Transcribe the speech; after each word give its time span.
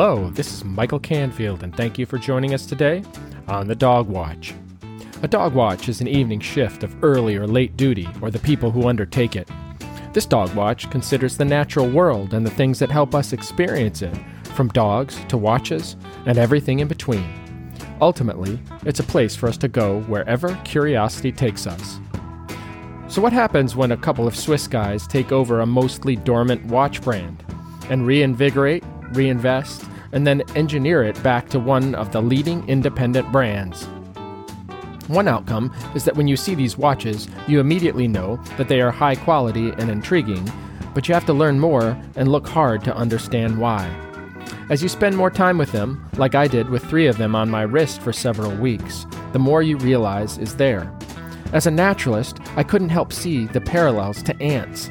Hello, 0.00 0.30
this 0.30 0.52
is 0.52 0.64
Michael 0.64 1.00
Canfield, 1.00 1.64
and 1.64 1.74
thank 1.74 1.98
you 1.98 2.06
for 2.06 2.18
joining 2.18 2.54
us 2.54 2.66
today 2.66 3.02
on 3.48 3.66
the 3.66 3.74
Dog 3.74 4.06
Watch. 4.06 4.54
A 5.24 5.26
dog 5.26 5.54
watch 5.54 5.88
is 5.88 6.00
an 6.00 6.06
evening 6.06 6.38
shift 6.38 6.84
of 6.84 6.94
early 7.02 7.34
or 7.34 7.48
late 7.48 7.76
duty, 7.76 8.08
or 8.22 8.30
the 8.30 8.38
people 8.38 8.70
who 8.70 8.86
undertake 8.86 9.34
it. 9.34 9.48
This 10.12 10.24
dog 10.24 10.54
watch 10.54 10.88
considers 10.92 11.36
the 11.36 11.44
natural 11.44 11.90
world 11.90 12.32
and 12.32 12.46
the 12.46 12.50
things 12.52 12.78
that 12.78 12.92
help 12.92 13.12
us 13.12 13.32
experience 13.32 14.00
it, 14.00 14.16
from 14.54 14.68
dogs 14.68 15.18
to 15.30 15.36
watches 15.36 15.96
and 16.26 16.38
everything 16.38 16.78
in 16.78 16.86
between. 16.86 17.28
Ultimately, 18.00 18.60
it's 18.86 19.00
a 19.00 19.02
place 19.02 19.34
for 19.34 19.48
us 19.48 19.56
to 19.56 19.66
go 19.66 20.02
wherever 20.02 20.54
curiosity 20.62 21.32
takes 21.32 21.66
us. 21.66 21.98
So, 23.08 23.20
what 23.20 23.32
happens 23.32 23.74
when 23.74 23.90
a 23.90 23.96
couple 23.96 24.28
of 24.28 24.36
Swiss 24.36 24.68
guys 24.68 25.08
take 25.08 25.32
over 25.32 25.58
a 25.58 25.66
mostly 25.66 26.14
dormant 26.14 26.64
watch 26.66 27.02
brand 27.02 27.44
and 27.90 28.06
reinvigorate, 28.06 28.84
reinvest, 29.12 29.84
and 30.12 30.26
then 30.26 30.42
engineer 30.56 31.02
it 31.02 31.22
back 31.22 31.48
to 31.50 31.60
one 31.60 31.94
of 31.94 32.12
the 32.12 32.22
leading 32.22 32.66
independent 32.68 33.30
brands? 33.32 33.88
One 35.08 35.26
outcome 35.26 35.72
is 35.94 36.04
that 36.04 36.16
when 36.16 36.28
you 36.28 36.36
see 36.36 36.54
these 36.54 36.76
watches, 36.76 37.28
you 37.46 37.60
immediately 37.60 38.08
know 38.08 38.36
that 38.58 38.68
they 38.68 38.80
are 38.80 38.90
high 38.90 39.14
quality 39.14 39.70
and 39.78 39.90
intriguing, 39.90 40.50
but 40.94 41.08
you 41.08 41.14
have 41.14 41.26
to 41.26 41.32
learn 41.32 41.58
more 41.58 41.96
and 42.16 42.30
look 42.30 42.46
hard 42.46 42.84
to 42.84 42.96
understand 42.96 43.58
why. 43.58 43.90
As 44.70 44.82
you 44.82 44.88
spend 44.90 45.16
more 45.16 45.30
time 45.30 45.56
with 45.56 45.72
them, 45.72 46.06
like 46.18 46.34
I 46.34 46.46
did 46.46 46.68
with 46.68 46.84
three 46.84 47.06
of 47.06 47.16
them 47.16 47.34
on 47.34 47.48
my 47.48 47.62
wrist 47.62 48.02
for 48.02 48.12
several 48.12 48.54
weeks, 48.56 49.06
the 49.32 49.38
more 49.38 49.62
you 49.62 49.78
realize 49.78 50.36
is 50.36 50.56
there. 50.56 50.92
As 51.54 51.66
a 51.66 51.70
naturalist, 51.70 52.38
I 52.56 52.62
couldn't 52.62 52.90
help 52.90 53.10
see 53.10 53.46
the 53.46 53.62
parallels 53.62 54.22
to 54.24 54.42
ants. 54.42 54.90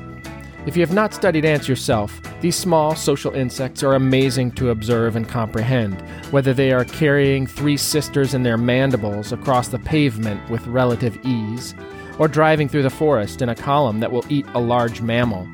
If 0.68 0.76
you 0.76 0.82
have 0.82 0.94
not 0.94 1.14
studied 1.14 1.46
ants 1.46 1.70
yourself, 1.70 2.22
these 2.42 2.58
small 2.58 2.94
social 2.94 3.34
insects 3.34 3.84
are 3.84 3.94
amazing 3.94 4.52
to 4.56 4.72
observe 4.72 5.16
and 5.16 5.26
comprehend, 5.26 6.02
whether 6.32 6.54
they 6.54 6.74
are 6.74 6.84
carrying 6.84 7.48
three 7.48 7.78
sisters 7.78 8.34
in 8.34 8.44
their 8.44 8.58
mandibles 8.58 9.32
across 9.32 9.70
the 9.70 9.80
pavement 9.80 10.50
with 10.50 10.68
relative 10.68 11.18
ease, 11.24 11.74
or 12.20 12.28
driving 12.28 12.68
through 12.68 12.84
the 12.84 12.90
forest 12.90 13.42
in 13.42 13.48
a 13.48 13.56
column 13.56 14.02
that 14.02 14.12
will 14.12 14.26
eat 14.28 14.46
a 14.56 14.60
large 14.60 15.00
mammal. 15.00 15.48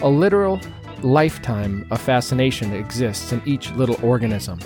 A 0.00 0.08
literal 0.08 0.58
lifetime 1.02 1.86
of 1.90 2.00
fascination 2.00 2.72
exists 2.72 3.32
in 3.32 3.42
each 3.44 3.70
little 3.72 4.02
organism. 4.02 4.58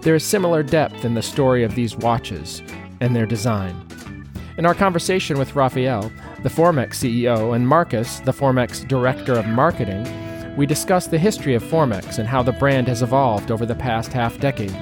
There 0.00 0.16
is 0.16 0.24
similar 0.24 0.64
depth 0.64 1.04
in 1.04 1.14
the 1.14 1.22
story 1.22 1.62
of 1.62 1.76
these 1.76 1.94
watches 1.94 2.64
and 3.00 3.14
their 3.14 3.26
design. 3.26 3.80
In 4.58 4.66
our 4.66 4.74
conversation 4.74 5.38
with 5.38 5.54
Raphael, 5.54 6.10
the 6.44 6.50
Formex 6.50 6.96
CEO, 6.96 7.56
and 7.56 7.66
Marcus, 7.66 8.20
the 8.20 8.30
Formex 8.30 8.86
Director 8.86 9.32
of 9.32 9.46
Marketing, 9.46 10.06
we 10.58 10.66
discuss 10.66 11.06
the 11.06 11.18
history 11.18 11.54
of 11.54 11.62
Formex 11.62 12.18
and 12.18 12.28
how 12.28 12.42
the 12.42 12.52
brand 12.52 12.86
has 12.86 13.00
evolved 13.00 13.50
over 13.50 13.64
the 13.64 13.74
past 13.74 14.12
half 14.12 14.38
decade. 14.38 14.76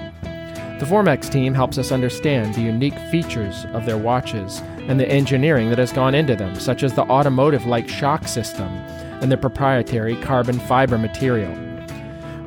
The 0.80 0.86
Formex 0.88 1.30
team 1.30 1.54
helps 1.54 1.78
us 1.78 1.92
understand 1.92 2.52
the 2.52 2.62
unique 2.62 2.98
features 3.12 3.64
of 3.74 3.86
their 3.86 3.96
watches 3.96 4.60
and 4.88 4.98
the 4.98 5.08
engineering 5.08 5.68
that 5.68 5.78
has 5.78 5.92
gone 5.92 6.16
into 6.16 6.34
them, 6.34 6.56
such 6.56 6.82
as 6.82 6.94
the 6.94 7.02
automotive 7.02 7.64
like 7.64 7.88
shock 7.88 8.26
system 8.26 8.66
and 9.22 9.30
the 9.30 9.36
proprietary 9.36 10.16
carbon 10.16 10.58
fiber 10.58 10.98
material. 10.98 11.56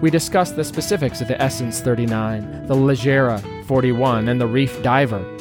We 0.01 0.09
discuss 0.09 0.51
the 0.51 0.65
specifics 0.65 1.21
of 1.21 1.29
the 1.29 1.41
Essence 1.41 1.79
39, 1.79 2.67
the 2.67 2.75
Leggera 2.75 3.65
41, 3.65 4.27
and 4.27 4.41
the 4.41 4.47
Reef 4.47 4.83
Diver. 4.83 5.34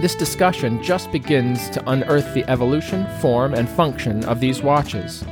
This 0.00 0.14
discussion 0.14 0.82
just 0.82 1.12
begins 1.12 1.70
to 1.70 1.90
unearth 1.90 2.34
the 2.34 2.44
evolution, 2.50 3.06
form, 3.20 3.54
and 3.54 3.68
function 3.68 4.24
of 4.24 4.40
these 4.40 4.62
watches, 4.62 5.24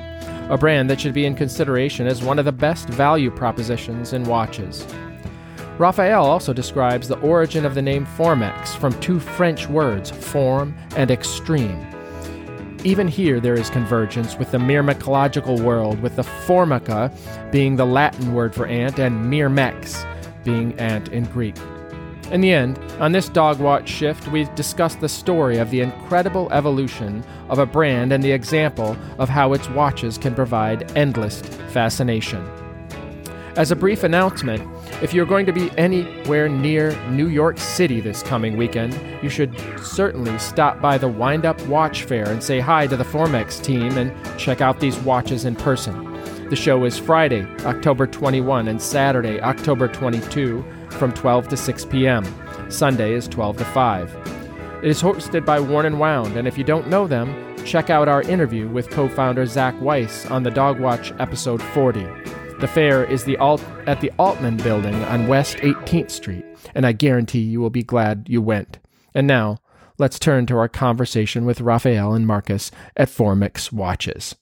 a 0.49 0.57
brand 0.57 0.89
that 0.91 1.01
should 1.01 1.15
be 1.15 1.27
in 1.27 1.35
consideration 1.35 2.07
as 2.07 2.23
one 2.23 2.39
of 2.39 2.45
the 2.45 2.53
best 2.53 2.89
value 2.89 3.31
propositions 3.31 4.13
in 4.13 4.25
watches. 4.25 4.87
Raphael 5.79 6.25
also 6.25 6.53
describes 6.53 7.09
the 7.09 7.19
origin 7.21 7.65
of 7.65 7.75
the 7.75 7.83
name 7.83 8.07
Formex 8.07 8.69
from 8.77 8.99
two 9.01 9.19
French 9.19 9.69
words, 9.69 10.11
form 10.11 10.77
and 10.97 11.11
extreme. 11.11 11.87
Even 12.85 13.09
here, 13.09 13.41
there 13.41 13.55
is 13.55 13.71
convergence 13.71 14.37
with 14.37 14.51
the 14.51 14.59
myrmecological 14.59 15.63
world, 15.63 16.01
with 16.01 16.17
the 16.17 16.25
formica 16.25 17.13
being 17.51 17.77
the 17.77 17.87
Latin 17.87 18.35
word 18.35 18.55
for 18.55 18.67
ant 18.67 18.99
and 18.99 19.27
myrmex 19.27 20.05
being 20.45 20.79
ant 20.79 21.09
in 21.09 21.25
Greek. 21.27 21.57
In 22.33 22.41
the 22.41 22.51
end, 22.51 22.79
on 22.99 23.13
this 23.13 23.29
dog 23.29 23.61
watch 23.61 23.87
shift, 23.87 24.27
we 24.29 24.45
discuss 24.55 24.95
the 24.95 25.09
story 25.09 25.59
of 25.59 25.71
the 25.71 25.83
incredible 25.83 26.51
evolution 26.51 27.23
of 27.51 27.59
a 27.59 27.67
brand 27.67 28.11
and 28.11 28.25
the 28.25 28.33
example 28.33 28.97
of 29.19 29.29
how 29.29 29.53
its 29.53 29.69
watches 29.69 30.17
can 30.17 30.35
provide 30.35 30.97
endless 30.97 31.43
fascination. 31.43 32.43
As 33.57 33.71
a 33.71 33.77
brief 33.77 34.03
announcement, 34.03 34.67
if 35.03 35.13
you're 35.13 35.27
going 35.27 35.45
to 35.45 35.53
be 35.53 35.71
anywhere 35.77 36.49
near 36.49 36.99
New 37.11 37.29
York 37.29 37.59
City 37.59 38.01
this 38.01 38.23
coming 38.23 38.57
weekend, 38.57 38.99
you 39.23 39.29
should 39.29 39.55
certainly 39.83 40.39
stop 40.39 40.81
by 40.81 40.97
the 40.97 41.09
Wind 41.09 41.45
Up 41.45 41.61
Watch 41.67 42.05
Fair 42.05 42.31
and 42.31 42.43
say 42.43 42.61
hi 42.61 42.87
to 42.87 42.97
the 42.97 43.05
Formex 43.05 43.63
team 43.63 43.99
and 43.99 44.11
check 44.39 44.63
out 44.63 44.81
these 44.81 44.99
watches 45.01 45.45
in 45.45 45.55
person. 45.55 46.11
The 46.49 46.57
show 46.57 46.83
is 46.87 46.99
Friday, 46.99 47.47
October 47.67 48.07
21, 48.07 48.69
and 48.69 48.81
Saturday, 48.81 49.39
October 49.43 49.87
22, 49.87 50.65
from 50.93 51.13
12 51.13 51.49
to 51.49 51.57
6 51.57 51.85
p.m. 51.87 52.25
Sunday 52.71 53.15
is 53.15 53.29
12 53.29 53.59
to 53.59 53.65
5. 53.65 54.81
It 54.83 54.89
is 54.89 55.03
hosted 55.03 55.45
by 55.45 55.61
Worn 55.61 55.87
and 55.87 56.01
Wound, 56.01 56.37
and 56.37 56.49
if 56.49 56.59
you 56.59 56.65
don't 56.65 56.89
know 56.89 57.07
them, 57.07 57.57
check 57.65 57.91
out 57.91 58.09
our 58.09 58.23
interview 58.23 58.69
with 58.69 58.91
co 58.91 59.09
founder 59.09 59.47
Zach 59.47 59.81
Weiss 59.81 60.27
on 60.27 60.43
the 60.43 60.51
Dog 60.51 60.81
Watch 60.81 61.13
episode 61.19 61.63
40. 61.63 62.05
The 62.59 62.69
fair 62.69 63.05
is 63.05 63.25
the 63.25 63.37
Alt- 63.39 63.65
at 63.87 64.01
the 64.01 64.13
Altman 64.19 64.57
Building 64.57 64.95
on 65.05 65.29
West 65.29 65.57
18th 65.59 66.11
Street, 66.11 66.45
and 66.75 66.87
I 66.87 66.93
guarantee 66.93 67.41
you 67.41 67.61
will 67.61 67.71
be 67.71 67.83
glad 67.83 68.27
you 68.29 68.43
went. 68.43 68.79
And 69.15 69.27
now, 69.27 69.59
let's 69.99 70.19
turn 70.19 70.47
to 70.47 70.57
our 70.57 70.69
conversation 70.69 71.45
with 71.45 71.61
Raphael 71.61 72.15
and 72.15 72.27
Marcus 72.27 72.71
at 72.97 73.09
Formex 73.09 73.73
Watches. 73.73 74.35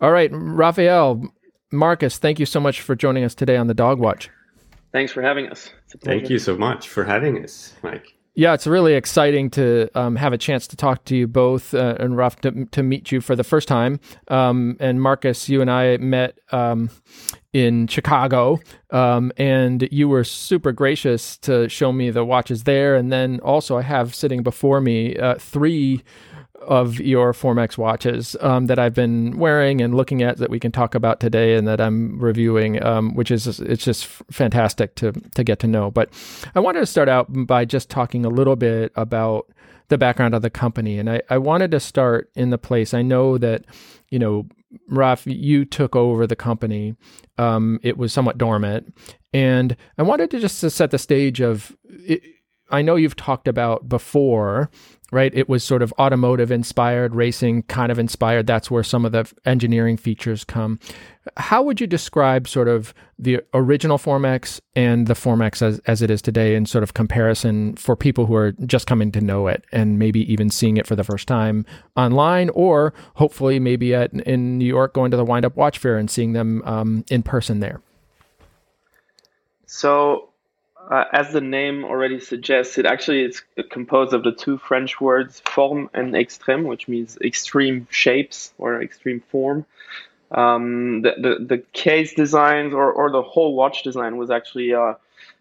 All 0.00 0.12
right, 0.12 0.30
Raphael, 0.32 1.22
Marcus, 1.70 2.18
thank 2.18 2.40
you 2.40 2.46
so 2.46 2.58
much 2.58 2.80
for 2.80 2.96
joining 2.96 3.22
us 3.22 3.34
today 3.34 3.56
on 3.56 3.66
the 3.66 3.74
Dog 3.74 3.98
Watch. 3.98 4.30
Thanks 4.92 5.12
for 5.12 5.22
having 5.22 5.48
us. 5.48 5.70
Thank 6.02 6.30
you 6.30 6.38
so 6.38 6.56
much 6.56 6.88
for 6.88 7.04
having 7.04 7.42
us, 7.44 7.74
Mike. 7.82 8.14
Yeah, 8.34 8.54
it's 8.54 8.66
really 8.66 8.94
exciting 8.94 9.50
to 9.50 9.90
um, 9.94 10.14
have 10.16 10.32
a 10.32 10.38
chance 10.38 10.68
to 10.68 10.76
talk 10.76 11.04
to 11.06 11.16
you 11.16 11.26
both 11.26 11.74
uh, 11.74 11.96
and 11.98 12.16
Raf 12.16 12.36
to, 12.42 12.64
to, 12.66 12.82
meet 12.82 13.10
you 13.10 13.20
for 13.20 13.34
the 13.34 13.42
first 13.42 13.66
time. 13.66 13.98
Um, 14.28 14.76
and 14.78 15.02
Marcus, 15.02 15.48
you 15.48 15.60
and 15.60 15.70
I 15.70 15.96
met 15.96 16.38
um, 16.52 16.90
in 17.52 17.88
Chicago, 17.88 18.60
um, 18.90 19.32
and 19.36 19.88
you 19.90 20.08
were 20.08 20.22
super 20.22 20.70
gracious 20.70 21.36
to 21.38 21.68
show 21.68 21.92
me 21.92 22.10
the 22.10 22.24
watches 22.24 22.62
there. 22.64 22.94
And 22.94 23.12
then 23.12 23.40
also, 23.40 23.76
I 23.76 23.82
have 23.82 24.14
sitting 24.14 24.44
before 24.44 24.80
me 24.80 25.16
uh, 25.16 25.34
three 25.34 26.04
of 26.60 27.00
your 27.00 27.32
Formex 27.32 27.78
watches 27.78 28.36
um, 28.40 28.66
that 28.66 28.78
I've 28.78 28.94
been 28.94 29.38
wearing 29.38 29.80
and 29.80 29.94
looking 29.94 30.22
at 30.22 30.38
that 30.38 30.50
we 30.50 30.60
can 30.60 30.72
talk 30.72 30.94
about 30.94 31.20
today 31.20 31.54
and 31.54 31.66
that 31.66 31.80
I'm 31.80 32.18
reviewing, 32.18 32.82
um, 32.84 33.14
which 33.14 33.30
is 33.30 33.60
it's 33.60 33.84
just 33.84 34.06
fantastic 34.30 34.94
to 34.96 35.12
to 35.34 35.44
get 35.44 35.58
to 35.60 35.66
know. 35.66 35.90
But 35.90 36.10
I 36.54 36.60
wanted 36.60 36.80
to 36.80 36.86
start 36.86 37.08
out 37.08 37.26
by 37.30 37.64
just 37.64 37.88
talking 37.88 38.24
a 38.24 38.28
little 38.28 38.56
bit 38.56 38.92
about 38.94 39.50
the 39.88 39.98
background 39.98 40.34
of 40.34 40.42
the 40.42 40.50
company, 40.50 40.98
and 40.98 41.10
I, 41.10 41.22
I 41.30 41.38
wanted 41.38 41.70
to 41.72 41.80
start 41.80 42.30
in 42.34 42.50
the 42.50 42.58
place. 42.58 42.94
I 42.94 43.02
know 43.02 43.38
that 43.38 43.64
you 44.10 44.18
know, 44.18 44.46
Raf, 44.88 45.26
you 45.26 45.64
took 45.64 45.96
over 45.96 46.26
the 46.26 46.36
company. 46.36 46.96
Um, 47.38 47.80
it 47.82 47.96
was 47.96 48.12
somewhat 48.12 48.38
dormant, 48.38 48.94
and 49.32 49.76
I 49.98 50.02
wanted 50.02 50.30
to 50.32 50.40
just 50.40 50.60
to 50.60 50.70
set 50.70 50.90
the 50.90 50.98
stage 50.98 51.40
of. 51.40 51.76
It, 51.88 52.22
I 52.70 52.82
know 52.82 52.96
you've 52.96 53.16
talked 53.16 53.48
about 53.48 53.88
before 53.88 54.70
right? 55.12 55.32
It 55.34 55.48
was 55.48 55.64
sort 55.64 55.82
of 55.82 55.92
automotive 55.98 56.50
inspired, 56.50 57.14
racing 57.14 57.64
kind 57.64 57.90
of 57.90 57.98
inspired. 57.98 58.46
That's 58.46 58.70
where 58.70 58.82
some 58.82 59.04
of 59.04 59.12
the 59.12 59.30
engineering 59.44 59.96
features 59.96 60.44
come. 60.44 60.78
How 61.36 61.62
would 61.62 61.80
you 61.80 61.86
describe 61.86 62.48
sort 62.48 62.68
of 62.68 62.94
the 63.18 63.40
original 63.52 63.98
Formex 63.98 64.60
and 64.74 65.06
the 65.06 65.14
Formex 65.14 65.62
as, 65.62 65.80
as 65.80 66.00
it 66.00 66.10
is 66.10 66.22
today 66.22 66.54
in 66.54 66.64
sort 66.64 66.82
of 66.82 66.94
comparison 66.94 67.76
for 67.76 67.96
people 67.96 68.26
who 68.26 68.34
are 68.34 68.52
just 68.66 68.86
coming 68.86 69.12
to 69.12 69.20
know 69.20 69.48
it 69.48 69.64
and 69.72 69.98
maybe 69.98 70.30
even 70.32 70.48
seeing 70.48 70.76
it 70.76 70.86
for 70.86 70.96
the 70.96 71.04
first 71.04 71.28
time 71.28 71.66
online 71.96 72.48
or 72.50 72.94
hopefully 73.14 73.58
maybe 73.58 73.94
at, 73.94 74.12
in 74.12 74.58
New 74.58 74.64
York 74.64 74.94
going 74.94 75.10
to 75.10 75.16
the 75.16 75.24
Wind 75.24 75.44
Up 75.44 75.56
Watch 75.56 75.78
Fair 75.78 75.98
and 75.98 76.10
seeing 76.10 76.32
them 76.32 76.62
um, 76.64 77.04
in 77.10 77.22
person 77.22 77.60
there? 77.60 77.82
So 79.66 80.29
uh, 80.90 81.04
as 81.12 81.32
the 81.32 81.40
name 81.40 81.84
already 81.84 82.18
suggests, 82.18 82.76
it 82.76 82.84
actually 82.84 83.22
is 83.22 83.42
composed 83.70 84.12
of 84.12 84.24
the 84.24 84.32
two 84.32 84.58
French 84.58 85.00
words 85.00 85.40
forme 85.40 85.88
and 85.94 86.14
extrême, 86.14 86.64
which 86.64 86.88
means 86.88 87.16
extreme 87.22 87.86
shapes 87.90 88.52
or 88.58 88.82
extreme 88.82 89.20
form. 89.30 89.64
Um, 90.32 91.02
the, 91.02 91.14
the, 91.18 91.44
the 91.44 91.58
case 91.72 92.14
designs 92.14 92.74
or, 92.74 92.92
or 92.92 93.10
the 93.10 93.22
whole 93.22 93.54
watch 93.54 93.82
design 93.82 94.16
was 94.16 94.30
actually 94.30 94.74
uh, 94.74 94.94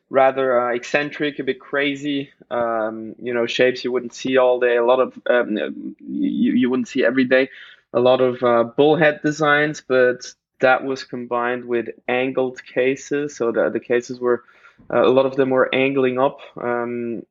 rather 0.09 0.59
uh, 0.59 0.73
eccentric, 0.73 1.39
a 1.39 1.43
bit 1.43 1.59
crazy. 1.59 2.31
Um, 2.51 3.15
you 3.21 3.33
know, 3.33 3.45
shapes 3.45 3.83
you 3.83 3.91
wouldn't 3.91 4.13
see 4.13 4.37
all 4.37 4.59
day, 4.59 4.77
a 4.77 4.85
lot 4.85 4.99
of 4.99 5.19
um, 5.27 5.95
you, 5.99 6.53
you 6.53 6.69
wouldn't 6.69 6.87
see 6.87 7.03
every 7.03 7.25
day. 7.25 7.49
A 7.93 7.99
lot 7.99 8.21
of 8.21 8.43
uh, 8.43 8.63
bullhead 8.63 9.21
designs, 9.23 9.81
but 9.81 10.31
that 10.59 10.83
was 10.83 11.03
combined 11.03 11.65
with 11.65 11.87
angled 12.07 12.63
cases. 12.63 13.35
So 13.35 13.51
the, 13.51 13.69
the 13.69 13.79
cases 13.79 14.19
were, 14.19 14.43
uh, 14.91 15.05
a 15.05 15.09
lot 15.09 15.25
of 15.25 15.35
them 15.35 15.49
were 15.49 15.73
angling 15.73 16.19
up 16.19 16.39
um, 16.61 17.23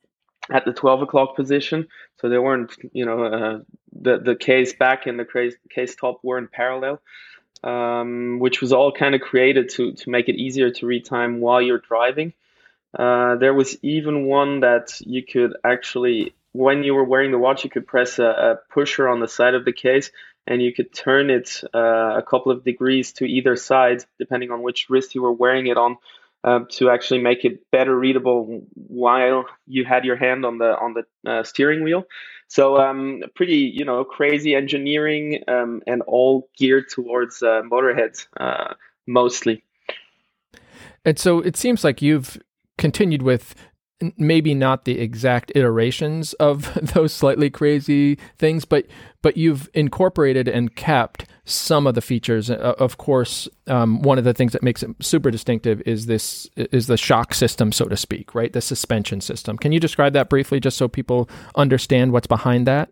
at 0.51 0.65
the 0.65 0.73
12 0.73 1.03
o'clock 1.03 1.37
position. 1.37 1.89
So 2.21 2.29
they 2.29 2.39
weren't, 2.39 2.73
you 2.93 3.05
know, 3.05 3.25
uh, 3.25 3.59
the, 3.93 4.19
the 4.19 4.37
case 4.37 4.73
back 4.73 5.07
and 5.07 5.19
the 5.19 5.25
case, 5.25 5.55
case 5.71 5.95
top 5.95 6.21
weren't 6.23 6.51
parallel, 6.51 7.01
um, 7.63 8.39
which 8.39 8.61
was 8.61 8.73
all 8.73 8.93
kind 8.93 9.15
of 9.15 9.21
created 9.21 9.71
to, 9.71 9.93
to 9.93 10.11
make 10.11 10.29
it 10.29 10.37
easier 10.37 10.71
to 10.71 10.87
read 10.87 11.05
time 11.05 11.41
while 11.41 11.61
you're 11.61 11.79
driving. 11.79 12.33
Uh, 12.99 13.37
there 13.37 13.55
was 13.55 13.77
even 13.83 14.25
one 14.25 14.61
that 14.61 14.99
you 15.01 15.23
could 15.23 15.55
actually, 15.65 16.35
when 16.53 16.83
you 16.83 16.95
were 16.95 17.05
wearing 17.05 17.31
the 17.31 17.39
watch, 17.39 17.65
you 17.65 17.71
could 17.71 17.87
press 17.87 18.19
a, 18.19 18.25
a 18.25 18.57
pusher 18.73 19.09
on 19.09 19.21
the 19.21 19.29
side 19.29 19.55
of 19.55 19.65
the 19.65 19.73
case 19.73 20.11
and 20.49 20.63
you 20.63 20.73
could 20.73 20.93
turn 20.95 21.29
it 21.29 21.63
uh, 21.75 22.17
a 22.17 22.23
couple 22.23 22.51
of 22.51 22.65
degrees 22.65 23.13
to 23.13 23.27
either 23.27 23.55
side, 23.55 24.03
depending 24.19 24.51
on 24.51 24.63
which 24.63 24.89
wrist 24.89 25.15
you 25.15 25.21
were 25.21 25.33
wearing 25.33 25.67
it 25.67 25.77
on, 25.77 25.99
uh, 26.49 26.61
to 26.71 26.91
actually 26.91 27.21
make 27.21 27.45
it 27.45 27.71
better 27.71 27.99
readable 27.99 28.63
while 28.75 29.45
you 29.67 29.85
had 29.85 30.05
your 30.05 30.17
hand 30.17 30.45
on 30.47 30.59
the 30.59 30.71
on 30.85 30.95
the 30.95 31.31
uh, 31.31 31.43
steering 31.43 31.83
wheel. 31.83 32.05
So 32.49 32.79
um, 32.79 33.23
pretty, 33.35 33.73
you 33.79 33.85
know, 33.85 34.05
crazy 34.05 34.55
engineering 34.55 35.43
um, 35.49 35.83
and 35.87 36.01
all 36.03 36.49
geared 36.57 36.89
towards 36.89 37.43
uh, 37.43 37.63
motorheads 37.71 38.27
uh, 38.41 38.75
mostly. 39.07 39.63
And 41.05 41.19
so 41.19 41.41
it 41.41 41.57
seems 41.57 41.85
like 41.85 42.01
you've 42.01 42.41
continued 42.79 43.23
with 43.23 43.55
maybe 44.17 44.55
not 44.55 44.85
the 44.85 44.99
exact 45.01 45.51
iterations 45.55 46.33
of 46.35 46.73
those 46.95 47.13
slightly 47.13 47.51
crazy 47.51 48.17
things 48.39 48.65
but 48.65 48.87
but 49.23 49.37
you've 49.37 49.69
incorporated 49.75 50.47
and 50.47 50.77
kept 50.77 51.27
some 51.45 51.87
of 51.87 51.95
the 51.95 52.01
features. 52.01 52.51
Uh, 52.51 52.75
of 52.79 52.99
course 52.99 53.49
um, 53.67 54.01
one 54.03 54.19
of 54.19 54.25
the 54.25 54.35
things 54.35 54.53
that 54.53 54.63
makes 54.63 54.83
it 54.83 54.91
super 55.01 55.31
distinctive 55.31 55.83
is 55.87 56.07
this 56.07 56.49
is 56.57 56.87
the 56.87 56.97
shock 56.97 57.35
system 57.35 57.73
so 57.73 57.87
to 57.87 57.97
speak 57.97 58.35
right? 58.35 58.53
The 58.53 58.61
suspension 58.61 59.21
system. 59.21 59.57
Can 59.57 59.73
you 59.73 59.81
describe 59.81 60.13
that 60.13 60.29
briefly 60.29 60.61
just 60.61 60.77
so 60.77 60.89
people 60.89 61.29
understand 61.57 62.13
what's 62.13 62.27
behind 62.27 62.67
that? 62.67 62.91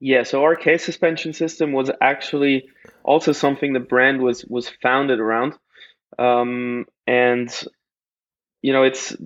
Yeah 0.00 0.22
so 0.22 0.42
our 0.42 0.54
case 0.54 0.84
suspension 0.84 1.32
system 1.32 1.72
was 1.72 1.90
actually 2.00 2.68
also 3.02 3.32
something 3.32 3.72
the 3.72 3.80
brand 3.80 4.22
was 4.22 4.44
was 4.44 4.68
founded 4.82 5.18
around. 5.18 5.54
Um, 6.18 6.86
and 7.06 7.50
you 8.62 8.72
know 8.72 8.82
it's 8.82 9.16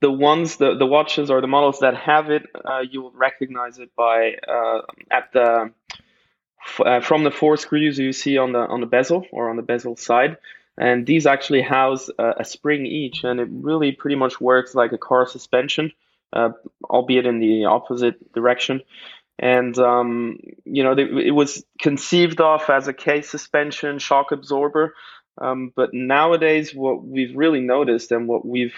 the 0.00 0.10
ones 0.10 0.56
the, 0.56 0.76
the 0.76 0.86
watches 0.86 1.30
or 1.30 1.40
the 1.40 1.46
models 1.46 1.78
that 1.80 1.96
have 1.96 2.30
it 2.30 2.46
uh, 2.64 2.80
you 2.80 3.02
will 3.02 3.12
recognize 3.12 3.78
it 3.78 3.94
by 3.96 4.34
uh, 4.48 4.80
at 5.10 5.32
the 5.32 5.72
uh, 6.78 7.00
from 7.00 7.24
the 7.24 7.30
four 7.30 7.56
screws 7.56 7.98
you 7.98 8.12
see 8.12 8.38
on 8.38 8.52
the 8.52 8.60
on 8.60 8.80
the 8.80 8.86
bezel 8.86 9.26
or 9.32 9.50
on 9.50 9.56
the 9.56 9.62
bezel 9.62 9.96
side. 9.96 10.36
And 10.78 11.06
these 11.06 11.26
actually 11.26 11.60
house 11.60 12.08
a 12.18 12.44
spring 12.44 12.86
each 12.86 13.24
and 13.24 13.40
it 13.40 13.48
really 13.50 13.92
pretty 13.92 14.16
much 14.16 14.40
works 14.40 14.74
like 14.74 14.92
a 14.92 14.98
car 14.98 15.26
suspension 15.26 15.92
uh, 16.32 16.50
albeit 16.88 17.26
in 17.26 17.40
the 17.40 17.66
opposite 17.66 18.32
direction. 18.32 18.80
And 19.38 19.76
um, 19.78 20.38
you 20.64 20.82
know 20.82 20.92
it 20.96 21.34
was 21.34 21.64
conceived 21.78 22.40
of 22.40 22.68
as 22.70 22.88
a 22.88 22.92
case 22.92 23.28
suspension 23.28 23.98
shock 23.98 24.32
absorber 24.32 24.94
um, 25.38 25.72
but 25.74 25.94
nowadays, 25.94 26.74
what 26.74 27.04
we've 27.04 27.34
really 27.36 27.60
noticed 27.60 28.12
and 28.12 28.28
what 28.28 28.44
we've 28.46 28.74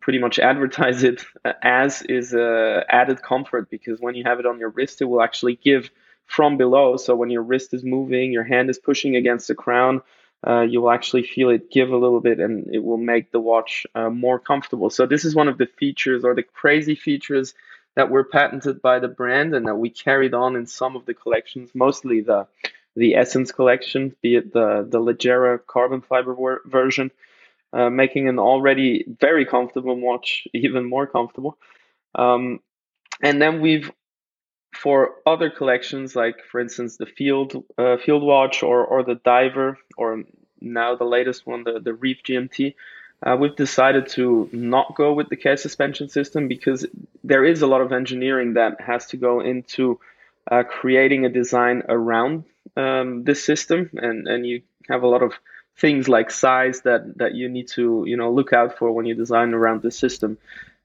pretty 0.00 0.18
much 0.18 0.38
advertised 0.38 1.04
it 1.04 1.24
as 1.62 2.02
is 2.02 2.34
uh, 2.34 2.82
added 2.88 3.22
comfort 3.22 3.70
because 3.70 4.00
when 4.00 4.14
you 4.14 4.24
have 4.24 4.40
it 4.40 4.46
on 4.46 4.58
your 4.58 4.70
wrist, 4.70 5.00
it 5.00 5.04
will 5.04 5.22
actually 5.22 5.56
give 5.56 5.90
from 6.26 6.56
below. 6.56 6.96
So 6.96 7.14
when 7.14 7.30
your 7.30 7.42
wrist 7.42 7.74
is 7.74 7.84
moving, 7.84 8.32
your 8.32 8.44
hand 8.44 8.70
is 8.70 8.78
pushing 8.78 9.16
against 9.16 9.48
the 9.48 9.54
crown, 9.54 10.02
uh, 10.44 10.62
you 10.62 10.80
will 10.80 10.90
actually 10.90 11.22
feel 11.22 11.50
it 11.50 11.70
give 11.70 11.90
a 11.90 11.96
little 11.96 12.20
bit 12.20 12.40
and 12.40 12.66
it 12.74 12.82
will 12.82 12.96
make 12.96 13.30
the 13.30 13.40
watch 13.40 13.86
uh, 13.94 14.10
more 14.10 14.40
comfortable. 14.40 14.90
So 14.90 15.06
this 15.06 15.24
is 15.24 15.34
one 15.34 15.46
of 15.46 15.58
the 15.58 15.66
features 15.66 16.24
or 16.24 16.34
the 16.34 16.42
crazy 16.42 16.96
features 16.96 17.54
that 17.94 18.10
were 18.10 18.24
patented 18.24 18.82
by 18.82 18.98
the 18.98 19.08
brand 19.08 19.54
and 19.54 19.66
that 19.66 19.76
we 19.76 19.90
carried 19.90 20.34
on 20.34 20.56
in 20.56 20.66
some 20.66 20.96
of 20.96 21.06
the 21.06 21.14
collections, 21.14 21.70
mostly 21.74 22.22
the 22.22 22.46
the 22.96 23.14
Essence 23.14 23.52
collection, 23.52 24.14
be 24.22 24.36
it 24.36 24.52
the 24.52 24.86
the 24.88 24.98
Leggera 24.98 25.58
carbon 25.66 26.00
fiber 26.02 26.34
wor- 26.34 26.62
version, 26.66 27.10
uh, 27.72 27.90
making 27.90 28.28
an 28.28 28.38
already 28.38 29.04
very 29.20 29.46
comfortable 29.46 29.98
watch 29.98 30.46
even 30.54 30.88
more 30.88 31.06
comfortable. 31.06 31.58
Um, 32.14 32.60
and 33.22 33.40
then 33.40 33.60
we've 33.60 33.90
for 34.74 35.14
other 35.26 35.50
collections, 35.50 36.16
like 36.16 36.36
for 36.50 36.60
instance 36.60 36.96
the 36.96 37.06
Field 37.06 37.64
uh, 37.78 37.96
Field 37.98 38.22
Watch 38.22 38.62
or 38.62 38.84
or 38.84 39.02
the 39.02 39.16
Diver, 39.16 39.78
or 39.96 40.24
now 40.60 40.94
the 40.96 41.04
latest 41.04 41.46
one, 41.46 41.64
the 41.64 41.80
the 41.80 41.94
Reef 41.94 42.22
GMT. 42.22 42.74
Uh, 43.24 43.36
we've 43.38 43.54
decided 43.54 44.08
to 44.08 44.50
not 44.52 44.96
go 44.96 45.12
with 45.12 45.28
the 45.28 45.36
case 45.36 45.62
suspension 45.62 46.08
system 46.08 46.48
because 46.48 46.84
there 47.22 47.44
is 47.44 47.62
a 47.62 47.68
lot 47.68 47.80
of 47.80 47.92
engineering 47.92 48.54
that 48.54 48.80
has 48.80 49.06
to 49.06 49.16
go 49.16 49.38
into 49.40 50.00
uh, 50.50 50.64
creating 50.64 51.24
a 51.24 51.28
design 51.28 51.84
around 51.88 52.42
um, 52.76 53.24
this 53.24 53.44
system, 53.44 53.90
and 53.94 54.26
and 54.28 54.46
you 54.46 54.62
have 54.88 55.02
a 55.02 55.08
lot 55.08 55.22
of 55.22 55.32
things 55.78 56.08
like 56.08 56.30
size 56.30 56.82
that 56.82 57.18
that 57.18 57.34
you 57.34 57.48
need 57.48 57.68
to 57.68 58.04
you 58.06 58.16
know 58.16 58.32
look 58.32 58.52
out 58.52 58.78
for 58.78 58.92
when 58.92 59.06
you 59.06 59.14
design 59.14 59.54
around 59.54 59.82
the 59.82 59.90
system, 59.90 60.38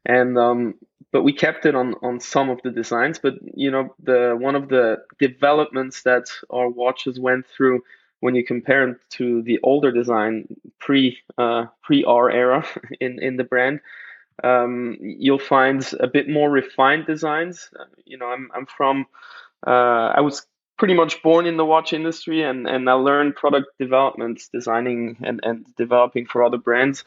and 0.05 0.37
um, 0.37 0.75
but 1.11 1.23
we 1.23 1.33
kept 1.33 1.65
it 1.65 1.75
on 1.75 1.95
on 2.01 2.19
some 2.19 2.49
of 2.49 2.61
the 2.63 2.71
designs. 2.71 3.19
But 3.19 3.35
you 3.53 3.71
know 3.71 3.95
the 4.03 4.35
one 4.39 4.55
of 4.55 4.69
the 4.69 5.03
developments 5.19 6.03
that 6.03 6.29
our 6.49 6.69
watches 6.69 7.19
went 7.19 7.47
through 7.47 7.83
when 8.19 8.35
you 8.35 8.43
compare 8.43 8.87
it 8.89 8.97
to 9.11 9.41
the 9.43 9.59
older 9.63 9.91
design 9.91 10.47
pre 10.79 11.17
uh, 11.37 11.65
pre 11.83 12.03
R 12.03 12.29
era 12.29 12.65
in 12.99 13.21
in 13.21 13.37
the 13.37 13.43
brand. 13.43 13.79
Um, 14.43 14.97
you'll 14.99 15.39
find 15.39 15.83
a 15.99 16.07
bit 16.07 16.29
more 16.29 16.49
refined 16.49 17.07
designs. 17.07 17.71
You 18.05 18.17
know, 18.17 18.27
I'm 18.27 18.49
I'm 18.53 18.65
from 18.65 19.05
uh, 19.65 20.13
I 20.15 20.21
was 20.21 20.45
pretty 20.77 20.93
much 20.93 21.21
born 21.23 21.45
in 21.45 21.57
the 21.57 21.65
watch 21.65 21.91
industry 21.91 22.43
and, 22.43 22.67
and 22.67 22.89
I 22.89 22.93
learned 22.93 23.35
product 23.35 23.77
development, 23.79 24.41
designing 24.53 25.17
and, 25.23 25.39
and 25.43 25.65
developing 25.75 26.27
for 26.27 26.43
other 26.43 26.57
brands 26.57 27.03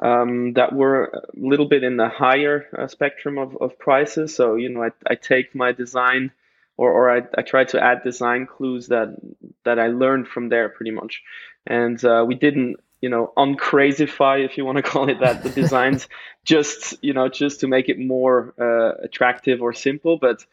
um, 0.00 0.52
that 0.52 0.72
were 0.72 1.04
a 1.04 1.20
little 1.36 1.66
bit 1.66 1.82
in 1.82 1.96
the 1.96 2.08
higher 2.08 2.66
uh, 2.76 2.86
spectrum 2.86 3.36
of, 3.36 3.56
of 3.60 3.78
prices. 3.78 4.34
So, 4.34 4.54
you 4.54 4.68
know, 4.68 4.84
I, 4.84 4.90
I 5.06 5.14
take 5.16 5.54
my 5.54 5.72
design 5.72 6.30
or, 6.76 6.92
or 6.92 7.10
I, 7.10 7.22
I 7.36 7.42
try 7.42 7.64
to 7.64 7.82
add 7.82 8.04
design 8.04 8.46
clues 8.46 8.86
that, 8.88 9.16
that 9.64 9.80
I 9.80 9.88
learned 9.88 10.28
from 10.28 10.48
there 10.48 10.68
pretty 10.68 10.92
much. 10.92 11.22
And 11.66 12.02
uh, 12.04 12.24
we 12.26 12.36
didn't, 12.36 12.76
you 13.00 13.08
know, 13.08 13.32
uncrazify, 13.36 14.44
if 14.44 14.56
you 14.56 14.64
want 14.64 14.76
to 14.76 14.82
call 14.90 15.08
it 15.08 15.18
that, 15.20 15.42
the 15.42 15.50
designs 15.50 16.08
just, 16.44 17.02
you 17.02 17.12
know, 17.12 17.28
just 17.28 17.60
to 17.60 17.66
make 17.66 17.88
it 17.88 17.98
more 17.98 18.54
uh, 18.60 19.02
attractive 19.02 19.60
or 19.60 19.72
simple. 19.72 20.18
But 20.18 20.44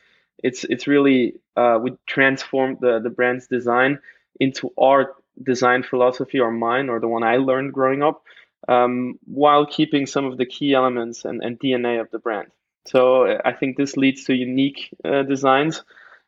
it's 0.43 0.63
it's 0.65 0.87
really 0.87 1.35
uh, 1.55 1.79
we 1.81 1.93
transformed 2.05 2.77
the 2.81 2.99
the 2.99 3.09
brand's 3.09 3.47
design 3.47 3.99
into 4.39 4.71
our 4.77 5.15
design 5.41 5.83
philosophy 5.83 6.39
or 6.39 6.51
mine 6.51 6.89
or 6.89 6.99
the 6.99 7.07
one 7.07 7.23
I 7.23 7.37
learned 7.37 7.73
growing 7.73 8.03
up, 8.03 8.23
um, 8.67 9.19
while 9.25 9.65
keeping 9.65 10.05
some 10.05 10.25
of 10.25 10.37
the 10.37 10.45
key 10.45 10.73
elements 10.73 11.25
and, 11.25 11.43
and 11.43 11.59
DNA 11.59 11.99
of 11.99 12.09
the 12.11 12.19
brand. 12.19 12.47
So 12.87 13.39
I 13.43 13.51
think 13.53 13.77
this 13.77 13.97
leads 13.97 14.25
to 14.25 14.35
unique 14.35 14.93
uh, 15.03 15.23
designs, 15.23 15.83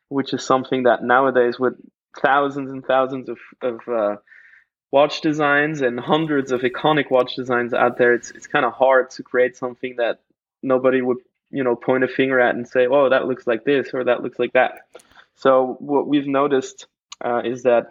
which 0.08 0.32
is 0.32 0.44
something 0.44 0.84
that 0.84 1.04
nowadays 1.04 1.58
with 1.58 1.74
thousands 2.20 2.70
and 2.70 2.84
thousands 2.84 3.28
of, 3.28 3.38
of 3.62 3.80
uh, 3.88 4.16
watch 4.90 5.20
designs 5.20 5.82
and 5.82 6.00
hundreds 6.00 6.50
of 6.50 6.62
iconic 6.62 7.10
watch 7.10 7.36
designs 7.36 7.74
out 7.74 7.96
there, 7.96 8.12
it's 8.12 8.30
it's 8.32 8.48
kind 8.48 8.64
of 8.64 8.72
hard 8.72 9.10
to 9.10 9.22
create 9.22 9.56
something 9.56 9.96
that 9.96 10.20
nobody 10.62 11.00
would 11.00 11.18
you 11.50 11.64
know 11.64 11.76
point 11.76 12.04
a 12.04 12.08
finger 12.08 12.40
at 12.40 12.54
and 12.54 12.68
say 12.68 12.86
oh 12.86 13.08
that 13.08 13.26
looks 13.26 13.46
like 13.46 13.64
this 13.64 13.90
or 13.94 14.04
that 14.04 14.22
looks 14.22 14.38
like 14.38 14.52
that 14.52 14.82
so 15.38 15.76
what 15.78 16.06
we've 16.08 16.26
noticed 16.26 16.86
uh, 17.24 17.42
is 17.44 17.62
that 17.62 17.86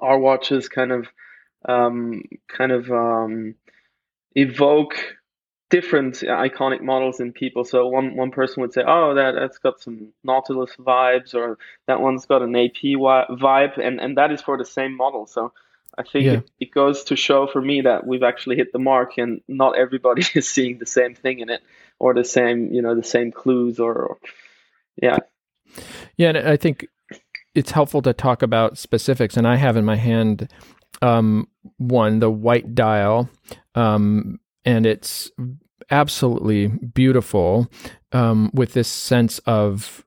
our 0.00 0.18
watches 0.18 0.68
kind 0.68 0.92
of 0.92 1.06
um, 1.68 2.22
kind 2.48 2.72
of 2.72 2.90
um, 2.90 3.54
evoke 4.34 4.94
different 5.68 6.16
iconic 6.16 6.80
models 6.80 7.20
in 7.20 7.32
people. 7.32 7.64
So 7.64 7.86
one 7.86 8.16
one 8.16 8.30
person 8.30 8.62
would 8.62 8.72
say, 8.72 8.82
"Oh, 8.86 9.14
that 9.14 9.32
that's 9.32 9.58
got 9.58 9.80
some 9.80 10.12
Nautilus 10.24 10.74
vibes," 10.78 11.34
or 11.34 11.58
"That 11.86 12.00
one's 12.00 12.26
got 12.26 12.42
an 12.42 12.56
AP 12.56 12.96
vibe," 12.96 13.78
and 13.78 14.00
and 14.00 14.16
that 14.16 14.32
is 14.32 14.40
for 14.40 14.56
the 14.56 14.64
same 14.64 14.96
model. 14.96 15.26
So 15.26 15.52
I 15.98 16.02
think 16.02 16.24
yeah. 16.24 16.32
it, 16.32 16.50
it 16.60 16.70
goes 16.70 17.04
to 17.04 17.16
show 17.16 17.46
for 17.46 17.60
me 17.60 17.82
that 17.82 18.06
we've 18.06 18.22
actually 18.22 18.56
hit 18.56 18.72
the 18.72 18.78
mark, 18.78 19.18
and 19.18 19.40
not 19.48 19.76
everybody 19.76 20.22
is 20.34 20.48
seeing 20.48 20.78
the 20.78 20.86
same 20.86 21.14
thing 21.14 21.40
in 21.40 21.50
it 21.50 21.62
or 22.00 22.14
the 22.14 22.24
same 22.24 22.72
you 22.72 22.82
know 22.82 22.96
the 22.96 23.04
same 23.04 23.30
clues 23.30 23.78
or, 23.78 23.94
or 23.94 24.18
yeah 25.00 25.18
yeah 26.16 26.30
and 26.30 26.38
i 26.38 26.56
think 26.56 26.88
it's 27.54 27.70
helpful 27.70 28.02
to 28.02 28.12
talk 28.12 28.42
about 28.42 28.76
specifics 28.76 29.36
and 29.36 29.46
i 29.46 29.54
have 29.54 29.76
in 29.76 29.84
my 29.84 29.96
hand 29.96 30.50
um, 31.02 31.46
one 31.76 32.18
the 32.18 32.30
white 32.30 32.74
dial 32.74 33.30
um, 33.76 34.40
and 34.64 34.84
it's 34.86 35.30
absolutely 35.90 36.66
beautiful 36.66 37.70
um, 38.12 38.50
with 38.52 38.72
this 38.72 38.88
sense 38.88 39.38
of 39.40 40.04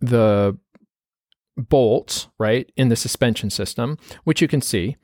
the 0.00 0.56
bolts, 1.58 2.28
right, 2.38 2.70
in 2.76 2.88
the 2.88 2.96
suspension 2.96 3.50
system, 3.50 3.98
which 4.24 4.40
you 4.40 4.48
can 4.48 4.60
see, 4.60 4.96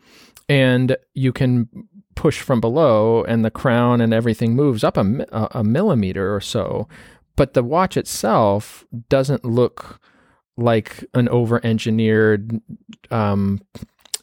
and 0.48 0.96
you 1.14 1.32
can 1.32 1.68
push 2.14 2.40
from 2.40 2.60
below, 2.60 3.24
and 3.24 3.44
the 3.44 3.50
crown 3.50 4.00
and 4.00 4.14
everything 4.14 4.54
moves 4.54 4.84
up 4.84 4.96
a, 4.96 5.48
a 5.52 5.64
millimeter 5.64 6.34
or 6.34 6.40
so. 6.40 6.88
But 7.36 7.54
the 7.54 7.64
watch 7.64 7.96
itself 7.96 8.84
doesn't 9.08 9.44
look 9.44 10.00
like 10.56 11.04
an 11.14 11.28
over 11.28 11.64
engineered 11.66 12.60
um, 13.10 13.60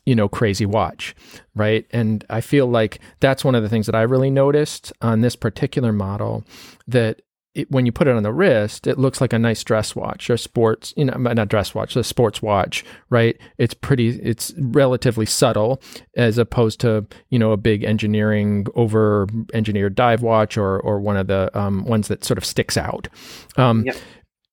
you 0.05 0.15
know 0.15 0.27
crazy 0.27 0.65
watch 0.65 1.15
right 1.55 1.85
and 1.91 2.25
i 2.29 2.41
feel 2.41 2.65
like 2.65 3.00
that's 3.19 3.45
one 3.45 3.53
of 3.53 3.61
the 3.61 3.69
things 3.69 3.85
that 3.85 3.93
i 3.93 4.01
really 4.01 4.31
noticed 4.31 4.91
on 5.01 5.21
this 5.21 5.35
particular 5.35 5.91
model 5.91 6.43
that 6.88 7.21
it, 7.53 7.70
when 7.70 7.86
you 7.86 7.91
put 7.91 8.08
it 8.08 8.15
on 8.15 8.24
the 8.24 8.31
wrist, 8.31 8.88
it 8.88 8.98
looks 8.98 9.20
like 9.20 9.34
a 9.34 9.39
nice 9.39 9.63
dress 9.63 9.96
watch 9.96 10.29
or 10.29 10.38
sports, 10.38 10.93
you 10.96 11.05
know, 11.05 11.17
not 11.17 11.50
dress 11.50 11.75
watch, 11.75 11.96
a 11.96 12.03
sports 12.03 12.41
watch, 12.41 12.86
right? 13.10 13.38
It's 13.58 13.74
pretty, 13.74 14.10
it's 14.22 14.53
relatively 14.58 15.25
subtle 15.25 15.81
as 16.15 16.38
opposed 16.38 16.79
to, 16.81 17.05
you 17.29 17.38
know, 17.38 17.51
a 17.51 17.58
big 17.58 17.84
engineering, 17.84 18.67
over 18.75 19.27
engineered 19.53 19.96
dive 19.96 20.22
watch 20.22 20.58
or, 20.58 20.79
or 20.79 21.00
one 21.00 21.17
of 21.17 21.27
the 21.27 21.55
um, 21.58 21.84
ones 21.86 22.08
that 22.08 22.24
sort 22.24 22.38
of 22.38 22.46
sticks 22.46 22.77
out. 22.77 23.10
Um, 23.58 23.86
yep. 23.86 23.98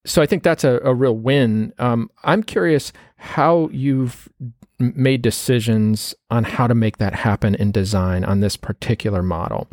So 0.05 0.23
I 0.23 0.27
think 0.27 0.43
that's 0.43 0.65
a, 0.65 0.81
a 0.83 0.95
real 0.95 1.17
win. 1.17 1.73
Um, 1.79 2.11
I'm 2.25 2.43
curious 2.43 2.93
how 3.17 3.69
you've 3.73 4.29
made 4.79 5.23
decisions 5.23 6.15
on 6.31 6.45
how 6.45 6.67
to 6.67 6.75
make 6.75 6.99
that 6.99 7.15
happen 7.15 7.55
in 7.55 7.73
design 7.73 8.25
on 8.25 8.41
this 8.41 8.57
particular 8.57 9.23
model. 9.23 9.69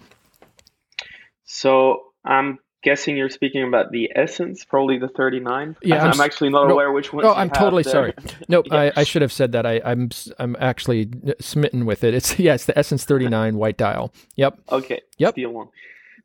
So 1.46 2.02
I'm 2.26 2.60
guessing 2.86 3.18
you're 3.18 3.30
speaking 3.30 3.64
about 3.64 3.92
the 3.92 4.12
Essence, 4.16 4.64
probably 4.64 5.00
the 5.00 5.08
39. 5.08 5.76
Yeah, 5.82 6.04
I'm, 6.04 6.14
I'm 6.14 6.22
actually 6.22 6.52
not 6.52 6.68
no, 6.68 6.76
aware 6.76 6.92
which 6.92 7.12
one. 7.12 7.26
No, 7.26 7.34
I'm 7.34 7.50
totally 7.50 7.84
there. 7.84 7.92
sorry. 7.92 8.14
Nope, 8.48 8.68
yeah. 8.70 8.76
I, 8.76 8.92
I, 8.98 9.04
should 9.04 9.24
have 9.24 9.34
said 9.34 9.54
that. 9.54 9.66
I, 9.66 9.78
am 9.78 9.84
I'm, 9.84 10.10
I'm 10.38 10.56
actually 10.60 11.10
smitten 11.42 11.88
with 11.88 12.04
it. 12.04 12.14
It's 12.14 12.38
yeah, 12.40 12.54
it's 12.54 12.66
the 12.66 12.78
Essence 12.78 13.04
39 13.04 13.56
white 13.64 13.78
dial. 13.78 14.14
Yep. 14.36 14.60
Okay. 14.72 15.02
Yep. 15.18 15.34
Steel 15.34 15.50
one. 15.50 15.68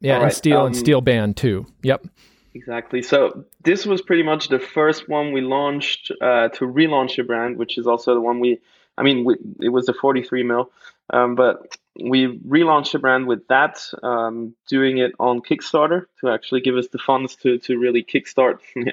Yeah, 0.00 0.22
and 0.22 0.32
steel 0.32 0.60
um, 0.60 0.66
and 0.66 0.76
steel 0.76 1.00
band 1.00 1.38
too. 1.38 1.66
Yep. 1.82 2.06
Exactly. 2.54 3.02
So 3.02 3.44
this 3.64 3.86
was 3.86 4.02
pretty 4.02 4.22
much 4.22 4.48
the 4.48 4.58
first 4.58 5.08
one 5.08 5.32
we 5.32 5.40
launched 5.40 6.12
uh, 6.20 6.48
to 6.48 6.66
relaunch 6.66 7.16
the 7.16 7.22
brand, 7.22 7.56
which 7.56 7.78
is 7.78 7.86
also 7.86 8.14
the 8.14 8.20
one 8.20 8.38
we. 8.38 8.60
I 8.98 9.02
mean, 9.02 9.24
we, 9.24 9.36
it 9.60 9.70
was 9.70 9.86
the 9.86 9.94
43 9.94 10.42
mil, 10.42 10.70
um, 11.08 11.34
but 11.36 11.78
we 11.98 12.38
relaunched 12.38 12.92
the 12.92 12.98
brand 12.98 13.26
with 13.26 13.46
that, 13.48 13.82
um, 14.02 14.54
doing 14.68 14.98
it 14.98 15.12
on 15.18 15.40
Kickstarter 15.40 16.06
to 16.20 16.30
actually 16.30 16.60
give 16.60 16.76
us 16.76 16.88
the 16.88 16.98
funds 16.98 17.36
to 17.36 17.58
to 17.58 17.78
really 17.78 18.04
kickstart 18.04 18.58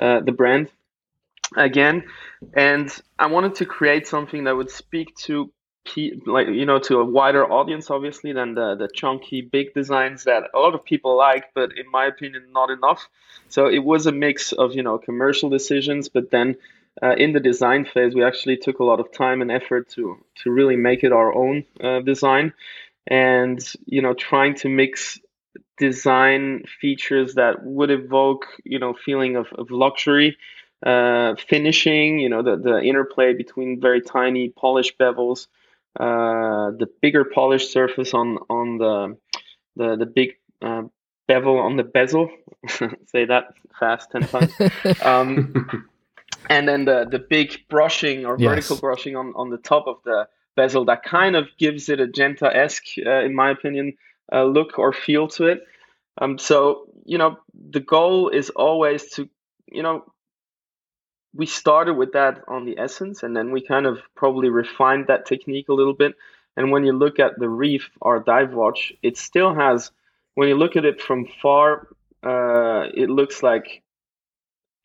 uh, 0.00 0.20
the 0.20 0.32
brand 0.32 0.68
again. 1.56 2.04
And 2.54 2.90
I 3.18 3.26
wanted 3.26 3.56
to 3.56 3.66
create 3.66 4.06
something 4.06 4.44
that 4.44 4.56
would 4.56 4.70
speak 4.70 5.14
to 5.26 5.50
like 6.26 6.46
you 6.46 6.66
know 6.66 6.78
to 6.78 6.98
a 6.98 7.04
wider 7.04 7.50
audience 7.50 7.90
obviously 7.90 8.32
than 8.32 8.54
the 8.54 8.76
the 8.76 8.88
chunky 8.94 9.40
big 9.40 9.72
designs 9.74 10.24
that 10.24 10.44
a 10.54 10.58
lot 10.58 10.74
of 10.74 10.84
people 10.84 11.16
like 11.16 11.52
but 11.54 11.70
in 11.76 11.90
my 11.90 12.04
opinion 12.04 12.44
not 12.52 12.70
enough 12.70 13.08
so 13.48 13.66
it 13.66 13.78
was 13.78 14.06
a 14.06 14.12
mix 14.12 14.52
of 14.52 14.74
you 14.74 14.82
know 14.82 14.98
commercial 14.98 15.48
decisions 15.48 16.08
but 16.08 16.30
then 16.30 16.54
uh, 17.02 17.14
in 17.16 17.32
the 17.32 17.40
design 17.40 17.84
phase, 17.84 18.14
we 18.14 18.24
actually 18.24 18.56
took 18.56 18.78
a 18.78 18.84
lot 18.84 19.00
of 19.00 19.12
time 19.12 19.42
and 19.42 19.50
effort 19.50 19.88
to 19.90 20.18
to 20.42 20.50
really 20.50 20.76
make 20.76 21.02
it 21.04 21.12
our 21.12 21.34
own 21.34 21.64
uh, 21.82 22.00
design, 22.00 22.52
and 23.06 23.58
you 23.86 24.02
know, 24.02 24.14
trying 24.14 24.54
to 24.56 24.68
mix 24.68 25.18
design 25.78 26.62
features 26.80 27.34
that 27.34 27.64
would 27.64 27.90
evoke 27.90 28.46
you 28.64 28.78
know 28.78 28.94
feeling 28.94 29.36
of, 29.36 29.46
of 29.54 29.70
luxury, 29.70 30.36
uh, 30.84 31.34
finishing, 31.36 32.18
you 32.18 32.28
know, 32.28 32.42
the 32.42 32.56
the 32.56 32.80
interplay 32.82 33.34
between 33.34 33.80
very 33.80 34.00
tiny 34.00 34.48
polished 34.50 34.98
bevels, 34.98 35.46
uh, 35.98 36.70
the 36.72 36.88
bigger 37.00 37.24
polished 37.24 37.72
surface 37.72 38.14
on 38.14 38.38
on 38.50 38.78
the 38.78 39.16
the 39.76 39.96
the 39.96 40.06
big 40.06 40.36
uh, 40.60 40.82
bevel 41.28 41.58
on 41.58 41.76
the 41.76 41.84
bezel. 41.84 42.30
Say 43.06 43.24
that 43.26 43.54
fast 43.78 44.10
ten 44.10 44.22
times. 44.22 44.52
Um, 45.02 45.88
and 46.48 46.68
then 46.68 46.84
the 46.84 47.06
the 47.10 47.18
big 47.18 47.56
brushing 47.68 48.24
or 48.24 48.36
yes. 48.38 48.48
vertical 48.48 48.76
brushing 48.76 49.16
on 49.16 49.32
on 49.36 49.50
the 49.50 49.58
top 49.58 49.86
of 49.86 49.96
the 50.04 50.28
bezel 50.56 50.84
that 50.84 51.02
kind 51.04 51.36
of 51.36 51.48
gives 51.58 51.88
it 51.88 52.00
a 52.00 52.06
Genta 52.06 52.54
esque, 52.54 52.98
uh, 53.06 53.20
in 53.20 53.34
my 53.34 53.50
opinion, 53.50 53.96
uh, 54.32 54.44
look 54.44 54.78
or 54.78 54.92
feel 54.92 55.28
to 55.28 55.46
it. 55.46 55.60
Um, 56.20 56.38
so 56.38 56.90
you 57.04 57.18
know 57.18 57.38
the 57.70 57.80
goal 57.80 58.28
is 58.28 58.50
always 58.50 59.10
to 59.10 59.28
you 59.70 59.82
know 59.82 60.04
we 61.34 61.46
started 61.46 61.94
with 61.94 62.12
that 62.12 62.42
on 62.48 62.64
the 62.64 62.78
essence 62.78 63.22
and 63.22 63.36
then 63.36 63.52
we 63.52 63.60
kind 63.60 63.86
of 63.86 63.98
probably 64.16 64.48
refined 64.48 65.06
that 65.06 65.26
technique 65.26 65.68
a 65.68 65.74
little 65.74 65.94
bit 65.94 66.14
and 66.56 66.70
when 66.70 66.84
you 66.84 66.92
look 66.92 67.18
at 67.18 67.38
the 67.38 67.48
reef 67.48 67.88
or 68.00 68.20
dive 68.20 68.52
watch 68.52 68.92
it 69.02 69.16
still 69.16 69.54
has 69.54 69.90
when 70.34 70.48
you 70.48 70.56
look 70.56 70.76
at 70.76 70.84
it 70.84 71.00
from 71.00 71.26
far 71.40 71.88
uh, 72.22 72.86
it 72.94 73.08
looks 73.08 73.42
like 73.42 73.82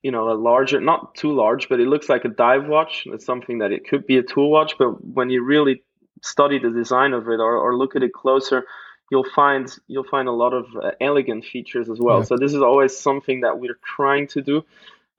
you 0.06 0.12
know 0.12 0.26
a 0.32 0.38
larger 0.50 0.80
not 0.80 1.16
too 1.16 1.34
large 1.34 1.68
but 1.70 1.80
it 1.80 1.88
looks 1.88 2.08
like 2.10 2.26
a 2.26 2.34
dive 2.46 2.66
watch. 2.68 3.04
It's 3.08 3.26
something 3.26 3.58
that 3.60 3.72
it 3.72 3.88
could 3.90 4.06
be 4.06 4.18
a 4.18 4.24
tool 4.24 4.50
watch 4.52 4.72
but 4.78 4.90
when 5.18 5.30
you 5.34 5.44
really 5.44 5.84
study 6.22 6.58
the 6.60 6.70
design 6.70 7.12
of 7.14 7.24
it 7.28 7.40
or, 7.48 7.54
or 7.64 7.76
look 7.76 7.96
at 7.96 8.04
it 8.04 8.14
closer 8.14 8.66
you'll 9.12 9.32
find 9.36 9.66
you'll 9.88 10.12
find 10.16 10.28
a 10.28 10.32
lot 10.44 10.54
of 10.54 10.66
uh, 10.76 10.92
elegant 11.02 11.46
features 11.46 11.90
as 11.90 12.00
well. 12.00 12.20
Yeah. 12.20 12.26
so 12.26 12.38
this 12.38 12.54
is 12.54 12.62
always 12.62 12.98
something 12.98 13.42
that 13.42 13.60
we're 13.60 13.80
trying 13.84 14.28
to 14.30 14.42
do. 14.42 14.66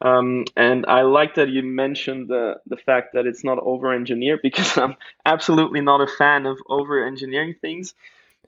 Um, 0.01 0.45
and 0.57 0.85
I 0.87 1.03
like 1.03 1.37
that 1.37 1.49
you 1.49 1.63
mentioned 1.63 2.29
the 2.29 2.61
the 2.67 2.77
fact 2.77 3.15
that 3.15 3.27
it's 3.27 3.45
not 3.45 3.59
over 3.59 3.93
engineered 3.93 4.41
because 4.49 4.77
I'm 4.77 4.97
absolutely 5.25 5.81
not 5.81 6.01
a 6.01 6.07
fan 6.07 6.47
of 6.47 6.59
over 6.69 7.05
engineering 7.05 7.55
things, 7.61 7.95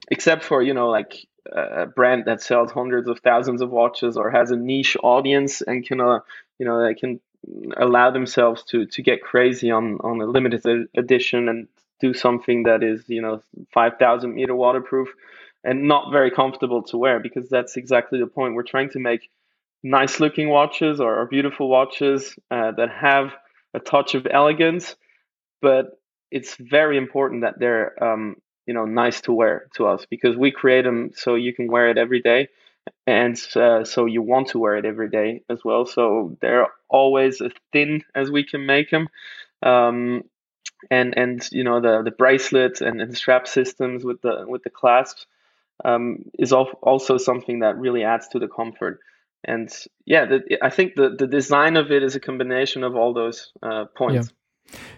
except 0.09 0.43
for 0.43 0.61
you 0.61 0.73
know 0.73 0.89
like 0.89 1.13
a 1.51 1.85
brand 1.85 2.25
that 2.25 2.41
sells 2.41 2.71
hundreds 2.71 3.07
of 3.07 3.19
thousands 3.19 3.61
of 3.61 3.69
watches 3.69 4.17
or 4.17 4.29
has 4.29 4.51
a 4.51 4.55
niche 4.55 4.97
audience 5.03 5.61
and 5.61 5.85
can 5.85 6.01
uh, 6.01 6.19
you 6.57 6.65
know 6.65 6.83
they 6.85 6.93
can 6.93 7.19
allow 7.77 8.11
themselves 8.11 8.63
to 8.63 8.85
to 8.85 9.01
get 9.01 9.21
crazy 9.21 9.71
on 9.71 9.97
on 10.01 10.21
a 10.21 10.25
limited 10.25 10.87
edition 10.95 11.49
and 11.49 11.67
do 11.99 12.13
something 12.13 12.63
that 12.63 12.83
is 12.83 13.03
you 13.07 13.21
know 13.21 13.41
5000 13.73 14.33
meter 14.33 14.55
waterproof 14.55 15.09
and 15.63 15.87
not 15.87 16.11
very 16.11 16.31
comfortable 16.31 16.83
to 16.83 16.97
wear 16.97 17.19
because 17.19 17.49
that's 17.49 17.75
exactly 17.75 18.19
the 18.19 18.27
point. 18.27 18.55
We're 18.55 18.63
trying 18.63 18.91
to 18.91 18.99
make 18.99 19.29
nice 19.83 20.19
looking 20.19 20.49
watches 20.49 20.99
or, 21.01 21.21
or 21.21 21.25
beautiful 21.25 21.69
watches 21.69 22.35
uh, 22.51 22.71
that 22.71 22.89
have 22.89 23.33
a 23.73 23.79
touch 23.79 24.15
of 24.15 24.27
elegance 24.29 24.95
but 25.61 25.99
it's 26.31 26.55
very 26.55 26.97
important 26.97 27.41
that 27.41 27.59
they're 27.59 28.01
um, 28.03 28.35
you 28.69 28.75
know 28.75 28.85
nice 28.85 29.21
to 29.21 29.33
wear 29.33 29.67
to 29.73 29.87
us 29.87 30.05
because 30.13 30.37
we 30.37 30.51
create 30.51 30.83
them 30.83 31.09
so 31.15 31.33
you 31.33 31.53
can 31.57 31.71
wear 31.71 31.89
it 31.89 31.97
every 31.97 32.21
day 32.21 32.47
and 33.07 33.35
uh, 33.55 33.83
so 33.83 34.05
you 34.05 34.21
want 34.21 34.49
to 34.49 34.59
wear 34.59 34.75
it 34.77 34.85
every 34.85 35.09
day 35.09 35.41
as 35.49 35.59
well. 35.65 35.85
So 35.85 36.37
they're 36.39 36.67
always 36.87 37.41
as 37.41 37.51
thin 37.73 38.03
as 38.13 38.29
we 38.29 38.43
can 38.43 38.67
make 38.67 38.91
them 38.91 39.09
um, 39.63 40.23
and 40.91 41.17
and 41.17 41.47
you 41.51 41.63
know 41.63 41.81
the 41.81 42.03
the 42.03 42.11
bracelets 42.11 42.81
and, 42.81 43.01
and 43.01 43.17
strap 43.17 43.47
systems 43.47 44.03
with 44.03 44.21
the 44.21 44.45
with 44.47 44.63
the 44.63 44.69
clasps 44.69 45.25
um, 45.83 46.25
is 46.37 46.53
also 46.53 47.17
something 47.17 47.59
that 47.59 47.77
really 47.77 48.03
adds 48.03 48.27
to 48.29 48.39
the 48.39 48.47
comfort. 48.47 48.99
And 49.45 49.73
yeah 50.05 50.25
the, 50.25 50.57
i 50.61 50.69
think 50.69 50.95
the 50.95 51.15
the 51.17 51.27
design 51.27 51.77
of 51.77 51.91
it 51.91 52.03
is 52.03 52.15
a 52.15 52.19
combination 52.19 52.83
of 52.83 52.95
all 52.95 53.13
those 53.13 53.51
uh, 53.63 53.85
points. 53.85 54.27
Yeah. 54.27 54.35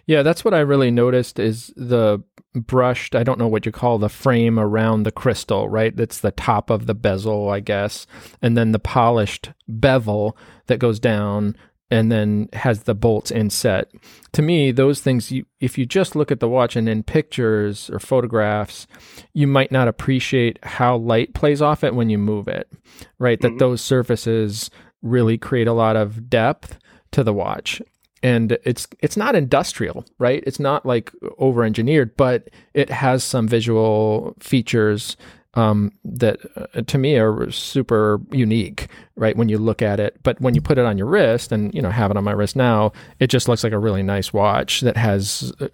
Yeah, 0.06 0.24
that's 0.24 0.44
what 0.44 0.54
I 0.54 0.60
really 0.60 0.92
noticed 0.92 1.40
is 1.40 1.74
the 1.78 2.24
brushed, 2.53 3.15
I 3.15 3.24
don't 3.24 3.39
know 3.39 3.48
what 3.48 3.65
you 3.65 3.72
call 3.72 3.98
the 3.98 4.10
frame 4.10 4.60
around 4.60 5.03
the 5.03 5.12
crystal, 5.12 5.70
right? 5.70 5.96
That's 5.96 6.20
the 6.20 6.31
top 6.31 6.70
of 6.70 6.86
the 6.86 6.93
bezel, 6.93 7.50
I 7.50 7.60
guess. 7.60 8.08
And 8.41 8.58
then 8.58 8.72
the 8.72 8.79
polished 8.79 9.51
bevel 9.67 10.38
that 10.67 10.79
goes 10.79 11.00
down 11.00 11.55
and 11.89 12.10
then 12.12 12.48
has 12.53 12.84
the 12.84 12.96
bolts 12.96 13.31
inset. 13.31 13.91
To 14.31 14.41
me, 14.41 14.72
those 14.72 15.01
things, 15.01 15.31
you, 15.31 15.46
if 15.60 15.77
you 15.77 15.86
just 15.86 16.15
look 16.15 16.31
at 16.31 16.39
the 16.39 16.48
watch 16.48 16.77
and 16.77 16.88
in 16.88 17.03
pictures 17.03 17.89
or 17.89 18.00
photographs, 18.00 18.88
you 19.34 19.46
might 19.46 19.72
not 19.72 19.89
appreciate 19.89 20.58
how 20.63 20.96
light 20.96 21.34
plays 21.34 21.62
off 21.62 21.84
it 21.84 21.93
when 21.93 22.10
you 22.10 22.17
move 22.17 22.48
it, 22.48 22.72
right? 23.20 23.39
Mm-hmm. 23.39 23.58
That 23.58 23.60
those 23.60 23.81
surfaces 23.81 24.72
really 25.01 25.38
create 25.38 25.67
a 25.67 25.74
lot 25.74 25.98
of 25.98 26.29
depth 26.29 26.77
to 27.12 27.24
the 27.24 27.34
watch 27.34 27.81
and 28.24 28.58
it's 28.63 28.88
it's 29.00 29.18
not 29.18 29.36
industrial, 29.36 30.06
right? 30.18 30.44
It's 30.46 30.60
not 30.60 30.86
like 30.86 31.12
over 31.38 31.63
engineered, 31.63 32.16
but 32.18 32.50
it 32.74 32.90
has 32.90 33.24
some 33.24 33.48
visual 33.48 34.36
features 34.40 35.18
um, 35.56 35.92
that 36.06 36.40
uh, 36.56 36.82
to 36.82 36.98
me 36.98 37.18
are 37.18 37.51
super 37.51 38.22
unique, 38.32 38.88
right? 39.16 39.36
When 39.36 39.50
you 39.50 39.58
look 39.58 39.82
at 39.82 40.00
it, 40.00 40.18
but 40.24 40.40
when 40.40 40.56
you 40.56 40.62
put 40.62 40.78
it 40.78 40.86
on 40.86 40.98
your 40.98 41.08
wrist, 41.08 41.51
and 41.51 41.74
you 41.74 41.82
know 41.82 41.90
have 41.90 42.10
it 42.10 42.18
on 42.18 42.24
my 42.24 42.32
wrist 42.32 42.56
now, 42.56 42.94
it 43.20 43.28
just 43.28 43.50
looks 43.50 43.63
like 43.63 43.74
a 43.74 43.80
really 43.80 44.04
nice 44.04 44.32
watch 44.32 44.82
that 44.82 44.96
has 44.96 45.51
uh, 45.60 45.68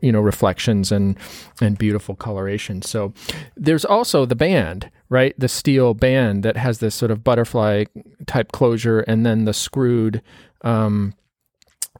you 0.00 0.10
know 0.10 0.20
reflections 0.20 0.90
and 0.90 1.18
and 1.60 1.76
beautiful 1.76 2.14
coloration. 2.14 2.80
So 2.80 3.12
there's 3.56 3.84
also 3.84 4.24
the 4.24 4.36
band, 4.36 4.90
right? 5.10 5.34
The 5.38 5.48
steel 5.48 5.92
band 5.92 6.42
that 6.44 6.56
has 6.56 6.78
this 6.78 6.94
sort 6.94 7.10
of 7.10 7.22
butterfly 7.22 7.84
type 8.26 8.52
closure, 8.52 9.00
and 9.00 9.26
then 9.26 9.44
the 9.44 9.54
screwed. 9.54 10.22
Um, 10.62 11.14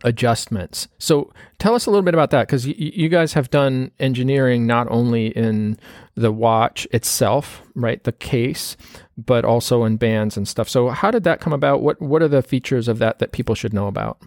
adjustments. 0.05 0.89
So 0.99 1.33
tell 1.59 1.75
us 1.75 1.87
a 1.87 1.91
little 1.91 2.03
bit 2.03 2.15
about 2.15 2.31
that 2.31 2.47
because 2.47 2.67
y- 2.67 2.75
you 2.77 3.09
guys 3.09 3.33
have 3.35 3.51
done 3.51 3.91
engineering 3.99 4.67
not 4.67 4.89
only 4.91 5.29
in 5.29 5.79
the 6.15 6.33
watch 6.33 6.87
itself, 6.93 7.63
right, 7.75 8.03
the 8.05 8.13
case, 8.13 8.77
but 9.17 9.45
also 9.45 9.85
in 9.85 9.97
bands 9.97 10.37
and 10.37 10.47
stuff. 10.47 10.69
So 10.69 10.89
how 10.89 11.11
did 11.11 11.25
that 11.25 11.41
come 11.41 11.53
about? 11.53 11.83
What 11.83 12.01
what 12.01 12.23
are 12.23 12.29
the 12.29 12.43
features 12.43 12.89
of 12.89 12.99
that 12.99 13.19
that 13.19 13.33
people 13.33 13.55
should 13.55 13.73
know 13.73 13.87
about? 13.87 14.21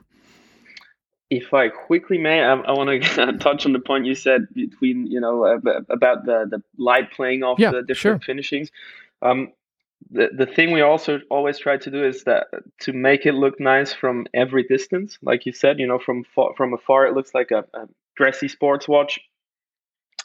If 1.29 1.53
I 1.53 1.69
quickly 1.69 2.17
may, 2.17 2.43
I, 2.43 2.53
I 2.53 2.71
want 2.73 3.03
to 3.03 3.37
touch 3.39 3.65
on 3.65 3.73
the 3.73 3.79
point 3.79 4.05
you 4.05 4.15
said 4.15 4.47
between 4.53 5.07
you 5.07 5.19
know 5.19 5.45
about 5.45 6.25
the 6.25 6.45
the 6.49 6.63
light 6.77 7.11
playing 7.11 7.43
off 7.43 7.59
yeah, 7.59 7.71
the 7.71 7.81
different 7.81 8.23
sure. 8.23 8.25
finishings. 8.25 8.71
Um, 9.21 9.53
the, 10.11 10.29
the 10.35 10.45
thing 10.45 10.71
we 10.71 10.81
also 10.81 11.19
always 11.29 11.57
try 11.57 11.77
to 11.77 11.91
do 11.91 12.05
is 12.05 12.23
that 12.23 12.47
to 12.81 12.93
make 12.93 13.25
it 13.25 13.33
look 13.33 13.59
nice 13.59 13.93
from 13.93 14.27
every 14.33 14.63
distance. 14.63 15.17
Like 15.21 15.45
you 15.45 15.51
said 15.51 15.79
you 15.79 15.87
know 15.87 15.99
from 15.99 16.23
far, 16.23 16.53
from 16.55 16.73
afar 16.73 17.05
it 17.05 17.13
looks 17.13 17.33
like 17.33 17.51
a, 17.51 17.65
a 17.73 17.87
dressy 18.15 18.47
sports 18.47 18.87
watch. 18.87 19.19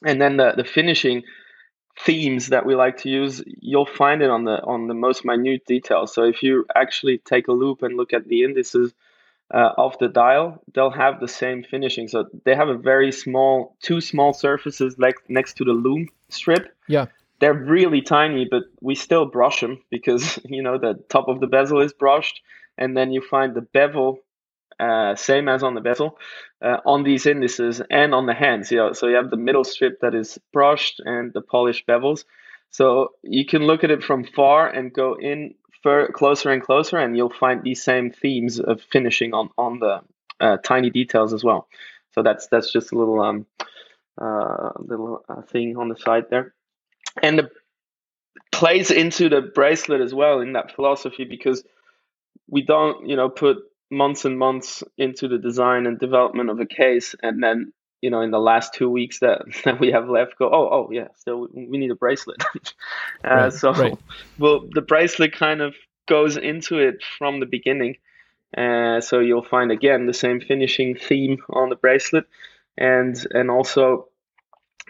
And 0.04 0.20
then 0.20 0.36
the, 0.36 0.52
the 0.56 0.64
finishing 0.64 1.24
themes 2.00 2.48
that 2.48 2.64
we 2.64 2.76
like 2.76 2.98
to 2.98 3.08
use 3.08 3.42
you'll 3.46 3.84
find 3.84 4.22
it 4.22 4.30
on 4.30 4.44
the 4.44 4.62
on 4.62 4.86
the 4.86 4.94
most 4.94 5.24
minute 5.24 5.66
details. 5.66 6.14
So 6.14 6.24
if 6.24 6.42
you 6.42 6.64
actually 6.76 7.18
take 7.18 7.48
a 7.48 7.52
loupe 7.52 7.82
and 7.82 7.96
look 7.96 8.12
at 8.12 8.28
the 8.28 8.44
indices 8.44 8.94
uh, 9.52 9.72
of 9.76 9.98
the 9.98 10.08
dial 10.08 10.62
they'll 10.74 10.90
have 10.90 11.20
the 11.20 11.28
same 11.28 11.64
finishing. 11.64 12.06
So 12.06 12.26
they 12.44 12.54
have 12.54 12.68
a 12.68 12.76
very 12.76 13.10
small 13.10 13.76
two 13.82 14.00
small 14.00 14.32
surfaces 14.32 14.98
like 14.98 15.16
next 15.28 15.54
to 15.54 15.64
the 15.64 15.72
lume 15.72 16.08
strip. 16.28 16.74
Yeah 16.86 17.06
they're 17.40 17.54
really 17.54 18.02
tiny, 18.02 18.46
but 18.50 18.64
we 18.80 18.94
still 18.94 19.26
brush 19.26 19.60
them 19.60 19.82
because 19.90 20.38
you 20.46 20.62
know 20.62 20.78
the 20.78 21.02
top 21.08 21.28
of 21.28 21.40
the 21.40 21.46
bezel 21.46 21.80
is 21.80 21.92
brushed, 21.92 22.40
and 22.76 22.96
then 22.96 23.12
you 23.12 23.20
find 23.22 23.54
the 23.54 23.62
bevel, 23.62 24.20
uh, 24.80 25.14
same 25.16 25.48
as 25.48 25.62
on 25.62 25.74
the 25.74 25.80
bezel, 25.80 26.18
uh, 26.62 26.78
on 26.86 27.02
these 27.04 27.26
indices 27.26 27.82
and 27.90 28.14
on 28.14 28.26
the 28.26 28.34
hands. 28.34 28.70
You 28.70 28.78
know, 28.78 28.92
so 28.92 29.08
you 29.08 29.16
have 29.16 29.30
the 29.30 29.36
middle 29.36 29.64
strip 29.64 30.00
that 30.00 30.14
is 30.14 30.38
brushed 30.52 31.00
and 31.04 31.32
the 31.32 31.42
polished 31.42 31.86
bevels. 31.86 32.24
So 32.70 33.12
you 33.22 33.46
can 33.46 33.62
look 33.66 33.84
at 33.84 33.90
it 33.90 34.04
from 34.04 34.24
far 34.24 34.68
and 34.68 34.92
go 34.92 35.14
in 35.18 35.54
fur- 35.82 36.08
closer 36.12 36.50
and 36.50 36.62
closer, 36.62 36.98
and 36.98 37.16
you'll 37.16 37.30
find 37.30 37.62
these 37.62 37.82
same 37.82 38.10
themes 38.10 38.60
of 38.60 38.82
finishing 38.82 39.34
on 39.34 39.50
on 39.58 39.80
the 39.80 40.00
uh, 40.40 40.58
tiny 40.58 40.90
details 40.90 41.32
as 41.32 41.42
well. 41.44 41.68
So 42.12 42.22
that's 42.22 42.46
that's 42.48 42.72
just 42.72 42.92
a 42.92 42.98
little 42.98 43.20
um 43.20 43.46
uh, 44.20 44.70
little 44.78 45.24
uh, 45.28 45.42
thing 45.42 45.76
on 45.76 45.88
the 45.88 45.96
side 45.96 46.24
there 46.30 46.54
and 47.22 47.40
it 47.40 47.52
plays 48.50 48.90
into 48.90 49.28
the 49.28 49.40
bracelet 49.40 50.00
as 50.00 50.14
well 50.14 50.40
in 50.40 50.52
that 50.54 50.74
philosophy 50.74 51.24
because 51.24 51.62
we 52.48 52.62
don't 52.62 53.08
you 53.08 53.16
know 53.16 53.28
put 53.28 53.58
months 53.90 54.24
and 54.24 54.38
months 54.38 54.82
into 54.96 55.28
the 55.28 55.38
design 55.38 55.86
and 55.86 55.98
development 55.98 56.50
of 56.50 56.60
a 56.60 56.66
case 56.66 57.14
and 57.22 57.42
then 57.42 57.72
you 58.00 58.10
know 58.10 58.20
in 58.20 58.30
the 58.30 58.38
last 58.38 58.74
two 58.74 58.88
weeks 58.90 59.20
that, 59.20 59.42
that 59.64 59.80
we 59.80 59.90
have 59.90 60.08
left 60.08 60.38
go 60.38 60.46
oh 60.46 60.68
oh 60.70 60.88
yeah 60.90 61.08
still 61.16 61.48
we 61.52 61.78
need 61.78 61.90
a 61.90 61.96
bracelet. 61.96 62.42
Uh, 63.24 63.34
right, 63.34 63.52
so 63.52 63.72
right. 63.72 63.98
well 64.38 64.64
the 64.72 64.80
bracelet 64.80 65.32
kind 65.32 65.60
of 65.60 65.74
goes 66.08 66.36
into 66.36 66.78
it 66.78 67.02
from 67.18 67.38
the 67.38 67.46
beginning. 67.46 67.96
Uh, 68.56 69.00
so 69.00 69.20
you'll 69.20 69.44
find 69.44 69.70
again 69.70 70.06
the 70.06 70.14
same 70.14 70.40
finishing 70.40 70.96
theme 70.96 71.38
on 71.50 71.68
the 71.68 71.76
bracelet. 71.76 72.24
And 72.76 73.14
and 73.32 73.50
also 73.50 74.08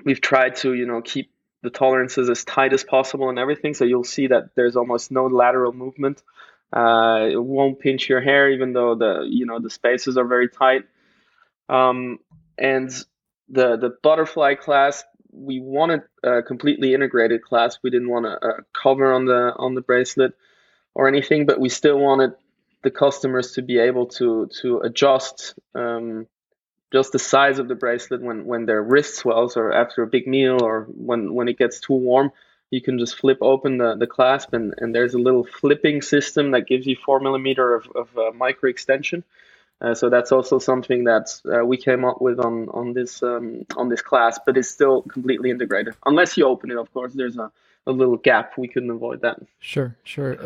we've 0.04 0.20
tried 0.20 0.56
to 0.56 0.74
you 0.74 0.86
know 0.86 1.02
keep 1.02 1.30
the 1.62 1.70
tolerances 1.70 2.30
as 2.30 2.44
tight 2.44 2.72
as 2.72 2.84
possible 2.84 3.28
and 3.28 3.38
everything. 3.38 3.74
So 3.74 3.84
you'll 3.84 4.04
see 4.04 4.28
that 4.28 4.50
there's 4.54 4.76
almost 4.76 5.10
no 5.10 5.26
lateral 5.26 5.72
movement. 5.72 6.22
Uh, 6.72 7.28
it 7.30 7.42
won't 7.42 7.80
pinch 7.80 8.08
your 8.08 8.20
hair, 8.20 8.50
even 8.50 8.72
though 8.72 8.94
the 8.94 9.26
you 9.28 9.46
know 9.46 9.58
the 9.58 9.70
spaces 9.70 10.16
are 10.18 10.26
very 10.26 10.48
tight. 10.48 10.84
Um, 11.68 12.18
and 12.58 12.90
the 13.48 13.76
the 13.76 13.96
butterfly 14.02 14.54
clasp, 14.54 15.06
we 15.32 15.60
wanted 15.60 16.02
a 16.22 16.42
completely 16.42 16.94
integrated 16.94 17.42
clasp. 17.42 17.80
We 17.82 17.90
didn't 17.90 18.10
want 18.10 18.26
a, 18.26 18.46
a 18.46 18.52
cover 18.72 19.12
on 19.12 19.24
the 19.24 19.54
on 19.56 19.74
the 19.74 19.80
bracelet 19.80 20.34
or 20.94 21.08
anything, 21.08 21.46
but 21.46 21.58
we 21.58 21.70
still 21.70 21.98
wanted 21.98 22.32
the 22.82 22.90
customers 22.90 23.52
to 23.52 23.62
be 23.62 23.78
able 23.78 24.06
to 24.06 24.48
to 24.60 24.80
adjust 24.80 25.54
um, 25.74 26.26
just 26.92 27.12
the 27.12 27.18
size 27.18 27.58
of 27.58 27.68
the 27.68 27.74
bracelet 27.74 28.22
when 28.22 28.44
when 28.44 28.66
their 28.66 28.82
wrist 28.82 29.16
swells 29.16 29.56
or 29.56 29.72
after 29.72 30.02
a 30.02 30.06
big 30.06 30.26
meal 30.26 30.62
or 30.62 30.82
when 30.84 31.34
when 31.34 31.48
it 31.48 31.58
gets 31.58 31.80
too 31.80 31.94
warm 31.94 32.30
you 32.70 32.82
can 32.82 32.98
just 32.98 33.16
flip 33.16 33.38
open 33.40 33.78
the, 33.78 33.96
the 33.96 34.06
clasp 34.06 34.52
and, 34.52 34.74
and 34.76 34.94
there's 34.94 35.14
a 35.14 35.18
little 35.18 35.44
flipping 35.44 36.02
system 36.02 36.50
that 36.50 36.66
gives 36.66 36.86
you 36.86 36.96
four 36.96 37.18
millimeter 37.18 37.74
of, 37.74 37.88
of 37.94 38.18
uh, 38.18 38.30
micro 38.32 38.68
extension 38.68 39.24
uh, 39.80 39.94
so 39.94 40.10
that's 40.10 40.32
also 40.32 40.58
something 40.58 41.04
that 41.04 41.28
uh, 41.46 41.64
we 41.64 41.76
came 41.76 42.04
up 42.04 42.20
with 42.20 42.40
on 42.40 42.68
on 42.70 42.92
this 42.94 43.22
um, 43.22 43.64
on 43.76 43.88
this 43.88 44.02
clasp 44.02 44.42
but 44.44 44.56
it's 44.56 44.68
still 44.68 45.02
completely 45.02 45.50
integrated. 45.50 45.94
Unless 46.04 46.36
you 46.36 46.46
open 46.46 46.70
it 46.70 46.76
of 46.76 46.92
course 46.92 47.12
there's 47.14 47.36
a 47.36 47.52
a 47.86 47.92
little 47.92 48.16
gap. 48.16 48.52
We 48.58 48.68
couldn't 48.68 48.90
avoid 48.90 49.22
that. 49.22 49.38
Sure, 49.60 49.96
sure. 50.04 50.36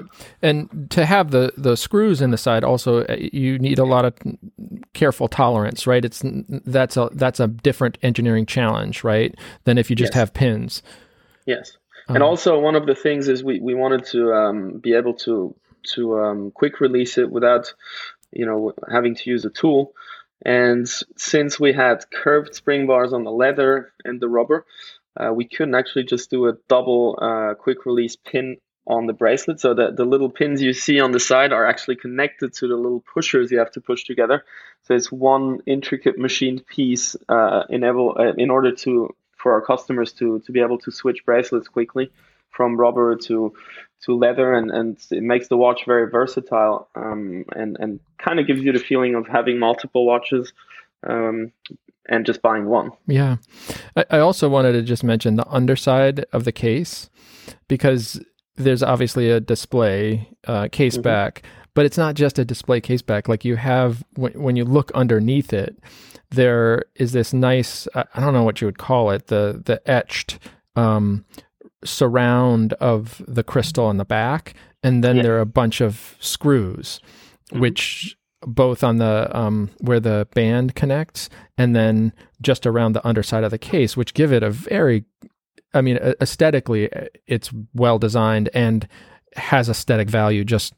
And 0.40 0.88
to 0.90 1.04
have 1.04 1.30
the 1.30 1.52
the 1.56 1.76
screws 1.76 2.20
in 2.20 2.30
the 2.30 2.38
side, 2.38 2.64
also 2.64 3.04
uh, 3.04 3.16
you 3.18 3.58
need 3.58 3.78
a 3.78 3.84
lot 3.84 4.04
of 4.04 4.14
careful 4.94 5.28
tolerance, 5.28 5.86
right? 5.86 6.04
It's 6.04 6.22
that's 6.24 6.96
a 6.96 7.10
that's 7.12 7.40
a 7.40 7.48
different 7.48 7.98
engineering 8.02 8.46
challenge, 8.46 9.02
right? 9.04 9.34
Than 9.64 9.76
if 9.76 9.90
you 9.90 9.96
just 9.96 10.12
yes. 10.12 10.18
have 10.18 10.34
pins. 10.34 10.82
Yes, 11.44 11.76
um, 12.08 12.16
and 12.16 12.22
also 12.22 12.58
one 12.60 12.76
of 12.76 12.86
the 12.86 12.94
things 12.94 13.28
is 13.28 13.42
we 13.42 13.60
we 13.60 13.74
wanted 13.74 14.04
to 14.06 14.32
um, 14.32 14.78
be 14.78 14.94
able 14.94 15.14
to 15.14 15.54
to 15.94 16.20
um, 16.20 16.50
quick 16.52 16.80
release 16.80 17.18
it 17.18 17.30
without 17.30 17.74
you 18.30 18.46
know 18.46 18.72
having 18.90 19.14
to 19.16 19.30
use 19.30 19.44
a 19.44 19.50
tool. 19.50 19.94
And 20.44 20.88
since 21.16 21.60
we 21.60 21.72
had 21.72 22.04
curved 22.10 22.54
spring 22.54 22.86
bars 22.86 23.12
on 23.12 23.22
the 23.22 23.30
leather 23.30 23.92
and 24.04 24.20
the 24.20 24.28
rubber, 24.28 24.66
uh, 25.16 25.32
we 25.32 25.46
couldn't 25.46 25.74
actually 25.74 26.04
just 26.04 26.30
do 26.30 26.48
a 26.48 26.54
double 26.68 27.18
uh, 27.20 27.54
quick 27.54 27.86
release 27.86 28.16
pin 28.16 28.56
on 28.86 29.06
the 29.06 29.12
bracelet. 29.12 29.60
So 29.60 29.74
that 29.74 29.96
the 29.96 30.04
little 30.04 30.30
pins 30.30 30.60
you 30.60 30.72
see 30.72 31.00
on 31.00 31.12
the 31.12 31.20
side 31.20 31.52
are 31.52 31.66
actually 31.66 31.96
connected 31.96 32.52
to 32.54 32.68
the 32.68 32.76
little 32.76 33.04
pushers 33.12 33.50
you 33.50 33.58
have 33.58 33.72
to 33.72 33.80
push 33.80 34.04
together. 34.04 34.44
So 34.84 34.94
it's 34.94 35.12
one 35.12 35.60
intricate 35.66 36.18
machined 36.18 36.66
piece 36.66 37.16
uh, 37.28 37.64
enable, 37.68 38.16
uh, 38.18 38.32
in 38.36 38.50
order 38.50 38.72
to 38.72 39.14
for 39.36 39.52
our 39.52 39.60
customers 39.60 40.12
to 40.12 40.40
to 40.40 40.52
be 40.52 40.60
able 40.60 40.78
to 40.78 40.90
switch 40.90 41.24
bracelets 41.24 41.68
quickly 41.68 42.10
from 42.50 42.76
rubber 42.76 43.16
to 43.16 43.52
to 44.02 44.16
leather 44.16 44.52
and, 44.52 44.70
and 44.70 44.98
it 45.10 45.22
makes 45.22 45.48
the 45.48 45.56
watch 45.56 45.84
very 45.86 46.10
versatile 46.10 46.88
um, 46.94 47.44
and, 47.54 47.76
and 47.78 48.00
kind 48.18 48.40
of 48.40 48.46
gives 48.46 48.62
you 48.62 48.72
the 48.72 48.78
feeling 48.78 49.14
of 49.14 49.26
having 49.26 49.58
multiple 49.58 50.04
watches 50.04 50.52
um, 51.06 51.52
and 52.08 52.26
just 52.26 52.42
buying 52.42 52.66
one. 52.66 52.90
Yeah. 53.06 53.36
I, 53.96 54.04
I 54.10 54.18
also 54.18 54.48
wanted 54.48 54.72
to 54.72 54.82
just 54.82 55.04
mention 55.04 55.36
the 55.36 55.46
underside 55.48 56.24
of 56.32 56.44
the 56.44 56.52
case 56.52 57.10
because 57.68 58.20
there's 58.56 58.82
obviously 58.82 59.30
a 59.30 59.40
display 59.40 60.28
uh, 60.46 60.68
case 60.70 60.94
mm-hmm. 60.94 61.02
back, 61.02 61.42
but 61.74 61.86
it's 61.86 61.98
not 61.98 62.14
just 62.14 62.38
a 62.38 62.44
display 62.44 62.80
case 62.80 63.02
back. 63.02 63.28
Like 63.28 63.44
you 63.44 63.56
have, 63.56 64.04
when, 64.16 64.32
when 64.32 64.56
you 64.56 64.64
look 64.64 64.90
underneath 64.92 65.52
it, 65.52 65.78
there 66.30 66.84
is 66.96 67.12
this 67.12 67.32
nice, 67.32 67.86
I 67.94 68.20
don't 68.20 68.34
know 68.34 68.42
what 68.42 68.60
you 68.60 68.66
would 68.66 68.78
call 68.78 69.10
it, 69.10 69.28
the, 69.28 69.62
the 69.64 69.80
etched 69.90 70.38
um, 70.76 71.24
surround 71.84 72.72
of 72.74 73.22
the 73.26 73.42
crystal 73.42 73.86
on 73.86 73.96
the 73.96 74.04
back. 74.04 74.54
And 74.82 75.04
then 75.04 75.16
yeah. 75.16 75.22
there 75.22 75.36
are 75.36 75.40
a 75.40 75.46
bunch 75.46 75.80
of 75.80 76.16
screws, 76.20 77.00
mm-hmm. 77.50 77.60
which 77.60 78.16
both 78.46 78.82
on 78.84 78.98
the 78.98 79.30
um, 79.36 79.70
where 79.78 80.00
the 80.00 80.28
band 80.34 80.74
connects 80.74 81.28
and 81.56 81.74
then 81.74 82.12
just 82.40 82.66
around 82.66 82.92
the 82.92 83.06
underside 83.06 83.44
of 83.44 83.50
the 83.50 83.58
case, 83.58 83.96
which 83.96 84.14
give 84.14 84.32
it 84.32 84.42
a 84.42 84.50
very, 84.50 85.04
I 85.74 85.80
mean, 85.80 85.96
aesthetically, 86.20 86.88
it's 87.26 87.50
well 87.74 87.98
designed 87.98 88.50
and 88.54 88.88
has 89.36 89.68
aesthetic 89.68 90.10
value. 90.10 90.44
Just 90.44 90.74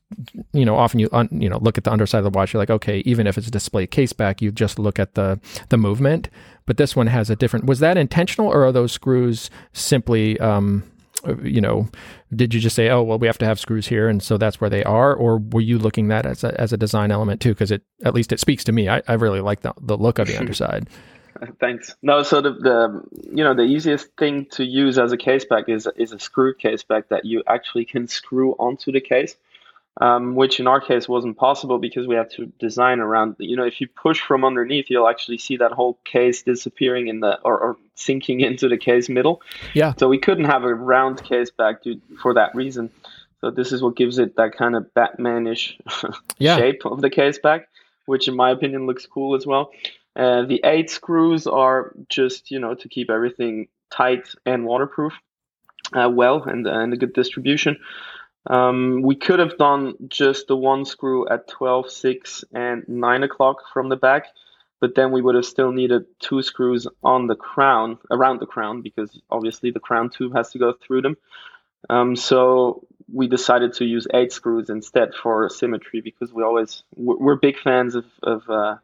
you 0.52 0.64
know, 0.64 0.76
often 0.76 1.00
you 1.00 1.08
un, 1.12 1.28
you 1.32 1.48
know 1.48 1.58
look 1.58 1.78
at 1.78 1.84
the 1.84 1.92
underside 1.92 2.18
of 2.24 2.32
the 2.32 2.36
watch, 2.36 2.52
you're 2.52 2.62
like, 2.62 2.70
okay, 2.70 2.98
even 3.00 3.26
if 3.26 3.36
it's 3.36 3.48
a 3.48 3.50
display 3.50 3.86
case 3.86 4.12
back, 4.12 4.40
you 4.40 4.52
just 4.52 4.78
look 4.78 4.98
at 4.98 5.14
the 5.14 5.40
the 5.70 5.76
movement. 5.76 6.28
But 6.66 6.76
this 6.76 6.96
one 6.96 7.08
has 7.08 7.30
a 7.30 7.36
different. 7.36 7.66
Was 7.66 7.80
that 7.80 7.96
intentional, 7.96 8.48
or 8.48 8.64
are 8.64 8.72
those 8.72 8.92
screws 8.92 9.50
simply? 9.72 10.38
Um, 10.40 10.84
you 11.42 11.60
know, 11.60 11.88
did 12.34 12.54
you 12.54 12.60
just 12.60 12.76
say, 12.76 12.88
oh, 12.90 13.02
well, 13.02 13.18
we 13.18 13.26
have 13.26 13.38
to 13.38 13.44
have 13.44 13.58
screws 13.58 13.86
here, 13.86 14.08
and 14.08 14.22
so 14.22 14.36
that's 14.36 14.60
where 14.60 14.70
they 14.70 14.84
are, 14.84 15.14
or 15.14 15.38
were 15.38 15.60
you 15.60 15.78
looking 15.78 16.08
that 16.08 16.26
as 16.26 16.44
a, 16.44 16.58
as 16.60 16.72
a 16.72 16.76
design 16.76 17.10
element 17.10 17.40
too? 17.40 17.50
Because 17.50 17.70
it 17.70 17.82
at 18.04 18.14
least 18.14 18.32
it 18.32 18.40
speaks 18.40 18.64
to 18.64 18.72
me. 18.72 18.88
I, 18.88 19.02
I 19.08 19.14
really 19.14 19.40
like 19.40 19.60
the 19.60 19.72
the 19.80 19.96
look 19.96 20.18
of 20.18 20.28
the 20.28 20.36
underside. 20.40 20.88
Thanks. 21.60 21.94
No, 22.02 22.22
so 22.22 22.40
the, 22.40 22.52
the 22.52 23.02
you 23.36 23.44
know 23.44 23.54
the 23.54 23.62
easiest 23.62 24.08
thing 24.16 24.46
to 24.52 24.64
use 24.64 24.98
as 24.98 25.12
a 25.12 25.16
case 25.16 25.44
back 25.44 25.68
is 25.68 25.88
is 25.96 26.12
a 26.12 26.18
screw 26.18 26.54
case 26.54 26.82
back 26.82 27.08
that 27.08 27.24
you 27.24 27.42
actually 27.46 27.84
can 27.84 28.06
screw 28.08 28.52
onto 28.52 28.92
the 28.92 29.00
case 29.00 29.36
um, 30.00 30.34
which 30.34 30.58
in 30.58 30.66
our 30.66 30.80
case 30.80 31.08
wasn't 31.08 31.36
possible 31.36 31.78
because 31.78 32.06
we 32.06 32.16
had 32.16 32.30
to 32.30 32.46
design 32.58 33.00
around. 33.00 33.36
You 33.38 33.56
know, 33.56 33.64
if 33.64 33.80
you 33.80 33.86
push 33.86 34.20
from 34.20 34.44
underneath, 34.44 34.86
you'll 34.90 35.08
actually 35.08 35.38
see 35.38 35.58
that 35.58 35.72
whole 35.72 35.98
case 36.04 36.42
disappearing 36.42 37.08
in 37.08 37.20
the 37.20 37.40
or, 37.42 37.58
or 37.58 37.76
sinking 37.94 38.40
into 38.48 38.68
the 38.68 38.76
case 38.78 39.08
middle. 39.08 39.40
Yeah. 39.72 39.94
So 39.96 40.08
we 40.08 40.18
couldn't 40.18 40.46
have 40.46 40.64
a 40.64 40.74
round 40.74 41.22
case 41.22 41.50
back 41.50 41.82
to, 41.84 42.00
for 42.20 42.34
that 42.34 42.54
reason. 42.54 42.90
So 43.40 43.50
this 43.50 43.72
is 43.72 43.82
what 43.82 43.94
gives 43.94 44.18
it 44.18 44.36
that 44.36 44.56
kind 44.56 44.74
of 44.74 44.86
Batmanish 44.94 45.78
yeah. 46.38 46.56
shape 46.56 46.86
of 46.86 47.00
the 47.00 47.10
case 47.10 47.38
back. 47.38 47.68
which 48.06 48.26
in 48.26 48.34
my 48.34 48.50
opinion 48.50 48.86
looks 48.86 49.06
cool 49.06 49.36
as 49.36 49.46
well. 49.46 49.70
Uh, 50.16 50.42
the 50.42 50.60
eight 50.64 50.90
screws 50.90 51.46
are 51.46 51.92
just 52.08 52.50
you 52.50 52.58
know 52.58 52.74
to 52.74 52.88
keep 52.88 53.10
everything 53.10 53.68
tight 53.90 54.28
and 54.46 54.64
waterproof 54.64 55.12
uh, 55.92 56.08
well 56.08 56.42
and, 56.44 56.66
and 56.66 56.92
a 56.92 56.96
good 56.96 57.12
distribution. 57.12 57.76
Um, 58.46 59.02
we 59.02 59.14
could 59.14 59.38
have 59.38 59.56
done 59.56 59.94
just 60.08 60.48
the 60.48 60.56
one 60.56 60.84
screw 60.84 61.28
at 61.28 61.48
12, 61.48 61.90
6, 61.90 62.44
and 62.52 62.86
9 62.88 63.22
o'clock 63.22 63.62
from 63.72 63.88
the 63.88 63.96
back, 63.96 64.26
but 64.80 64.94
then 64.94 65.12
we 65.12 65.22
would 65.22 65.34
have 65.34 65.46
still 65.46 65.72
needed 65.72 66.04
two 66.18 66.42
screws 66.42 66.86
on 67.02 67.26
the 67.26 67.36
crown, 67.36 67.98
around 68.10 68.40
the 68.40 68.46
crown, 68.46 68.82
because 68.82 69.18
obviously 69.30 69.70
the 69.70 69.80
crown 69.80 70.10
tube 70.10 70.34
has 70.34 70.50
to 70.50 70.58
go 70.58 70.74
through 70.74 71.02
them. 71.02 71.16
Um, 71.88 72.16
so 72.16 72.86
we 73.12 73.28
decided 73.28 73.74
to 73.74 73.84
use 73.84 74.06
eight 74.12 74.32
screws 74.32 74.70
instead 74.70 75.14
for 75.14 75.48
symmetry 75.48 76.00
because 76.00 76.32
we 76.32 76.42
always 76.42 76.82
we're 76.96 77.36
big 77.36 77.58
fans 77.58 77.94
of, 77.94 78.06
of 78.22 78.48
uh, 78.48 78.76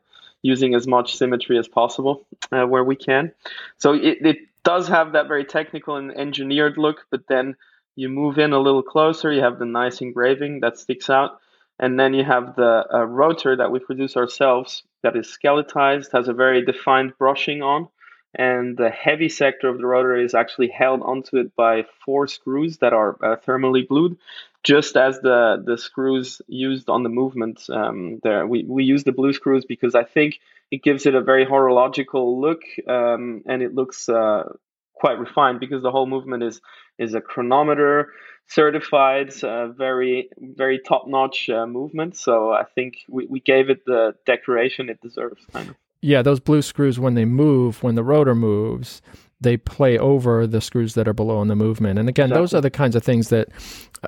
using 0.42 0.74
as 0.74 0.86
much 0.86 1.16
symmetry 1.16 1.58
as 1.58 1.68
possible 1.68 2.26
uh, 2.52 2.64
where 2.64 2.84
we 2.84 2.96
can. 2.96 3.32
So 3.78 3.94
it, 3.94 4.18
it 4.20 4.38
does 4.62 4.88
have 4.88 5.12
that 5.12 5.28
very 5.28 5.44
technical 5.44 5.96
and 5.96 6.12
engineered 6.12 6.76
look, 6.76 7.06
but 7.10 7.26
then 7.28 7.56
you 7.96 8.08
move 8.08 8.38
in 8.38 8.52
a 8.52 8.58
little 8.58 8.82
closer, 8.82 9.32
you 9.32 9.42
have 9.42 9.58
the 9.58 9.66
nice 9.66 10.00
engraving 10.00 10.60
that 10.60 10.78
sticks 10.78 11.10
out, 11.10 11.40
and 11.78 11.98
then 11.98 12.14
you 12.14 12.24
have 12.24 12.56
the 12.56 12.86
uh, 12.92 13.04
rotor 13.04 13.56
that 13.56 13.70
we 13.70 13.78
produce 13.78 14.16
ourselves 14.16 14.82
that 15.02 15.16
is 15.16 15.26
skeletized, 15.26 16.12
has 16.12 16.28
a 16.28 16.32
very 16.32 16.64
defined 16.64 17.12
brushing 17.18 17.62
on, 17.62 17.88
and 18.34 18.76
the 18.76 18.90
heavy 18.90 19.28
sector 19.28 19.68
of 19.68 19.78
the 19.78 19.86
rotor 19.86 20.16
is 20.16 20.34
actually 20.34 20.68
held 20.68 21.02
onto 21.02 21.38
it 21.38 21.56
by 21.56 21.84
four 22.04 22.28
screws 22.28 22.78
that 22.78 22.92
are 22.92 23.16
uh, 23.22 23.36
thermally 23.36 23.86
glued, 23.86 24.18
just 24.62 24.96
as 24.96 25.18
the 25.20 25.62
the 25.64 25.78
screws 25.78 26.40
used 26.46 26.88
on 26.88 27.02
the 27.02 27.08
movement. 27.08 27.68
Um, 27.68 28.20
there, 28.22 28.46
we 28.46 28.64
we 28.64 28.84
use 28.84 29.04
the 29.04 29.12
blue 29.12 29.32
screws 29.32 29.64
because 29.64 29.94
I 29.94 30.04
think 30.04 30.38
it 30.70 30.82
gives 30.82 31.06
it 31.06 31.14
a 31.14 31.22
very 31.22 31.44
horological 31.44 32.40
look, 32.40 32.62
um, 32.86 33.42
and 33.46 33.62
it 33.62 33.74
looks 33.74 34.08
uh, 34.08 34.52
quite 35.00 35.18
refined 35.18 35.58
because 35.58 35.82
the 35.82 35.90
whole 35.90 36.06
movement 36.06 36.42
is 36.42 36.60
is 36.98 37.14
a 37.14 37.20
chronometer 37.20 38.12
certified, 38.46 39.32
uh, 39.42 39.68
very 39.68 40.28
very 40.38 40.78
top 40.86 41.08
notch 41.08 41.48
uh, 41.48 41.66
movement. 41.66 42.16
So 42.16 42.52
I 42.52 42.64
think 42.74 42.98
we, 43.08 43.26
we 43.26 43.40
gave 43.40 43.70
it 43.70 43.84
the 43.86 44.14
decoration 44.26 44.88
it 44.90 45.00
deserves, 45.00 45.44
kind 45.52 45.70
of. 45.70 45.76
Yeah, 46.02 46.22
those 46.22 46.40
blue 46.40 46.62
screws 46.62 46.98
when 46.98 47.14
they 47.14 47.26
move, 47.26 47.82
when 47.82 47.94
the 47.94 48.02
rotor 48.02 48.34
moves, 48.34 49.02
they 49.40 49.56
play 49.56 49.98
over 49.98 50.46
the 50.46 50.60
screws 50.60 50.94
that 50.94 51.06
are 51.06 51.12
below 51.12 51.42
in 51.42 51.48
the 51.48 51.56
movement. 51.56 51.98
And 51.98 52.08
again, 52.08 52.26
exactly. 52.26 52.42
those 52.42 52.54
are 52.54 52.60
the 52.60 52.70
kinds 52.70 52.96
of 52.96 53.02
things 53.02 53.28
that, 53.28 53.48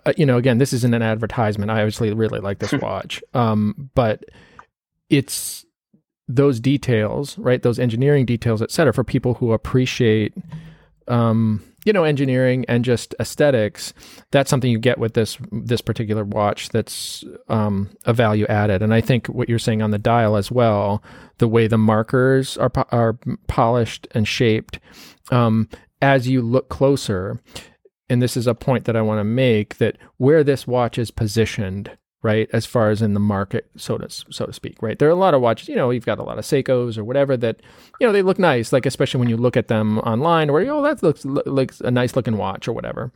uh, 0.06 0.12
you 0.16 0.24
know, 0.24 0.38
again, 0.38 0.56
this 0.56 0.72
isn't 0.72 0.94
an 0.94 1.02
advertisement. 1.02 1.70
I 1.70 1.80
obviously 1.80 2.12
really 2.14 2.40
like 2.40 2.60
this 2.60 2.72
watch, 2.80 3.22
um, 3.34 3.90
but 3.94 4.24
it's 5.10 5.66
those 6.28 6.60
details, 6.60 7.36
right? 7.38 7.62
Those 7.62 7.78
engineering 7.78 8.24
details, 8.24 8.62
et 8.62 8.70
cetera, 8.70 8.94
for 8.94 9.04
people 9.04 9.34
who 9.34 9.52
appreciate 9.52 10.34
um, 11.08 11.62
you 11.84 11.92
know, 11.92 12.04
engineering 12.04 12.64
and 12.68 12.84
just 12.84 13.14
aesthetics, 13.18 13.92
that's 14.30 14.48
something 14.48 14.70
you 14.70 14.78
get 14.78 14.98
with 14.98 15.14
this 15.14 15.38
this 15.50 15.80
particular 15.80 16.24
watch. 16.24 16.68
That's 16.68 17.24
um, 17.48 17.90
a 18.04 18.12
value 18.12 18.46
added, 18.46 18.82
and 18.82 18.94
I 18.94 19.00
think 19.00 19.26
what 19.26 19.48
you're 19.48 19.58
saying 19.58 19.82
on 19.82 19.90
the 19.90 19.98
dial 19.98 20.36
as 20.36 20.50
well, 20.50 21.02
the 21.38 21.48
way 21.48 21.66
the 21.66 21.78
markers 21.78 22.56
are 22.56 22.70
are 22.90 23.18
polished 23.48 24.06
and 24.12 24.26
shaped, 24.26 24.78
um, 25.30 25.68
as 26.00 26.28
you 26.28 26.42
look 26.42 26.68
closer, 26.68 27.40
and 28.08 28.22
this 28.22 28.36
is 28.36 28.46
a 28.46 28.54
point 28.54 28.84
that 28.84 28.96
I 28.96 29.02
want 29.02 29.18
to 29.20 29.24
make 29.24 29.78
that 29.78 29.96
where 30.18 30.44
this 30.44 30.66
watch 30.66 30.98
is 30.98 31.10
positioned 31.10 31.90
right? 32.22 32.48
As 32.52 32.66
far 32.66 32.90
as 32.90 33.02
in 33.02 33.14
the 33.14 33.20
market, 33.20 33.68
so 33.76 33.98
to 33.98 34.08
so 34.08 34.46
to 34.46 34.52
speak, 34.52 34.80
right? 34.80 34.98
There 34.98 35.08
are 35.08 35.12
a 35.12 35.16
lot 35.16 35.34
of 35.34 35.40
watches, 35.40 35.68
you 35.68 35.76
know, 35.76 35.90
you've 35.90 36.06
got 36.06 36.18
a 36.18 36.22
lot 36.22 36.38
of 36.38 36.44
Seikos 36.44 36.96
or 36.96 37.04
whatever 37.04 37.36
that, 37.36 37.60
you 38.00 38.06
know, 38.06 38.12
they 38.12 38.22
look 38.22 38.38
nice, 38.38 38.72
like 38.72 38.86
especially 38.86 39.20
when 39.20 39.28
you 39.28 39.36
look 39.36 39.56
at 39.56 39.68
them 39.68 39.98
online, 40.00 40.52
where 40.52 40.70
oh, 40.70 40.82
that 40.82 41.02
looks 41.02 41.24
like 41.24 41.72
a 41.80 41.90
nice 41.90 42.16
looking 42.16 42.36
watch 42.36 42.68
or 42.68 42.72
whatever. 42.72 43.12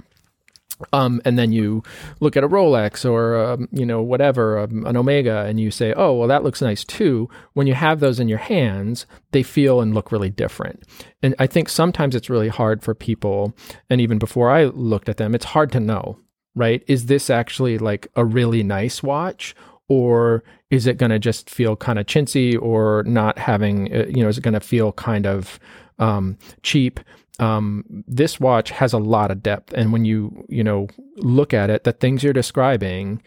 Um, 0.93 1.23
and 1.25 1.39
then 1.39 1.53
you 1.53 1.83
look 2.21 2.37
at 2.37 2.45
a 2.45 2.49
Rolex 2.49 3.09
or 3.11 3.37
um, 3.37 3.69
you 3.73 3.87
know 3.87 4.03
whatever 4.03 4.59
um, 4.59 4.85
an 4.85 4.97
Omega, 4.97 5.45
and 5.47 5.59
you 5.59 5.71
say, 5.71 5.95
"Oh, 5.97 6.13
well, 6.15 6.29
that 6.29 6.45
looks 6.45 6.61
nice 6.61 6.85
too." 6.85 7.31
When 7.55 7.67
you 7.67 7.75
have 7.75 8.01
those 8.01 8.21
in 8.21 8.29
your 8.29 8.39
hands, 8.39 9.07
they 9.31 9.43
feel 9.43 9.81
and 9.81 9.95
look 9.95 10.13
really 10.13 10.29
different. 10.29 10.83
And 11.23 11.35
I 11.39 11.47
think 11.47 11.69
sometimes 11.69 12.15
it's 12.15 12.29
really 12.29 12.49
hard 12.49 12.83
for 12.83 12.95
people, 12.95 13.55
and 13.89 14.01
even 14.01 14.19
before 14.19 14.51
I 14.51 14.65
looked 14.65 15.09
at 15.09 15.17
them, 15.17 15.35
it's 15.35 15.47
hard 15.47 15.73
to 15.73 15.81
know 15.81 16.19
right? 16.57 16.83
Is 16.89 17.07
this 17.07 17.31
actually 17.31 17.79
like 17.79 18.09
a 18.17 18.25
really 18.25 18.65
nice 18.65 19.03
watch? 19.03 19.55
Or 19.89 20.43
is 20.71 20.89
it 20.89 20.99
going 20.99 21.11
to 21.11 21.21
just 21.21 21.49
feel 21.49 21.77
kind 21.77 22.01
of 22.01 22.07
chintzy 22.07 22.61
or 22.61 23.05
not 23.07 23.39
having, 23.39 23.95
uh, 23.95 24.07
you 24.09 24.21
know, 24.21 24.29
is 24.29 24.39
it 24.39 24.41
going 24.41 24.55
to 24.55 24.61
feel 24.61 24.91
kind 24.91 25.27
of 25.27 25.61
um, 26.01 26.37
cheap? 26.65 26.99
Um, 27.39 27.85
this 28.09 28.41
watch 28.41 28.71
has 28.71 28.93
a 28.93 28.99
lot 28.99 29.31
of 29.31 29.45
depth. 29.45 29.73
And 29.75 29.93
when 29.93 30.05
you, 30.05 30.45
you 30.49 30.65
know, 30.65 30.89
look 31.19 31.55
at 31.55 31.71
it, 31.71 31.85
the 31.85 31.93
things 31.93 32.25
you're 32.25 32.33
describing, 32.33 33.23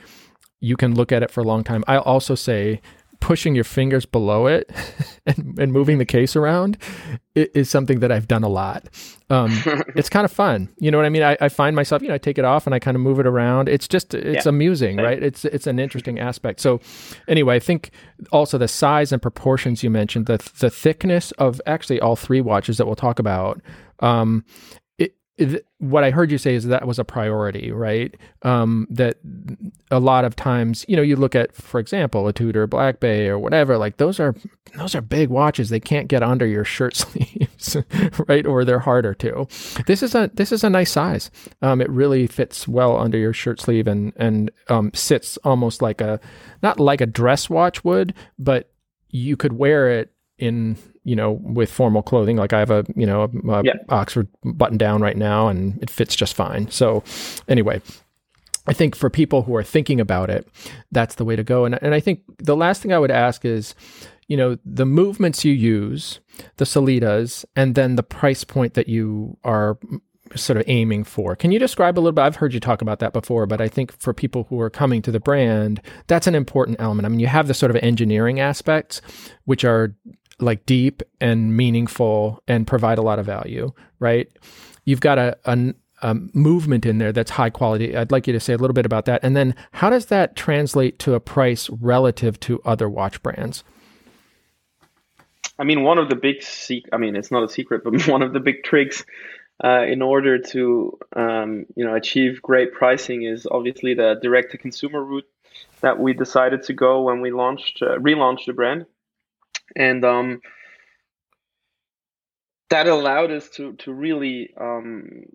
you 0.59 0.75
can 0.75 0.95
look 0.95 1.13
at 1.13 1.23
it 1.23 1.31
for 1.31 1.39
a 1.39 1.45
long 1.45 1.63
time. 1.63 1.85
I'll 1.87 2.01
also 2.01 2.35
say 2.35 2.81
pushing 3.19 3.55
your 3.55 3.63
fingers 3.63 4.05
below 4.05 4.47
it 4.47 4.71
and, 5.25 5.59
and 5.59 5.71
moving 5.71 5.97
the 5.97 6.05
case 6.05 6.35
around 6.35 6.77
is 7.35 7.69
something 7.69 7.99
that 7.99 8.11
I've 8.11 8.27
done 8.27 8.43
a 8.43 8.49
lot. 8.49 8.89
Um, 9.29 9.51
it's 9.95 10.09
kind 10.09 10.25
of 10.25 10.31
fun. 10.31 10.69
You 10.77 10.91
know 10.91 10.97
what 10.97 11.05
I 11.05 11.09
mean? 11.09 11.23
I, 11.23 11.37
I, 11.39 11.49
find 11.49 11.75
myself, 11.75 12.01
you 12.01 12.07
know, 12.07 12.15
I 12.15 12.17
take 12.17 12.37
it 12.37 12.45
off 12.45 12.65
and 12.65 12.73
I 12.73 12.79
kind 12.79 12.95
of 12.95 13.01
move 13.01 13.19
it 13.19 13.27
around. 13.27 13.69
It's 13.69 13.87
just, 13.87 14.13
it's 14.13 14.45
yeah. 14.45 14.49
amusing, 14.49 14.97
right? 14.97 15.21
It's, 15.21 15.45
it's 15.45 15.67
an 15.67 15.79
interesting 15.79 16.19
aspect. 16.19 16.59
So 16.59 16.79
anyway, 17.27 17.55
I 17.55 17.59
think 17.59 17.91
also 18.31 18.57
the 18.57 18.67
size 18.67 19.11
and 19.11 19.21
proportions 19.21 19.83
you 19.83 19.89
mentioned, 19.89 20.25
the, 20.25 20.37
the 20.59 20.69
thickness 20.69 21.31
of 21.33 21.61
actually 21.65 21.99
all 22.01 22.15
three 22.15 22.41
watches 22.41 22.77
that 22.77 22.85
we'll 22.85 22.95
talk 22.95 23.19
about, 23.19 23.61
um, 23.99 24.45
what 25.77 26.03
I 26.03 26.11
heard 26.11 26.31
you 26.31 26.37
say 26.37 26.55
is 26.55 26.65
that 26.65 26.85
was 26.85 26.99
a 26.99 27.03
priority, 27.03 27.71
right? 27.71 28.15
Um, 28.41 28.87
that 28.89 29.17
a 29.89 29.99
lot 29.99 30.25
of 30.25 30.35
times, 30.35 30.85
you 30.87 30.95
know, 30.95 31.01
you 31.01 31.15
look 31.15 31.35
at, 31.35 31.55
for 31.55 31.79
example, 31.79 32.27
a 32.27 32.33
Tudor 32.33 32.67
Black 32.67 32.99
Bay 32.99 33.27
or 33.27 33.39
whatever, 33.39 33.77
like 33.77 33.97
those 33.97 34.19
are 34.19 34.35
those 34.75 34.95
are 34.95 35.01
big 35.01 35.29
watches. 35.29 35.69
They 35.69 35.79
can't 35.79 36.07
get 36.07 36.21
under 36.21 36.45
your 36.45 36.65
shirt 36.65 36.95
sleeves, 36.97 37.77
right? 38.27 38.45
Or 38.45 38.65
they're 38.65 38.79
harder 38.79 39.13
to. 39.15 39.47
This 39.87 40.03
is 40.03 40.15
a 40.15 40.29
this 40.33 40.51
is 40.51 40.63
a 40.63 40.69
nice 40.69 40.91
size. 40.91 41.31
Um, 41.61 41.81
it 41.81 41.89
really 41.89 42.27
fits 42.27 42.67
well 42.67 42.97
under 42.97 43.17
your 43.17 43.33
shirt 43.33 43.61
sleeve 43.61 43.87
and 43.87 44.13
and 44.17 44.51
um, 44.67 44.91
sits 44.93 45.37
almost 45.37 45.81
like 45.81 46.01
a 46.01 46.19
not 46.61 46.79
like 46.79 47.01
a 47.01 47.05
dress 47.05 47.49
watch 47.49 47.83
would, 47.83 48.13
but 48.37 48.69
you 49.09 49.37
could 49.37 49.53
wear 49.53 49.89
it 49.89 50.11
in 50.39 50.77
you 51.03 51.15
know 51.15 51.31
with 51.31 51.71
formal 51.71 52.01
clothing 52.01 52.37
like 52.37 52.53
i 52.53 52.59
have 52.59 52.71
a 52.71 52.85
you 52.95 53.05
know 53.05 53.23
a, 53.23 53.49
a 53.51 53.63
yeah. 53.63 53.73
oxford 53.89 54.27
button 54.43 54.77
down 54.77 55.01
right 55.01 55.17
now 55.17 55.47
and 55.47 55.81
it 55.81 55.89
fits 55.89 56.15
just 56.15 56.33
fine 56.33 56.69
so 56.69 57.03
anyway 57.47 57.81
i 58.67 58.73
think 58.73 58.95
for 58.95 59.09
people 59.09 59.43
who 59.43 59.55
are 59.55 59.63
thinking 59.63 59.99
about 59.99 60.29
it 60.29 60.47
that's 60.91 61.15
the 61.15 61.25
way 61.25 61.35
to 61.35 61.43
go 61.43 61.65
and, 61.65 61.81
and 61.81 61.93
i 61.93 61.99
think 61.99 62.21
the 62.37 62.55
last 62.55 62.81
thing 62.81 62.93
i 62.93 62.99
would 62.99 63.11
ask 63.11 63.45
is 63.45 63.75
you 64.27 64.37
know 64.37 64.57
the 64.63 64.85
movements 64.85 65.43
you 65.43 65.53
use 65.53 66.19
the 66.57 66.65
Sellitas 66.65 67.43
and 67.55 67.75
then 67.75 67.95
the 67.95 68.03
price 68.03 68.45
point 68.45 68.75
that 68.75 68.87
you 68.87 69.37
are 69.43 69.77
sort 70.35 70.57
of 70.57 70.63
aiming 70.67 71.03
for. 71.03 71.35
Can 71.35 71.51
you 71.51 71.59
describe 71.59 71.97
a 71.97 72.01
little 72.01 72.11
bit? 72.11 72.21
I've 72.21 72.35
heard 72.35 72.53
you 72.53 72.59
talk 72.59 72.81
about 72.81 72.99
that 72.99 73.13
before, 73.13 73.45
but 73.45 73.61
I 73.61 73.67
think 73.67 73.91
for 73.91 74.13
people 74.13 74.45
who 74.49 74.59
are 74.61 74.69
coming 74.69 75.01
to 75.03 75.11
the 75.11 75.19
brand, 75.19 75.81
that's 76.07 76.27
an 76.27 76.35
important 76.35 76.79
element. 76.79 77.05
I 77.05 77.09
mean, 77.09 77.19
you 77.19 77.27
have 77.27 77.47
the 77.47 77.53
sort 77.53 77.71
of 77.71 77.77
engineering 77.77 78.39
aspects, 78.39 79.01
which 79.45 79.63
are 79.63 79.95
like 80.39 80.65
deep 80.65 81.01
and 81.19 81.55
meaningful 81.55 82.41
and 82.47 82.65
provide 82.65 82.97
a 82.97 83.01
lot 83.01 83.19
of 83.19 83.25
value, 83.25 83.71
right? 83.99 84.29
You've 84.85 85.01
got 85.01 85.17
a, 85.17 85.37
a, 85.45 85.73
a 86.01 86.15
movement 86.33 86.85
in 86.85 86.97
there 86.97 87.11
that's 87.11 87.31
high 87.31 87.49
quality. 87.49 87.95
I'd 87.95 88.11
like 88.11 88.27
you 88.27 88.33
to 88.33 88.39
say 88.39 88.53
a 88.53 88.57
little 88.57 88.73
bit 88.73 88.85
about 88.85 89.05
that. 89.05 89.23
And 89.23 89.35
then 89.35 89.55
how 89.73 89.89
does 89.89 90.07
that 90.07 90.35
translate 90.35 90.99
to 90.99 91.13
a 91.13 91.19
price 91.19 91.69
relative 91.69 92.39
to 92.41 92.61
other 92.63 92.89
watch 92.89 93.21
brands? 93.21 93.63
I 95.57 95.65
mean, 95.65 95.83
one 95.83 95.97
of 95.97 96.09
the 96.09 96.15
big 96.15 96.41
sec- 96.41 96.89
I 96.93 96.97
mean, 96.97 97.15
it's 97.15 97.31
not 97.31 97.43
a 97.43 97.49
secret, 97.49 97.83
but 97.83 98.01
one 98.07 98.21
of 98.21 98.33
the 98.33 98.39
big 98.39 98.63
tricks 98.63 99.03
uh, 99.63 99.83
in 99.83 100.01
order 100.01 100.39
to 100.39 100.97
um, 101.15 101.65
you 101.75 101.85
know 101.85 101.95
achieve 101.95 102.41
great 102.41 102.73
pricing 102.73 103.23
is 103.23 103.45
obviously 103.49 103.93
the 103.93 104.17
direct 104.21 104.51
to 104.51 104.57
consumer 104.57 105.03
route 105.03 105.27
that 105.81 105.99
we 105.99 106.13
decided 106.13 106.63
to 106.63 106.73
go 106.73 107.01
when 107.03 107.21
we 107.21 107.31
launched 107.31 107.81
uh, 107.81 107.97
relaunched 107.97 108.45
the 108.45 108.53
brand 108.53 108.85
and 109.75 110.03
um, 110.05 110.41
that 112.69 112.87
allowed 112.87 113.31
us 113.31 113.49
to 113.49 113.73
to 113.73 113.93
really 113.93 114.53
um, 114.57 115.25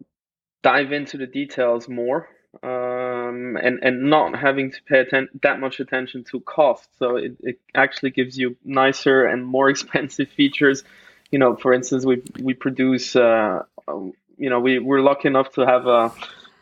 dive 0.63 0.93
into 0.93 1.19
the 1.19 1.27
details 1.27 1.89
more 1.89 2.29
um, 2.63 3.57
and 3.61 3.81
and 3.83 4.05
not 4.05 4.39
having 4.39 4.71
to 4.71 4.83
pay 4.85 5.01
atten- 5.01 5.29
that 5.43 5.61
much 5.61 5.81
attention 5.81 6.25
to 6.25 6.41
cost. 6.41 6.89
So 6.99 7.17
it, 7.17 7.37
it 7.41 7.61
actually 7.75 8.11
gives 8.11 8.39
you 8.39 8.57
nicer 8.65 9.25
and 9.25 9.45
more 9.45 9.69
expensive 9.75 10.29
features. 10.31 10.85
You 11.31 11.39
know, 11.39 11.57
for 11.57 11.73
instance, 11.73 12.05
we 12.05 12.23
we 12.41 12.55
produce. 12.55 13.17
Uh, 13.17 13.65
um, 13.89 14.13
you 14.37 14.51
know, 14.51 14.61
we 14.61 14.79
we're 14.79 15.01
lucky 15.01 15.29
enough 15.29 15.53
to 15.53 15.67
have 15.67 15.87
a 15.87 16.13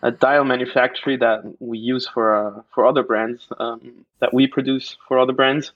a 0.03 0.11
dial 0.11 0.45
manufacturer 0.45 1.17
that 1.17 1.55
we 1.61 1.79
use 1.79 2.09
for 2.09 2.35
uh, 2.35 2.63
for 2.75 2.87
other 2.87 3.03
brands 3.03 3.47
um, 3.59 4.05
that 4.21 4.35
we 4.35 4.47
produce 4.47 4.97
for 5.09 5.19
other 5.19 5.33
brands. 5.33 5.73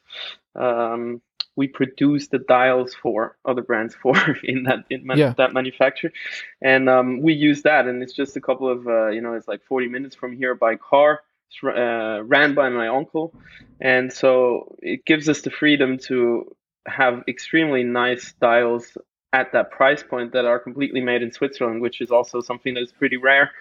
Um, 0.56 1.20
we 1.56 1.68
produce 1.68 2.28
the 2.28 2.38
dials 2.38 2.94
for 2.94 3.36
other 3.46 3.62
brands 3.62 3.94
for 3.94 4.14
in 4.44 4.64
that 4.64 4.84
in 4.90 5.06
man- 5.06 5.18
Yeah. 5.18 5.34
that 5.38 5.52
manufacturer, 5.52 6.12
and 6.60 6.88
um, 6.88 7.22
we 7.22 7.32
use 7.32 7.62
that, 7.62 7.86
and 7.86 8.02
it's 8.02 8.12
just 8.12 8.36
a 8.36 8.40
couple 8.40 8.68
of 8.68 8.86
uh, 8.86 9.08
you 9.08 9.20
know 9.20 9.34
it's 9.34 9.48
like 9.48 9.62
40 9.64 9.88
minutes 9.88 10.14
from 10.14 10.36
here 10.36 10.54
by 10.54 10.76
car. 10.76 11.22
Uh, 11.64 12.22
ran 12.24 12.54
by 12.54 12.68
my 12.68 12.88
uncle, 12.88 13.32
and 13.80 14.12
so 14.12 14.74
it 14.82 15.04
gives 15.06 15.28
us 15.28 15.42
the 15.42 15.50
freedom 15.50 15.96
to 15.96 16.54
have 16.86 17.22
extremely 17.28 17.84
nice 17.84 18.34
dials 18.40 18.98
at 19.32 19.52
that 19.52 19.70
price 19.70 20.02
point 20.02 20.32
that 20.32 20.44
are 20.44 20.58
completely 20.58 21.00
made 21.00 21.22
in 21.22 21.30
Switzerland, 21.32 21.80
which 21.80 22.00
is 22.00 22.10
also 22.10 22.40
something 22.40 22.74
that's 22.74 22.92
pretty 22.92 23.16
rare 23.16 23.52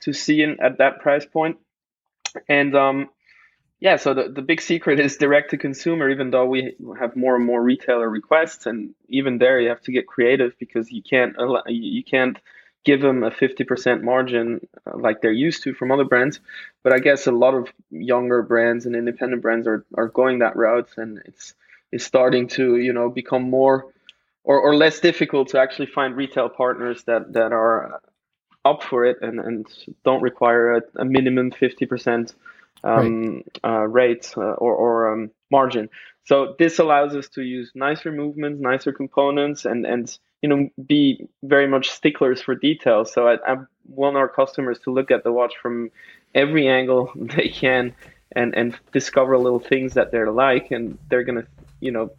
to 0.00 0.12
see 0.12 0.42
in, 0.42 0.58
at 0.60 0.78
that 0.78 1.00
price 1.00 1.26
point. 1.26 1.58
And 2.48 2.74
um, 2.74 3.10
yeah, 3.84 3.96
so 3.96 4.14
the, 4.14 4.30
the 4.30 4.40
big 4.40 4.62
secret 4.62 4.98
is 4.98 5.18
direct 5.18 5.50
to 5.50 5.58
consumer, 5.58 6.08
even 6.08 6.30
though 6.30 6.46
we 6.46 6.74
have 6.98 7.14
more 7.16 7.36
and 7.36 7.44
more 7.44 7.62
retailer 7.62 8.08
requests. 8.08 8.64
And 8.64 8.94
even 9.10 9.36
there, 9.36 9.60
you 9.60 9.68
have 9.68 9.82
to 9.82 9.92
get 9.92 10.06
creative 10.06 10.58
because 10.58 10.90
you 10.90 11.02
can't, 11.02 11.36
you 11.66 12.02
can't 12.02 12.38
give 12.86 13.02
them 13.02 13.22
a 13.22 13.30
50% 13.30 14.00
margin 14.00 14.66
uh, 14.86 14.96
like 14.96 15.20
they're 15.20 15.32
used 15.32 15.64
to 15.64 15.74
from 15.74 15.92
other 15.92 16.04
brands. 16.04 16.40
But 16.82 16.94
I 16.94 16.98
guess 16.98 17.26
a 17.26 17.30
lot 17.30 17.52
of 17.52 17.68
younger 17.90 18.40
brands 18.40 18.86
and 18.86 18.96
independent 18.96 19.42
brands 19.42 19.66
are, 19.66 19.84
are 19.94 20.08
going 20.08 20.38
that 20.38 20.56
route. 20.56 20.88
And 20.96 21.20
it's, 21.26 21.52
it's 21.92 22.06
starting 22.06 22.48
to, 22.56 22.78
you 22.78 22.94
know, 22.94 23.10
become 23.10 23.42
more 23.42 23.92
or, 24.44 24.58
or 24.60 24.74
less 24.74 25.00
difficult 25.00 25.48
to 25.48 25.60
actually 25.60 25.88
find 25.88 26.16
retail 26.16 26.48
partners 26.48 27.04
that, 27.04 27.34
that 27.34 27.52
are 27.52 28.00
up 28.64 28.82
for 28.82 29.04
it 29.04 29.18
and, 29.20 29.38
and 29.40 29.66
don't 30.06 30.22
require 30.22 30.76
a, 30.76 30.82
a 30.96 31.04
minimum 31.04 31.50
50% 31.50 32.32
um, 32.84 33.42
uh, 33.64 33.80
rate 33.88 34.32
uh, 34.36 34.40
or, 34.40 34.74
or 34.74 35.12
um, 35.12 35.30
margin. 35.50 35.88
So 36.24 36.54
this 36.58 36.78
allows 36.78 37.14
us 37.14 37.28
to 37.30 37.42
use 37.42 37.70
nicer 37.74 38.12
movements, 38.12 38.60
nicer 38.60 38.92
components, 38.92 39.64
and, 39.64 39.84
and 39.84 40.16
you 40.42 40.48
know 40.48 40.68
be 40.86 41.26
very 41.42 41.66
much 41.66 41.90
sticklers 41.90 42.40
for 42.40 42.54
details. 42.54 43.12
So 43.12 43.28
I, 43.28 43.36
I 43.46 43.56
want 43.86 44.16
our 44.16 44.28
customers 44.28 44.78
to 44.80 44.92
look 44.92 45.10
at 45.10 45.24
the 45.24 45.32
watch 45.32 45.54
from 45.60 45.90
every 46.34 46.68
angle 46.68 47.10
they 47.16 47.48
can 47.48 47.94
and, 48.32 48.54
and 48.54 48.78
discover 48.92 49.36
little 49.38 49.60
things 49.60 49.94
that 49.94 50.10
they're 50.12 50.30
like, 50.30 50.70
and 50.70 50.98
they're 51.08 51.24
gonna 51.24 51.46
you 51.80 51.90
know 51.90 52.10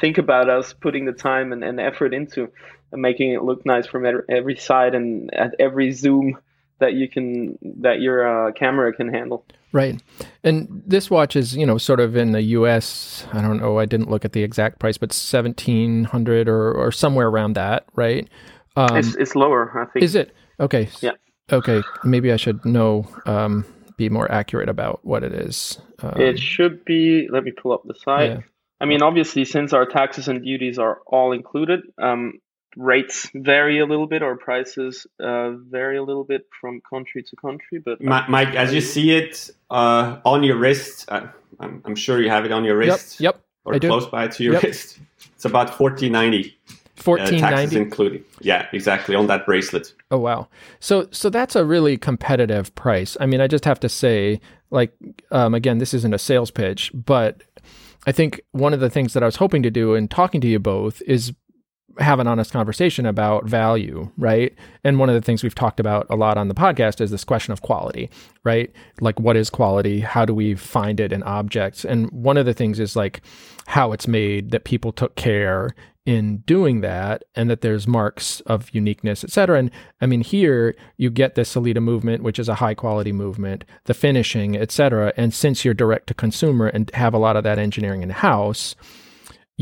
think 0.00 0.18
about 0.18 0.48
us 0.48 0.72
putting 0.72 1.04
the 1.04 1.12
time 1.12 1.52
and, 1.52 1.62
and 1.62 1.78
effort 1.78 2.14
into 2.14 2.50
making 2.92 3.32
it 3.32 3.42
look 3.42 3.64
nice 3.64 3.86
from 3.86 4.04
every- 4.04 4.24
every 4.28 4.56
side 4.56 4.94
and 4.94 5.32
at 5.34 5.54
every 5.58 5.92
zoom 5.92 6.38
that 6.78 6.94
you 6.94 7.08
can 7.08 7.58
that 7.62 8.00
your 8.00 8.48
uh, 8.48 8.52
camera 8.52 8.92
can 8.92 9.08
handle. 9.08 9.44
Right. 9.72 10.02
And 10.44 10.82
this 10.86 11.10
watch 11.10 11.34
is, 11.34 11.56
you 11.56 11.64
know, 11.64 11.78
sort 11.78 11.98
of 12.00 12.14
in 12.16 12.32
the 12.32 12.42
US, 12.42 13.26
I 13.32 13.40
don't 13.40 13.58
know, 13.58 13.78
I 13.78 13.86
didn't 13.86 14.10
look 14.10 14.24
at 14.24 14.32
the 14.32 14.42
exact 14.42 14.78
price, 14.78 14.98
but 14.98 15.08
1700 15.10 16.48
or, 16.48 16.72
or 16.72 16.92
somewhere 16.92 17.28
around 17.28 17.54
that, 17.54 17.86
right? 17.94 18.28
Um, 18.76 18.96
it's, 18.96 19.14
it's 19.16 19.34
lower, 19.34 19.80
I 19.80 19.90
think. 19.90 20.04
is 20.04 20.14
it? 20.14 20.34
Okay. 20.60 20.88
Yeah. 21.00 21.12
Okay. 21.50 21.82
Maybe 22.04 22.32
I 22.32 22.36
should 22.36 22.64
know, 22.64 23.06
um, 23.26 23.64
be 23.96 24.08
more 24.08 24.30
accurate 24.30 24.68
about 24.68 25.00
what 25.04 25.22
it 25.22 25.32
is. 25.32 25.78
Um, 26.02 26.20
It 26.20 26.38
should 26.38 26.84
be. 26.84 27.28
Let 27.30 27.44
me 27.44 27.50
pull 27.52 27.72
up 27.72 27.82
the 27.84 27.94
site. 27.94 28.30
Yeah. 28.30 28.40
I 28.80 28.84
mean, 28.84 29.02
obviously, 29.02 29.44
since 29.44 29.72
our 29.72 29.86
taxes 29.86 30.26
and 30.28 30.42
duties 30.44 30.78
are 30.78 30.98
all 31.06 31.32
included, 31.32 31.82
um, 31.98 32.40
rates 32.76 33.30
vary 33.34 33.78
a 33.80 33.86
little 33.86 34.06
bit, 34.06 34.22
or 34.22 34.36
prices 34.36 35.06
uh, 35.20 35.50
vary 35.52 35.96
a 35.98 36.02
little 36.02 36.24
bit 36.24 36.46
from 36.60 36.80
country 36.88 37.22
to 37.22 37.36
country. 37.36 37.78
But 37.84 38.00
Mi- 38.00 38.26
Mike, 38.28 38.54
as 38.54 38.72
you 38.72 38.80
see 38.80 39.12
it 39.12 39.50
uh, 39.70 40.18
on 40.24 40.42
your 40.42 40.56
wrist, 40.56 41.04
uh, 41.10 41.26
I'm, 41.60 41.82
I'm 41.84 41.94
sure 41.94 42.20
you 42.20 42.30
have 42.30 42.44
it 42.44 42.52
on 42.52 42.64
your 42.64 42.76
wrist 42.76 43.20
Yep. 43.20 43.40
or 43.64 43.74
I 43.74 43.78
do. 43.78 43.88
close 43.88 44.06
by 44.06 44.28
to 44.28 44.42
your 44.44 44.54
Yep. 44.54 44.62
wrist. 44.62 44.98
It's 45.34 45.44
about 45.44 45.68
1490 45.78 46.56
uh, 46.98 47.16
taxes 47.16 47.42
1490. 47.42 47.76
included. 47.76 48.24
Yeah, 48.40 48.66
exactly 48.72 49.14
on 49.14 49.26
that 49.26 49.44
bracelet. 49.46 49.92
Oh 50.10 50.18
wow. 50.18 50.48
So 50.80 51.08
so 51.10 51.30
that's 51.30 51.56
a 51.56 51.64
really 51.64 51.96
competitive 51.96 52.74
price. 52.74 53.16
I 53.20 53.26
mean, 53.26 53.40
I 53.40 53.46
just 53.48 53.64
have 53.64 53.80
to 53.80 53.88
say 53.88 54.40
like 54.70 54.92
um, 55.30 55.54
again, 55.54 55.78
this 55.78 55.94
isn't 55.94 56.14
a 56.14 56.18
sales 56.18 56.50
pitch, 56.50 56.90
but 56.94 57.42
I 58.06 58.12
think 58.12 58.40
one 58.52 58.72
of 58.74 58.80
the 58.80 58.90
things 58.90 59.12
that 59.14 59.22
I 59.22 59.26
was 59.26 59.36
hoping 59.36 59.62
to 59.62 59.70
do 59.70 59.94
in 59.94 60.08
talking 60.08 60.40
to 60.40 60.48
you 60.48 60.58
both 60.58 61.02
is 61.06 61.32
have 61.98 62.20
an 62.20 62.26
honest 62.26 62.52
conversation 62.52 63.06
about 63.06 63.44
value, 63.44 64.10
right? 64.16 64.54
And 64.84 64.98
one 64.98 65.08
of 65.08 65.14
the 65.14 65.20
things 65.20 65.42
we've 65.42 65.54
talked 65.54 65.80
about 65.80 66.06
a 66.08 66.16
lot 66.16 66.38
on 66.38 66.48
the 66.48 66.54
podcast 66.54 67.00
is 67.00 67.10
this 67.10 67.24
question 67.24 67.52
of 67.52 67.62
quality, 67.62 68.10
right? 68.44 68.72
Like 69.00 69.20
what 69.20 69.36
is 69.36 69.50
quality? 69.50 70.00
How 70.00 70.24
do 70.24 70.34
we 70.34 70.54
find 70.54 71.00
it 71.00 71.12
in 71.12 71.22
objects? 71.22 71.84
And 71.84 72.10
one 72.10 72.36
of 72.36 72.46
the 72.46 72.54
things 72.54 72.80
is 72.80 72.96
like 72.96 73.20
how 73.66 73.92
it's 73.92 74.08
made 74.08 74.50
that 74.52 74.64
people 74.64 74.92
took 74.92 75.16
care 75.16 75.74
in 76.04 76.38
doing 76.38 76.80
that 76.80 77.22
and 77.36 77.48
that 77.48 77.60
there's 77.60 77.86
marks 77.86 78.40
of 78.40 78.68
uniqueness, 78.74 79.22
et 79.22 79.30
cetera. 79.30 79.58
And 79.58 79.70
I 80.00 80.06
mean, 80.06 80.22
here 80.22 80.74
you 80.96 81.10
get 81.10 81.36
the 81.36 81.42
Sellita 81.42 81.80
movement, 81.80 82.24
which 82.24 82.40
is 82.40 82.48
a 82.48 82.56
high 82.56 82.74
quality 82.74 83.12
movement, 83.12 83.64
the 83.84 83.94
finishing, 83.94 84.56
et 84.56 84.72
cetera. 84.72 85.12
And 85.16 85.32
since 85.32 85.64
you're 85.64 85.74
direct 85.74 86.08
to 86.08 86.14
consumer 86.14 86.66
and 86.66 86.90
have 86.94 87.14
a 87.14 87.18
lot 87.18 87.36
of 87.36 87.44
that 87.44 87.58
engineering 87.58 88.02
in 88.02 88.10
house, 88.10 88.74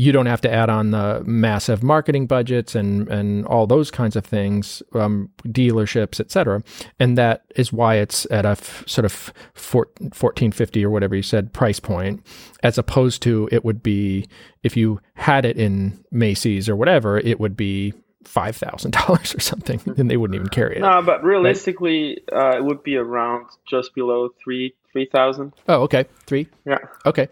you 0.01 0.11
don't 0.11 0.25
have 0.25 0.41
to 0.41 0.51
add 0.51 0.69
on 0.69 0.89
the 0.89 1.21
massive 1.25 1.83
marketing 1.83 2.25
budgets 2.25 2.73
and 2.73 3.07
and 3.09 3.45
all 3.45 3.67
those 3.67 3.91
kinds 3.91 4.15
of 4.15 4.25
things, 4.25 4.81
um, 4.93 5.29
dealerships, 5.45 6.19
etc. 6.19 6.63
And 6.99 7.17
that 7.19 7.43
is 7.55 7.71
why 7.71 7.95
it's 7.95 8.25
at 8.31 8.43
a 8.45 8.55
f- 8.61 8.83
sort 8.87 9.05
of 9.05 9.11
four, 9.53 9.85
1450 9.99 10.83
or 10.83 10.89
whatever 10.89 11.15
you 11.15 11.21
said 11.21 11.53
price 11.53 11.79
point, 11.79 12.25
as 12.63 12.79
opposed 12.79 13.21
to 13.23 13.47
it 13.51 13.63
would 13.63 13.83
be 13.83 14.27
if 14.63 14.75
you 14.75 14.99
had 15.13 15.45
it 15.45 15.57
in 15.57 16.03
Macy's 16.09 16.67
or 16.67 16.75
whatever, 16.75 17.19
it 17.19 17.39
would 17.39 17.55
be 17.55 17.93
five 18.23 18.55
thousand 18.55 18.91
dollars 18.91 19.35
or 19.37 19.39
something, 19.39 19.79
and 19.97 20.09
they 20.09 20.17
wouldn't 20.17 20.35
even 20.35 20.49
carry 20.49 20.77
it. 20.77 20.81
no, 20.81 21.03
but 21.03 21.23
realistically, 21.23 22.17
uh, 22.31 22.57
it 22.57 22.63
would 22.63 22.81
be 22.81 22.95
around 22.95 23.45
just 23.69 23.93
below 23.93 24.29
three 24.43 24.73
three 24.91 25.07
thousand. 25.11 25.53
Oh, 25.67 25.83
okay, 25.83 26.05
three. 26.25 26.47
Yeah. 26.65 26.79
Okay. 27.05 27.27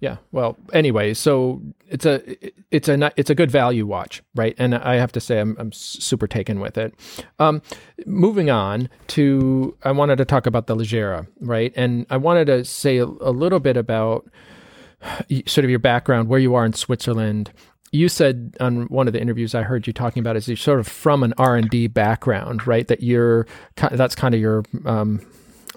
Yeah. 0.00 0.16
Well, 0.32 0.56
anyway, 0.72 1.12
so 1.12 1.60
it's 1.86 2.06
a 2.06 2.22
it's 2.70 2.88
a 2.88 3.12
it's 3.16 3.28
a 3.28 3.34
good 3.34 3.50
value 3.50 3.86
watch, 3.86 4.22
right? 4.34 4.54
And 4.58 4.74
I 4.74 4.94
have 4.96 5.12
to 5.12 5.20
say, 5.20 5.38
I'm 5.38 5.54
I'm 5.58 5.72
super 5.72 6.26
taken 6.26 6.58
with 6.58 6.78
it. 6.78 6.94
Um, 7.38 7.60
moving 8.06 8.48
on 8.48 8.88
to, 9.08 9.76
I 9.82 9.92
wanted 9.92 10.16
to 10.16 10.24
talk 10.24 10.46
about 10.46 10.66
the 10.68 10.74
Leggera, 10.74 11.26
right? 11.40 11.72
And 11.76 12.06
I 12.08 12.16
wanted 12.16 12.46
to 12.46 12.64
say 12.64 12.96
a, 12.96 13.04
a 13.04 13.30
little 13.30 13.60
bit 13.60 13.76
about 13.76 14.26
sort 15.46 15.64
of 15.64 15.70
your 15.70 15.78
background, 15.78 16.28
where 16.28 16.40
you 16.40 16.54
are 16.54 16.64
in 16.64 16.72
Switzerland. 16.72 17.52
You 17.92 18.08
said 18.08 18.56
on 18.60 18.84
one 18.84 19.06
of 19.06 19.12
the 19.12 19.20
interviews 19.20 19.54
I 19.54 19.62
heard 19.62 19.86
you 19.86 19.92
talking 19.92 20.20
about 20.20 20.36
is 20.36 20.48
you're 20.48 20.56
sort 20.56 20.80
of 20.80 20.86
from 20.88 21.22
an 21.22 21.34
R 21.36 21.56
and 21.56 21.68
D 21.68 21.88
background, 21.88 22.66
right? 22.66 22.88
That 22.88 23.02
you're 23.02 23.46
that's 23.76 24.14
kind 24.14 24.34
of 24.34 24.40
your 24.40 24.64
um, 24.86 25.20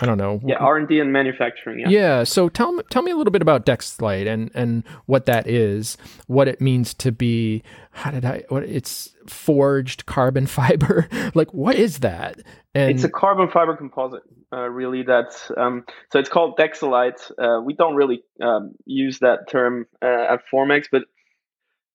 I 0.04 0.06
don't 0.06 0.18
know. 0.18 0.42
Yeah, 0.44 0.56
R 0.56 0.76
and 0.76 0.86
D 0.86 1.00
and 1.00 1.14
manufacturing. 1.14 1.80
Yeah. 1.80 1.88
Yeah. 1.88 2.24
So 2.26 2.50
tell 2.50 2.74
me, 2.74 2.84
tell 2.90 3.02
me 3.02 3.12
a 3.12 3.16
little 3.16 3.32
bit 3.32 3.42
about 3.42 3.66
Dexlite 3.66 4.28
and 4.28 4.52
and 4.54 4.84
what 5.06 5.26
that 5.28 5.48
is, 5.48 5.98
what 6.28 6.50
it 6.50 6.60
means 6.60 6.94
to 6.96 7.14
be. 7.14 7.64
How 7.92 8.12
did 8.12 8.26
I? 8.26 8.44
What 8.50 8.64
it's 8.64 9.16
forged 9.28 10.06
carbon 10.06 10.46
fiber. 10.58 11.08
like 11.34 11.54
what 11.54 11.78
is 11.78 12.00
that? 12.00 12.42
And 12.76 12.92
It's 12.92 13.06
a 13.06 13.10
carbon 13.10 13.50
fiber 13.50 13.78
composite, 13.78 14.24
uh, 14.52 14.68
really. 14.68 15.04
That's 15.04 15.50
um, 15.56 15.86
so 16.12 16.20
it's 16.20 16.28
called 16.28 16.58
DexLite. 16.58 17.32
Uh, 17.38 17.62
we 17.62 17.74
don't 17.74 17.96
really 17.96 18.24
um, 18.42 18.76
use 18.86 19.20
that 19.20 19.48
term 19.48 19.88
uh, 20.02 20.34
at 20.34 20.42
Formex, 20.52 20.88
but 20.92 21.04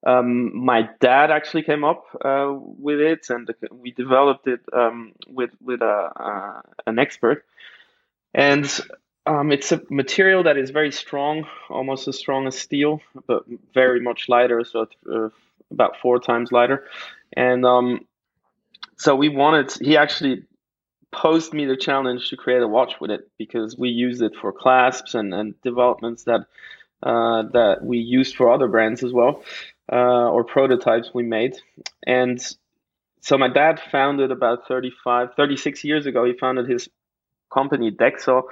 um, 0.07 0.64
my 0.64 0.88
dad 1.01 1.31
actually 1.31 1.64
came 1.64 1.85
up 1.85 2.05
uh, 2.25 2.55
with 2.57 3.01
it, 3.01 3.27
and 3.29 3.51
we 3.71 3.90
developed 3.90 4.47
it 4.47 4.61
um, 4.73 5.12
with 5.27 5.51
with 5.61 5.83
a, 5.83 6.11
uh, 6.16 6.62
an 6.87 6.99
expert. 6.99 7.44
And 8.35 8.71
um, 9.27 9.53
it's 9.53 9.73
a 9.73 9.83
material 9.91 10.45
that 10.45 10.57
is 10.57 10.71
very 10.71 10.93
strong, 10.93 11.47
almost 11.69 12.09
as 12.09 12.19
strong 12.19 12.47
as 12.47 12.59
steel, 12.59 13.01
but 13.27 13.45
very 13.75 14.01
much 14.01 14.29
lighter, 14.29 14.64
so 14.64 14.87
uh, 15.12 15.29
about 15.71 15.97
four 16.01 16.19
times 16.19 16.53
lighter. 16.53 16.87
And 17.37 17.64
um, 17.67 18.07
so 18.97 19.14
we 19.14 19.29
wanted. 19.29 19.73
He 19.81 19.97
actually 19.97 20.45
posed 21.12 21.53
me 21.53 21.64
the 21.64 21.77
challenge 21.77 22.31
to 22.31 22.37
create 22.37 22.62
a 22.62 22.69
watch 22.69 22.95
with 23.01 23.11
it 23.11 23.31
because 23.38 23.77
we 23.77 23.88
use 23.88 24.21
it 24.21 24.33
for 24.41 24.53
clasps 24.53 25.14
and, 25.14 25.33
and 25.33 25.61
developments 25.62 26.25
that 26.25 26.41
uh, 27.03 27.43
that 27.53 27.79
we 27.83 27.99
used 27.99 28.37
for 28.37 28.53
other 28.53 28.69
brands 28.69 29.03
as 29.03 29.12
well 29.12 29.43
uh, 29.91 30.29
or 30.31 30.45
prototypes 30.45 31.11
we 31.14 31.23
made 31.23 31.57
and 32.07 32.45
so 33.21 33.38
my 33.38 33.49
dad 33.49 33.81
founded 33.91 34.31
about 34.33 34.67
35 34.67 35.35
36 35.35 35.85
years 35.85 36.07
ago 36.07 36.25
he 36.25 36.33
founded 36.33 36.69
his 36.69 36.91
company 37.53 37.91
Dexo 37.91 38.45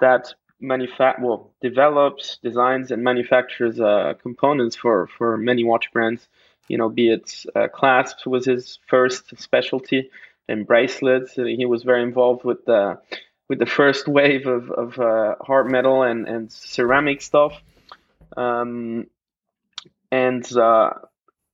that 0.00 0.34
manufa- 0.60 1.16
well 1.20 1.52
develops 1.60 2.38
designs 2.42 2.90
and 2.90 3.02
manufactures 3.02 3.80
uh, 3.80 4.14
components 4.22 4.76
for 4.76 5.08
for 5.18 5.36
many 5.36 5.64
watch 5.64 5.92
brands 5.92 6.28
you 6.68 6.78
know 6.78 6.88
be 6.88 7.10
it 7.10 7.44
uh, 7.54 7.68
clasps 7.68 8.26
was 8.26 8.46
his 8.46 8.78
first 8.86 9.36
specialty 9.38 10.10
and 10.48 10.66
bracelets. 10.66 11.34
He 11.34 11.64
was 11.66 11.82
very 11.82 12.02
involved 12.02 12.44
with 12.44 12.64
the 12.64 12.98
with 13.48 13.58
the 13.58 13.66
first 13.66 14.08
wave 14.08 14.46
of 14.46 14.70
of 14.70 14.98
uh, 14.98 15.36
hard 15.40 15.70
metal 15.70 16.02
and 16.02 16.26
and 16.26 16.50
ceramic 16.50 17.22
stuff. 17.22 17.60
Um, 18.36 19.06
and 20.10 20.44
uh, 20.56 20.90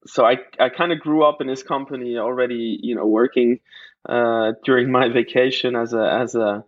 so 0.06 0.24
I 0.24 0.38
I 0.58 0.68
kind 0.68 0.92
of 0.92 1.00
grew 1.00 1.24
up 1.24 1.40
in 1.40 1.48
his 1.48 1.62
company 1.62 2.18
already, 2.18 2.78
you 2.82 2.94
know, 2.94 3.06
working 3.06 3.60
uh, 4.08 4.52
during 4.64 4.90
my 4.90 5.08
vacation 5.08 5.76
as 5.76 5.92
a 5.92 6.12
as 6.12 6.34
a 6.34 6.64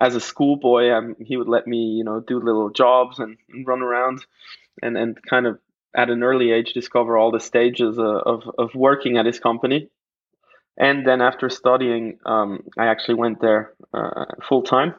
as 0.00 0.14
a 0.14 0.20
schoolboy. 0.20 0.90
Um, 0.90 1.16
he 1.20 1.36
would 1.36 1.48
let 1.48 1.66
me, 1.66 1.78
you 1.78 2.04
know, 2.04 2.20
do 2.20 2.40
little 2.40 2.70
jobs 2.70 3.18
and, 3.18 3.36
and 3.50 3.66
run 3.66 3.82
around, 3.82 4.24
and 4.82 4.96
and 4.96 5.18
kind 5.28 5.46
of 5.46 5.58
at 5.94 6.10
an 6.10 6.22
early 6.22 6.52
age 6.52 6.72
discover 6.72 7.16
all 7.16 7.30
the 7.30 7.40
stages 7.40 7.98
of, 7.98 8.22
of, 8.26 8.42
of 8.58 8.74
working 8.74 9.18
at 9.18 9.26
his 9.26 9.40
company. 9.40 9.88
And 10.78 11.06
then 11.06 11.20
after 11.20 11.50
studying, 11.50 12.18
um, 12.24 12.62
I 12.78 12.86
actually 12.86 13.16
went 13.16 13.40
there 13.40 13.74
uh, 13.92 14.24
full 14.48 14.62
time. 14.62 14.94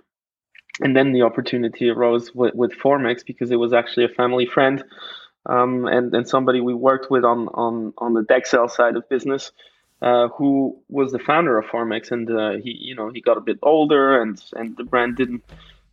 And 0.82 0.96
then 0.96 1.12
the 1.12 1.24
opportunity 1.24 1.90
arose 1.90 2.34
with, 2.34 2.54
with 2.56 2.74
Formex 2.74 3.26
because 3.26 3.52
it 3.52 3.56
was 3.56 3.74
actually 3.74 4.06
a 4.06 4.10
family 4.10 4.46
friend 4.46 4.84
um, 5.46 5.86
and, 5.86 6.14
and 6.14 6.28
somebody 6.28 6.62
we 6.62 6.74
worked 6.74 7.10
with 7.10 7.24
on, 7.24 7.48
on, 7.50 7.94
on 7.98 8.14
the 8.14 8.22
Dexel 8.22 8.70
side 8.70 8.96
of 8.96 9.08
business. 9.10 9.52
Uh, 10.02 10.30
who 10.30 10.82
was 10.90 11.12
the 11.12 11.20
founder 11.20 11.60
of 11.60 11.66
Formex, 11.66 12.12
and 12.12 12.30
uh, 12.32 12.54
he, 12.64 12.76
you 12.80 12.96
know, 12.96 13.12
he 13.14 13.22
got 13.22 13.38
a 13.38 13.42
bit 13.42 13.60
older, 13.62 14.20
and 14.22 14.42
and 14.54 14.76
the 14.76 14.84
brand 14.84 15.16
didn't, 15.16 15.44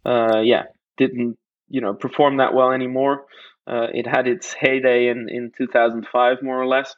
uh, 0.06 0.40
yeah, 0.40 0.62
didn't, 0.96 1.36
you 1.68 1.82
know, 1.82 1.92
perform 1.92 2.38
that 2.38 2.54
well 2.54 2.72
anymore. 2.72 3.26
Uh, 3.66 3.88
it 3.92 4.06
had 4.06 4.26
its 4.26 4.54
heyday 4.54 5.08
in, 5.08 5.28
in 5.28 5.52
2005, 5.56 6.42
more 6.42 6.60
or 6.60 6.66
less. 6.66 6.96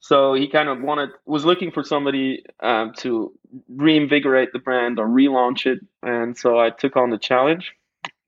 So 0.00 0.34
he 0.34 0.48
kind 0.48 0.68
of 0.68 0.80
wanted, 0.80 1.10
was 1.26 1.44
looking 1.44 1.70
for 1.70 1.84
somebody 1.84 2.44
um, 2.60 2.92
to 2.98 3.32
reinvigorate 3.68 4.52
the 4.52 4.58
brand 4.58 4.98
or 4.98 5.06
relaunch 5.06 5.66
it. 5.66 5.78
And 6.02 6.36
so 6.36 6.58
I 6.58 6.70
took 6.70 6.96
on 6.96 7.10
the 7.10 7.18
challenge 7.18 7.72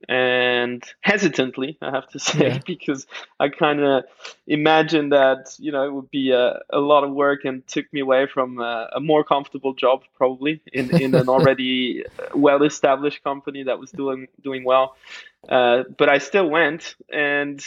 and 0.09 0.83
hesitantly, 1.01 1.77
I 1.83 1.91
have 1.91 2.09
to 2.11 2.19
say, 2.19 2.49
yeah. 2.49 2.59
because 2.67 3.07
I 3.39 3.49
kind 3.49 3.81
of 3.81 4.05
imagined 4.47 5.13
that 5.13 5.55
you 5.59 5.73
know 5.73 5.85
it 5.85 5.93
would 5.93 6.11
be 6.11 6.33
a, 6.33 6.61
a 6.71 6.79
lot 6.79 7.05
of 7.05 7.11
work 7.11 7.45
and 7.45 7.67
took 7.67 7.93
me 7.93 8.01
away 8.01 8.27
from 8.27 8.61
a, 8.61 8.89
a 8.95 9.01
more 9.01 9.25
comfortable 9.25 9.75
job, 9.75 10.03
probably 10.17 10.63
in, 10.73 10.95
in 11.01 11.15
an 11.15 11.29
already 11.29 12.05
well 12.35 12.63
established 12.63 13.23
company 13.23 13.65
that 13.65 13.79
was 13.79 13.91
doing 13.91 14.29
doing 14.43 14.65
well. 14.65 14.97
Uh, 15.49 15.85
but 15.97 16.09
I 16.09 16.19
still 16.19 16.49
went 16.49 16.97
and 17.13 17.65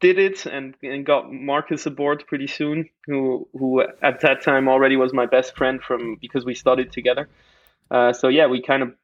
did 0.00 0.18
it 0.18 0.46
and, 0.46 0.74
and 0.82 1.04
got 1.04 1.32
Marcus 1.32 1.86
aboard 1.86 2.24
pretty 2.26 2.46
soon, 2.46 2.88
who 3.06 3.48
who 3.52 3.82
at 3.82 4.20
that 4.22 4.42
time 4.42 4.68
already 4.68 4.96
was 4.96 5.12
my 5.12 5.26
best 5.26 5.56
friend 5.56 5.82
from 5.82 6.16
because 6.20 6.44
we 6.44 6.54
studied 6.54 6.90
together. 6.90 7.28
Uh, 7.90 8.12
so 8.12 8.28
yeah, 8.28 8.46
we 8.46 8.62
kind 8.62 8.82
of 8.82 8.94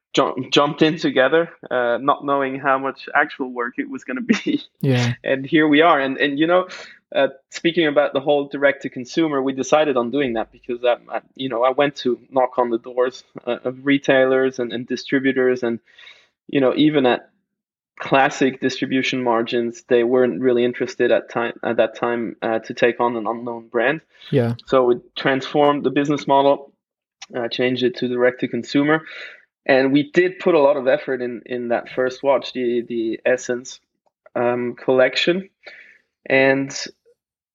jumped 0.51 0.81
in 0.81 0.97
together, 0.97 1.49
uh, 1.69 1.97
not 1.99 2.25
knowing 2.25 2.59
how 2.59 2.77
much 2.77 3.07
actual 3.13 3.51
work 3.51 3.75
it 3.77 3.89
was 3.89 4.03
going 4.03 4.17
to 4.17 4.21
be. 4.21 4.63
Yeah. 4.81 5.13
and 5.23 5.45
here 5.45 5.67
we 5.67 5.81
are. 5.81 5.99
And 5.99 6.17
and 6.17 6.39
you 6.39 6.47
know, 6.47 6.67
uh, 7.15 7.29
speaking 7.49 7.87
about 7.87 8.13
the 8.13 8.19
whole 8.19 8.47
direct 8.47 8.83
to 8.83 8.89
consumer, 8.89 9.41
we 9.41 9.53
decided 9.53 9.97
on 9.97 10.11
doing 10.11 10.33
that 10.33 10.51
because 10.51 10.83
I, 10.83 10.97
I, 11.09 11.21
you 11.35 11.49
know 11.49 11.63
I 11.63 11.71
went 11.71 11.95
to 11.97 12.19
knock 12.29 12.57
on 12.57 12.69
the 12.69 12.77
doors 12.77 13.23
uh, 13.45 13.57
of 13.63 13.85
retailers 13.85 14.59
and, 14.59 14.71
and 14.73 14.87
distributors, 14.87 15.63
and 15.63 15.79
you 16.47 16.61
know 16.61 16.73
even 16.75 17.05
at 17.05 17.29
classic 17.99 18.61
distribution 18.61 19.23
margins, 19.23 19.83
they 19.87 20.03
weren't 20.03 20.39
really 20.39 20.63
interested 20.63 21.11
at 21.11 21.29
time 21.29 21.53
at 21.63 21.77
that 21.77 21.95
time 21.95 22.35
uh, 22.41 22.59
to 22.59 22.73
take 22.73 22.99
on 22.99 23.15
an 23.15 23.27
unknown 23.27 23.67
brand. 23.67 24.01
Yeah. 24.31 24.55
So 24.65 24.85
we 24.85 24.95
transformed 25.15 25.83
the 25.83 25.89
business 25.89 26.27
model, 26.27 26.73
uh, 27.35 27.47
changed 27.47 27.83
it 27.83 27.97
to 27.97 28.07
direct 28.07 28.41
to 28.41 28.47
consumer, 28.47 29.03
and 29.67 29.91
we 29.91 30.09
did 30.11 30.39
put 30.39 30.55
a 30.55 30.59
lot 30.59 30.77
of 30.77 30.87
effort 30.87 31.21
in 31.21 31.43
in 31.45 31.67
that 31.67 31.89
first 31.89 32.23
watch, 32.23 32.53
the 32.53 32.81
the 32.81 33.19
Essence 33.25 33.79
um, 34.35 34.75
collection, 34.75 35.49
and 36.25 36.75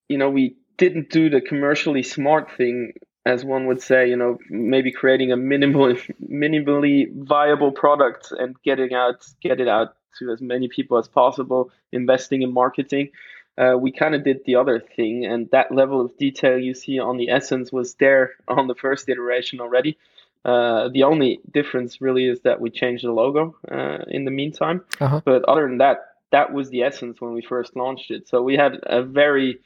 you 0.07 0.17
know 0.17 0.29
we 0.29 0.55
didn't 0.77 1.09
do 1.09 1.29
the 1.29 1.41
commercially 1.41 2.03
smart 2.03 2.49
thing 2.55 2.93
as 3.25 3.45
one 3.45 3.67
would 3.67 3.81
say, 3.81 4.09
you 4.09 4.17
know, 4.17 4.37
maybe 4.49 4.91
creating 4.91 5.31
a 5.31 5.37
minimal, 5.37 5.95
minimally 6.29 7.13
viable 7.13 7.71
product 7.71 8.31
and 8.31 8.55
getting 8.63 8.93
out, 8.93 9.25
get 9.41 9.61
it 9.61 9.67
out 9.67 9.95
to 10.19 10.29
as 10.31 10.41
many 10.41 10.67
people 10.67 10.97
as 10.97 11.07
possible, 11.07 11.71
investing 11.91 12.41
in 12.41 12.53
marketing. 12.53 13.09
Uh, 13.57 13.75
we 13.79 13.91
kind 13.91 14.15
of 14.15 14.23
did 14.23 14.43
the 14.45 14.55
other 14.55 14.79
thing, 14.79 15.25
and 15.25 15.49
that 15.51 15.71
level 15.71 16.01
of 16.01 16.17
detail 16.17 16.57
you 16.57 16.73
see 16.73 16.99
on 16.99 17.17
the 17.17 17.29
essence 17.29 17.71
was 17.71 17.93
there 17.95 18.31
on 18.47 18.67
the 18.67 18.75
first 18.75 19.07
iteration 19.07 19.61
already. 19.61 19.97
Uh, 20.45 20.89
the 20.89 21.03
only 21.03 21.39
difference 21.51 22.01
really 22.01 22.25
is 22.27 22.41
that 22.41 22.59
we 22.59 22.69
changed 22.69 23.03
the 23.05 23.11
logo 23.11 23.55
uh, 23.71 23.99
in 24.07 24.25
the 24.25 24.31
meantime. 24.31 24.83
Uh-huh. 24.99 25.21
But 25.23 25.43
other 25.45 25.67
than 25.67 25.77
that, 25.77 25.99
that 26.31 26.51
was 26.51 26.69
the 26.69 26.81
essence 26.81 27.21
when 27.21 27.33
we 27.33 27.41
first 27.41 27.75
launched 27.75 28.11
it. 28.11 28.27
So 28.27 28.41
we 28.41 28.55
had 28.55 28.79
a 28.83 29.03
very 29.03 29.59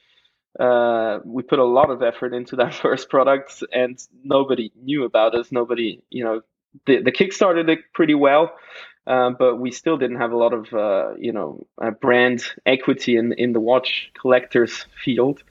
uh, 0.60 1.20
we 1.24 1.44
put 1.44 1.60
a 1.60 1.64
lot 1.64 1.90
of 1.90 2.02
effort 2.02 2.34
into 2.34 2.56
that 2.58 2.74
first 2.84 3.10
product, 3.10 3.64
and 3.72 3.98
nobody 4.24 4.72
knew 4.82 5.04
about 5.04 5.36
us. 5.36 5.52
Nobody, 5.52 6.02
you 6.10 6.24
know, 6.24 6.42
the 6.86 7.02
the 7.02 7.12
Kickstarter 7.12 7.66
did 7.66 7.80
pretty 7.94 8.16
well, 8.16 8.52
um, 9.06 9.36
but 9.38 9.58
we 9.58 9.72
still 9.72 9.98
didn't 9.98 10.18
have 10.18 10.32
a 10.32 10.38
lot 10.38 10.54
of, 10.54 10.74
uh, 10.74 11.16
you 11.18 11.32
know, 11.32 11.66
uh, 11.82 11.92
brand 11.92 12.44
equity 12.66 13.18
in 13.18 13.34
in 13.34 13.54
the 13.54 13.60
watch 13.60 14.12
collectors 14.20 14.86
field. 15.04 15.44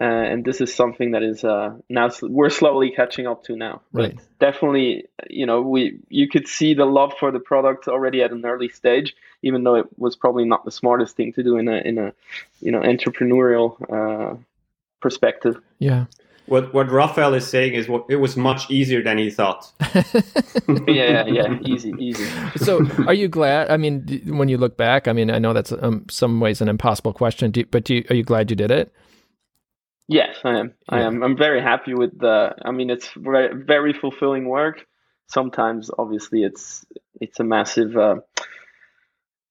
Uh, 0.00 0.04
and 0.04 0.44
this 0.44 0.60
is 0.60 0.72
something 0.72 1.10
that 1.10 1.24
is 1.24 1.42
uh, 1.42 1.76
now 1.88 2.08
we're 2.22 2.50
slowly 2.50 2.92
catching 2.94 3.26
up 3.26 3.42
to 3.44 3.56
now. 3.56 3.80
Right. 3.92 4.14
But 4.14 4.38
definitely, 4.38 5.06
you 5.28 5.44
know, 5.44 5.60
we 5.62 5.98
you 6.08 6.28
could 6.28 6.46
see 6.46 6.74
the 6.74 6.84
love 6.84 7.14
for 7.18 7.32
the 7.32 7.40
product 7.40 7.88
already 7.88 8.22
at 8.22 8.30
an 8.30 8.44
early 8.46 8.68
stage, 8.68 9.16
even 9.42 9.64
though 9.64 9.74
it 9.74 9.86
was 9.96 10.14
probably 10.14 10.44
not 10.44 10.64
the 10.64 10.70
smartest 10.70 11.16
thing 11.16 11.32
to 11.32 11.42
do 11.42 11.56
in 11.56 11.66
a 11.66 11.76
in 11.78 11.98
a 11.98 12.12
you 12.60 12.70
know 12.70 12.80
entrepreneurial 12.80 13.74
uh, 13.92 14.36
perspective. 15.00 15.60
Yeah. 15.80 16.04
What 16.46 16.72
what 16.72 16.88
Raphael 16.90 17.34
is 17.34 17.46
saying 17.46 17.74
is 17.74 17.88
what 17.88 18.06
it 18.08 18.16
was 18.16 18.36
much 18.36 18.70
easier 18.70 19.02
than 19.02 19.18
he 19.18 19.30
thought. 19.30 19.70
yeah, 20.86 21.26
yeah, 21.26 21.58
easy, 21.64 21.92
easy. 21.98 22.24
So, 22.56 22.86
are 23.06 23.12
you 23.12 23.28
glad? 23.28 23.70
I 23.70 23.76
mean, 23.76 24.22
when 24.26 24.48
you 24.48 24.56
look 24.58 24.76
back, 24.76 25.08
I 25.08 25.12
mean, 25.12 25.30
I 25.30 25.38
know 25.38 25.52
that's 25.52 25.72
um, 25.72 26.06
some 26.08 26.40
ways 26.40 26.62
an 26.62 26.68
impossible 26.68 27.12
question, 27.12 27.50
do, 27.50 27.66
but 27.66 27.84
do 27.84 27.96
you, 27.96 28.04
are 28.08 28.14
you 28.14 28.22
glad 28.22 28.48
you 28.48 28.56
did 28.56 28.70
it? 28.70 28.90
Yes, 30.08 30.38
I 30.42 30.58
am. 30.58 30.74
I 30.88 31.02
am. 31.02 31.22
I'm 31.22 31.36
very 31.36 31.60
happy 31.60 31.92
with 31.92 32.18
the. 32.18 32.54
I 32.64 32.70
mean, 32.70 32.88
it's 32.88 33.10
very, 33.14 33.54
very 33.54 33.92
fulfilling 33.92 34.48
work. 34.48 34.86
Sometimes, 35.26 35.90
obviously, 35.96 36.42
it's 36.44 36.86
it's 37.20 37.38
a 37.40 37.44
massive. 37.44 37.94
Uh, 37.94 38.16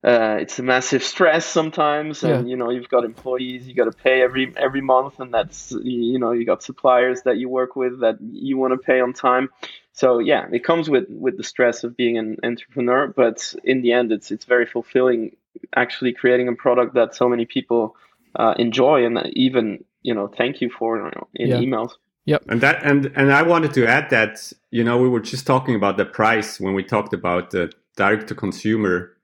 uh, 0.02 0.38
it's 0.40 0.58
a 0.58 0.62
massive 0.64 1.04
stress 1.04 1.46
sometimes, 1.46 2.24
and 2.24 2.44
yeah. 2.44 2.50
you 2.50 2.56
know 2.56 2.70
you've 2.70 2.88
got 2.88 3.04
employees 3.04 3.68
you 3.68 3.74
got 3.74 3.84
to 3.84 3.96
pay 3.96 4.20
every 4.20 4.52
every 4.56 4.80
month, 4.80 5.20
and 5.20 5.32
that's 5.32 5.70
you 5.80 6.18
know 6.18 6.32
you 6.32 6.44
got 6.44 6.64
suppliers 6.64 7.22
that 7.22 7.36
you 7.36 7.48
work 7.48 7.76
with 7.76 8.00
that 8.00 8.18
you 8.20 8.56
want 8.56 8.72
to 8.72 8.78
pay 8.78 9.00
on 9.00 9.12
time. 9.12 9.50
So 9.92 10.18
yeah, 10.18 10.46
it 10.52 10.64
comes 10.64 10.90
with 10.90 11.06
with 11.08 11.36
the 11.36 11.44
stress 11.44 11.84
of 11.84 11.96
being 11.96 12.18
an 12.18 12.36
entrepreneur, 12.42 13.06
but 13.06 13.54
in 13.62 13.82
the 13.82 13.92
end, 13.92 14.10
it's 14.10 14.32
it's 14.32 14.44
very 14.44 14.66
fulfilling 14.66 15.36
actually 15.74 16.14
creating 16.14 16.48
a 16.48 16.54
product 16.54 16.94
that 16.94 17.14
so 17.14 17.28
many 17.28 17.44
people 17.44 17.96
uh, 18.34 18.54
enjoy 18.58 19.04
and 19.04 19.18
even 19.34 19.84
you 20.02 20.14
know 20.14 20.28
thank 20.36 20.60
you 20.60 20.70
for 20.70 21.10
in 21.34 21.48
yeah. 21.48 21.56
emails. 21.56 21.92
Yep. 22.26 22.44
And 22.48 22.60
that 22.60 22.84
and 22.84 23.10
and 23.16 23.32
I 23.32 23.42
wanted 23.42 23.72
to 23.74 23.86
add 23.86 24.10
that 24.10 24.52
you 24.70 24.84
know 24.84 24.98
we 24.98 25.08
were 25.08 25.20
just 25.20 25.46
talking 25.46 25.74
about 25.74 25.96
the 25.96 26.04
price 26.04 26.60
when 26.60 26.74
we 26.74 26.84
talked 26.84 27.14
about 27.14 27.50
the 27.50 27.72
direct 27.96 28.28
to 28.28 28.34
consumer 28.34 29.16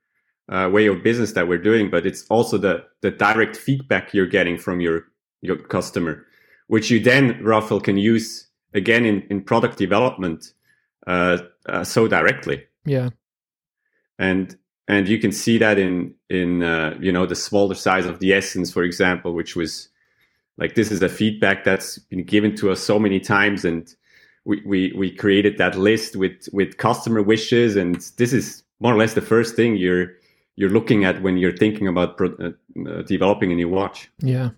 uh, 0.49 0.69
way 0.71 0.87
of 0.87 1.03
business 1.03 1.33
that 1.33 1.47
we're 1.47 1.61
doing, 1.61 1.89
but 1.89 2.05
it's 2.05 2.25
also 2.29 2.57
the 2.57 2.83
the 3.01 3.11
direct 3.11 3.55
feedback 3.55 4.13
you're 4.13 4.27
getting 4.27 4.57
from 4.57 4.79
your 4.79 5.05
your 5.41 5.57
customer, 5.57 6.25
which 6.67 6.89
you 6.89 6.99
then 6.99 7.39
Raphael 7.43 7.79
can 7.79 7.97
use 7.97 8.47
again 8.73 9.05
in 9.05 9.21
in 9.29 9.43
product 9.43 9.77
development 9.77 10.53
uh, 11.07 11.37
uh, 11.67 11.83
so 11.83 12.07
directly. 12.07 12.63
Yeah, 12.85 13.09
and 14.19 14.55
and 14.87 15.07
you 15.07 15.19
can 15.19 15.31
see 15.31 15.57
that 15.57 15.79
in 15.79 16.13
in 16.29 16.63
uh, 16.63 16.97
you 16.99 17.11
know 17.11 17.25
the 17.25 17.35
smaller 17.35 17.75
size 17.75 18.05
of 18.05 18.19
the 18.19 18.33
essence, 18.33 18.71
for 18.71 18.83
example, 18.83 19.33
which 19.33 19.55
was 19.55 19.89
like 20.57 20.75
this 20.75 20.91
is 20.91 21.01
a 21.01 21.09
feedback 21.09 21.63
that's 21.63 21.97
been 21.97 22.23
given 22.23 22.55
to 22.57 22.71
us 22.71 22.81
so 22.81 22.99
many 22.99 23.19
times 23.19 23.65
and. 23.65 23.93
We, 24.47 24.61
we, 24.63 24.93
we 24.95 25.09
created 25.09 25.57
that 25.57 25.75
list 25.75 26.15
with, 26.15 26.47
with 26.53 26.77
customer 26.77 27.23
wishes 27.23 27.75
and 27.75 27.95
this 28.17 28.31
is 28.31 28.61
more 28.79 28.93
or 28.93 28.97
less 28.97 29.15
the 29.15 29.21
first 29.21 29.55
thing 29.55 29.75
you're 29.75 30.11
you're 30.55 30.69
looking 30.69 31.03
at 31.03 31.21
when 31.21 31.37
you're 31.37 31.55
thinking 31.55 31.87
about 31.87 32.17
pro- 32.17 32.35
uh, 32.39 32.89
uh, 32.89 33.01
developing 33.03 33.51
a 33.51 33.55
new 33.55 33.69
watch. 33.69 34.09
Yeah, 34.19 34.51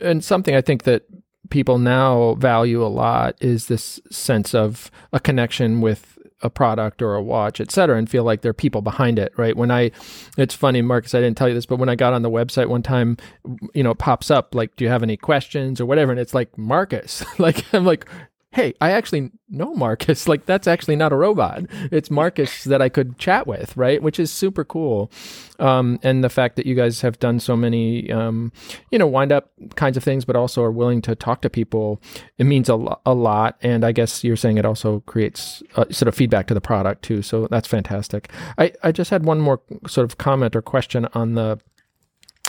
and 0.00 0.24
something 0.24 0.54
I 0.54 0.60
think 0.60 0.84
that 0.84 1.04
people 1.50 1.78
now 1.78 2.34
value 2.34 2.84
a 2.84 2.88
lot 2.88 3.36
is 3.40 3.66
this 3.66 4.00
sense 4.10 4.54
of 4.54 4.90
a 5.12 5.20
connection 5.20 5.80
with 5.80 6.11
a 6.42 6.50
product 6.50 7.02
or 7.02 7.14
a 7.14 7.22
watch, 7.22 7.60
et 7.60 7.70
cetera, 7.70 7.96
and 7.96 8.08
feel 8.08 8.24
like 8.24 8.42
there 8.42 8.50
are 8.50 8.54
people 8.54 8.82
behind 8.82 9.18
it, 9.18 9.32
right? 9.36 9.56
When 9.56 9.70
I, 9.70 9.90
it's 10.36 10.54
funny, 10.54 10.82
Marcus, 10.82 11.14
I 11.14 11.20
didn't 11.20 11.36
tell 11.36 11.48
you 11.48 11.54
this, 11.54 11.66
but 11.66 11.76
when 11.76 11.88
I 11.88 11.94
got 11.94 12.12
on 12.12 12.22
the 12.22 12.30
website 12.30 12.68
one 12.68 12.82
time, 12.82 13.16
you 13.74 13.82
know, 13.82 13.90
it 13.92 13.98
pops 13.98 14.30
up 14.30 14.54
like, 14.54 14.76
do 14.76 14.84
you 14.84 14.90
have 14.90 15.02
any 15.02 15.16
questions 15.16 15.80
or 15.80 15.86
whatever? 15.86 16.10
And 16.10 16.20
it's 16.20 16.34
like, 16.34 16.56
Marcus, 16.58 17.24
like, 17.38 17.64
I'm 17.72 17.84
like, 17.84 18.08
hey, 18.52 18.74
I 18.80 18.90
actually 18.92 19.30
know 19.48 19.74
Marcus. 19.74 20.26
Like 20.32 20.46
that's 20.46 20.66
actually 20.66 20.96
not 20.96 21.12
a 21.12 21.16
robot. 21.16 21.64
It's 21.90 22.10
Marcus 22.10 22.64
that 22.64 22.80
I 22.80 22.88
could 22.88 23.18
chat 23.18 23.46
with, 23.46 23.76
right? 23.76 24.02
Which 24.02 24.18
is 24.18 24.30
super 24.30 24.64
cool. 24.64 25.10
Um, 25.58 25.98
and 26.02 26.24
the 26.24 26.30
fact 26.30 26.56
that 26.56 26.64
you 26.64 26.74
guys 26.74 27.02
have 27.02 27.18
done 27.18 27.38
so 27.38 27.54
many, 27.54 28.10
um, 28.10 28.50
you 28.90 28.98
know, 28.98 29.06
wind 29.06 29.30
up 29.30 29.50
kinds 29.74 29.98
of 29.98 30.04
things, 30.04 30.24
but 30.24 30.36
also 30.36 30.62
are 30.62 30.70
willing 30.70 31.02
to 31.02 31.14
talk 31.14 31.42
to 31.42 31.50
people, 31.50 32.00
it 32.38 32.44
means 32.44 32.70
a, 32.70 32.76
lo- 32.76 33.00
a 33.04 33.12
lot. 33.12 33.58
And 33.60 33.84
I 33.84 33.92
guess 33.92 34.24
you're 34.24 34.36
saying 34.36 34.56
it 34.56 34.64
also 34.64 35.00
creates 35.00 35.62
uh, 35.76 35.84
sort 35.90 36.08
of 36.08 36.14
feedback 36.14 36.46
to 36.46 36.54
the 36.54 36.60
product 36.62 37.02
too. 37.02 37.20
So 37.20 37.46
that's 37.48 37.68
fantastic. 37.68 38.30
I, 38.56 38.72
I 38.82 38.92
just 38.92 39.10
had 39.10 39.26
one 39.26 39.40
more 39.40 39.60
sort 39.86 40.04
of 40.04 40.16
comment 40.16 40.56
or 40.56 40.62
question 40.62 41.06
on 41.12 41.34
the 41.34 41.60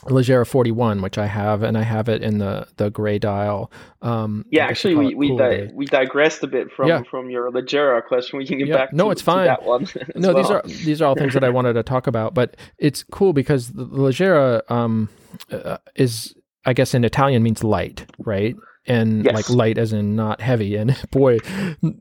Leggera 0.06 0.45
41, 0.45 1.01
which 1.01 1.18
I 1.18 1.28
have, 1.28 1.64
and 1.64 1.78
I 1.78 1.84
have 1.84 2.10
it 2.10 2.22
in 2.22 2.38
the 2.38 2.68
the 2.78 2.89
gray 2.89 3.20
dial. 3.20 3.72
Um, 4.01 4.45
yeah, 4.49 4.66
actually, 4.66 4.95
we 4.95 5.16
we, 5.16 5.38
di- 5.38 5.70
we 5.74 5.86
digressed 5.86 6.43
a 6.43 6.47
bit 6.47 6.72
from 6.72 6.88
yeah. 6.88 7.04
from 7.10 7.30
your 7.30 7.51
Leggera 7.51 8.06
question. 8.06 8.38
We 8.38 8.45
can 8.45 8.58
get 8.58 8.68
yeah. 8.68 8.78
back. 8.78 8.93
No, 8.93 9.06
to, 9.06 9.12
it's 9.12 9.22
fine. 9.22 9.45
that 9.45 9.64
one. 9.64 9.88
no, 10.16 10.34
well. 10.34 10.43
these 10.43 10.51
are 10.51 10.62
these 10.86 11.01
are 11.01 11.06
all 11.06 11.16
things 11.16 11.34
that 11.34 11.43
I 11.43 11.49
wanted 11.58 11.74
to 11.74 11.84
talk 11.84 12.08
about, 12.08 12.34
but 12.34 12.56
it's 12.78 13.04
cool 13.04 13.34
because 13.34 13.70
the 13.70 13.86
Leggera 13.86 14.70
um, 14.70 15.10
uh, 15.51 15.78
is, 15.95 16.36
I 16.66 16.74
guess, 16.74 16.93
in 16.93 17.04
Italian 17.04 17.43
means 17.43 17.64
light, 17.64 18.06
right? 18.20 18.56
And 18.86 19.25
yes. 19.25 19.34
like 19.34 19.49
light 19.49 19.77
as 19.77 19.93
in 19.93 20.15
not 20.15 20.41
heavy. 20.41 20.75
And 20.75 20.97
boy, 21.11 21.39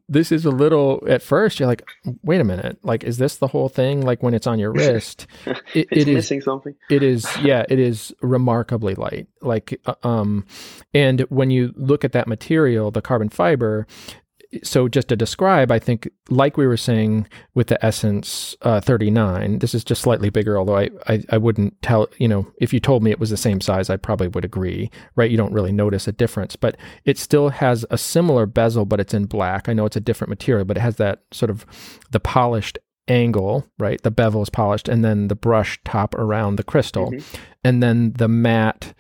this 0.08 0.32
is 0.32 0.44
a 0.44 0.50
little 0.50 1.02
at 1.08 1.22
first 1.22 1.60
you're 1.60 1.68
like, 1.68 1.86
wait 2.22 2.40
a 2.40 2.44
minute, 2.44 2.78
like 2.82 3.04
is 3.04 3.18
this 3.18 3.36
the 3.36 3.48
whole 3.48 3.68
thing? 3.68 4.00
Like 4.00 4.22
when 4.22 4.34
it's 4.34 4.46
on 4.46 4.58
your 4.58 4.72
wrist, 4.72 5.26
it, 5.46 5.60
it's 5.74 5.88
it 5.90 6.08
is, 6.08 6.14
missing 6.14 6.40
something. 6.40 6.74
It 6.90 7.02
is, 7.02 7.26
yeah, 7.42 7.64
it 7.68 7.78
is 7.78 8.14
remarkably 8.20 8.94
light. 8.94 9.26
Like, 9.40 9.80
uh, 9.86 9.94
um, 10.02 10.46
and 10.94 11.20
when 11.22 11.50
you 11.50 11.72
look 11.76 12.04
at 12.04 12.12
that 12.12 12.26
material, 12.26 12.90
the 12.90 13.02
carbon 13.02 13.28
fiber, 13.28 13.86
so 14.62 14.86
just 14.86 15.08
to 15.08 15.16
describe, 15.16 15.70
I 15.70 15.78
think, 15.78 16.08
like 16.28 16.56
we 16.56 16.66
were 16.66 16.76
saying 16.76 17.26
with 17.54 17.68
the 17.68 17.84
Essence 17.84 18.54
uh, 18.62 18.80
39, 18.80 19.60
this 19.60 19.74
is 19.74 19.82
just 19.82 20.02
slightly 20.02 20.30
bigger, 20.30 20.58
although 20.58 20.76
I, 20.76 20.90
I, 21.06 21.22
I, 21.30 21.38
wouldn't 21.38 21.80
tell, 21.80 22.08
you 22.18 22.28
know, 22.28 22.46
if 22.58 22.72
you 22.72 22.80
told 22.80 23.02
me 23.02 23.10
it 23.10 23.18
was 23.18 23.30
the 23.30 23.36
same 23.36 23.60
size, 23.60 23.88
I 23.88 23.96
probably 23.96 24.28
would 24.28 24.44
agree, 24.44 24.90
right? 25.16 25.30
You 25.30 25.36
don't 25.36 25.54
really 25.54 25.72
notice 25.72 26.06
a 26.06 26.12
difference, 26.12 26.56
but 26.56 26.76
it 27.04 27.16
still 27.16 27.48
has 27.48 27.86
a 27.90 27.96
similar 27.96 28.44
bezel, 28.44 28.84
but 28.84 29.00
it's 29.00 29.14
in 29.14 29.24
black. 29.24 29.68
I 29.68 29.72
know 29.72 29.86
it's 29.86 29.96
a 29.96 30.00
different 30.00 30.28
material, 30.28 30.66
but 30.66 30.76
it 30.76 30.80
has 30.80 30.96
that 30.96 31.22
sort 31.32 31.50
of 31.50 31.64
the 32.10 32.20
polished 32.20 32.78
angle, 33.08 33.66
right? 33.78 34.02
The 34.02 34.10
bevel 34.10 34.42
is 34.42 34.50
polished, 34.50 34.88
and 34.88 35.04
then 35.04 35.28
the 35.28 35.34
brush 35.34 35.80
top 35.84 36.14
around 36.14 36.56
the 36.56 36.64
crystal, 36.64 37.10
mm-hmm. 37.10 37.42
and 37.64 37.82
then 37.82 38.12
the 38.12 38.28
matte 38.28 38.94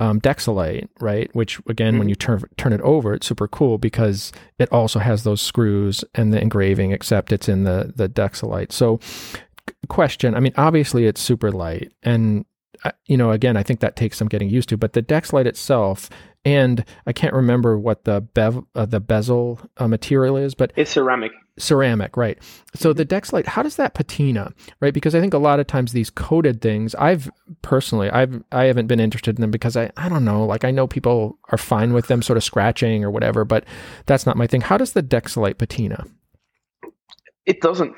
um, 0.00 0.20
Dexilite, 0.20 0.88
right? 1.00 1.34
Which 1.34 1.60
again, 1.68 1.92
mm-hmm. 1.92 1.98
when 2.00 2.08
you 2.08 2.14
turn 2.14 2.42
turn 2.56 2.72
it 2.72 2.80
over, 2.80 3.14
it's 3.14 3.26
super 3.26 3.48
cool 3.48 3.78
because 3.78 4.32
it 4.58 4.70
also 4.72 4.98
has 4.98 5.24
those 5.24 5.40
screws 5.40 6.04
and 6.14 6.32
the 6.32 6.40
engraving, 6.40 6.92
except 6.92 7.32
it's 7.32 7.48
in 7.48 7.64
the 7.64 7.92
the 7.94 8.08
Dexilite. 8.08 8.72
So, 8.72 9.00
question: 9.88 10.34
I 10.34 10.40
mean, 10.40 10.54
obviously 10.56 11.06
it's 11.06 11.20
super 11.20 11.52
light, 11.52 11.92
and 12.02 12.44
uh, 12.84 12.92
you 13.06 13.16
know, 13.16 13.30
again, 13.30 13.56
I 13.56 13.62
think 13.62 13.80
that 13.80 13.96
takes 13.96 14.16
some 14.18 14.28
getting 14.28 14.50
used 14.50 14.68
to. 14.70 14.76
But 14.76 14.94
the 14.94 15.02
Dexilite 15.02 15.46
itself, 15.46 16.10
and 16.44 16.84
I 17.06 17.12
can't 17.12 17.34
remember 17.34 17.78
what 17.78 18.04
the 18.04 18.20
bev 18.20 18.64
uh, 18.74 18.86
the 18.86 19.00
bezel 19.00 19.60
uh, 19.76 19.88
material 19.88 20.36
is, 20.36 20.54
but 20.54 20.72
it's 20.76 20.90
ceramic 20.90 21.32
ceramic, 21.58 22.16
right? 22.16 22.38
So 22.74 22.92
the 22.92 23.04
Dexilite, 23.04 23.46
how 23.46 23.62
does 23.62 23.76
that 23.76 23.94
patina, 23.94 24.52
right? 24.80 24.94
Because 24.94 25.14
I 25.14 25.20
think 25.20 25.34
a 25.34 25.38
lot 25.38 25.60
of 25.60 25.66
times 25.66 25.92
these 25.92 26.10
coated 26.10 26.60
things, 26.60 26.94
I've 26.96 27.30
personally, 27.62 28.10
I've 28.10 28.42
I 28.52 28.64
haven't 28.64 28.86
been 28.86 29.00
interested 29.00 29.36
in 29.36 29.40
them 29.40 29.50
because 29.50 29.76
I 29.76 29.90
I 29.96 30.08
don't 30.08 30.24
know, 30.24 30.44
like 30.44 30.64
I 30.64 30.70
know 30.70 30.86
people 30.86 31.38
are 31.50 31.58
fine 31.58 31.92
with 31.92 32.08
them 32.08 32.22
sort 32.22 32.36
of 32.36 32.44
scratching 32.44 33.04
or 33.04 33.10
whatever, 33.10 33.44
but 33.44 33.64
that's 34.06 34.26
not 34.26 34.36
my 34.36 34.46
thing. 34.46 34.62
How 34.62 34.76
does 34.76 34.92
the 34.92 35.02
Dexilite 35.02 35.58
patina? 35.58 36.04
It 37.46 37.60
doesn't. 37.60 37.94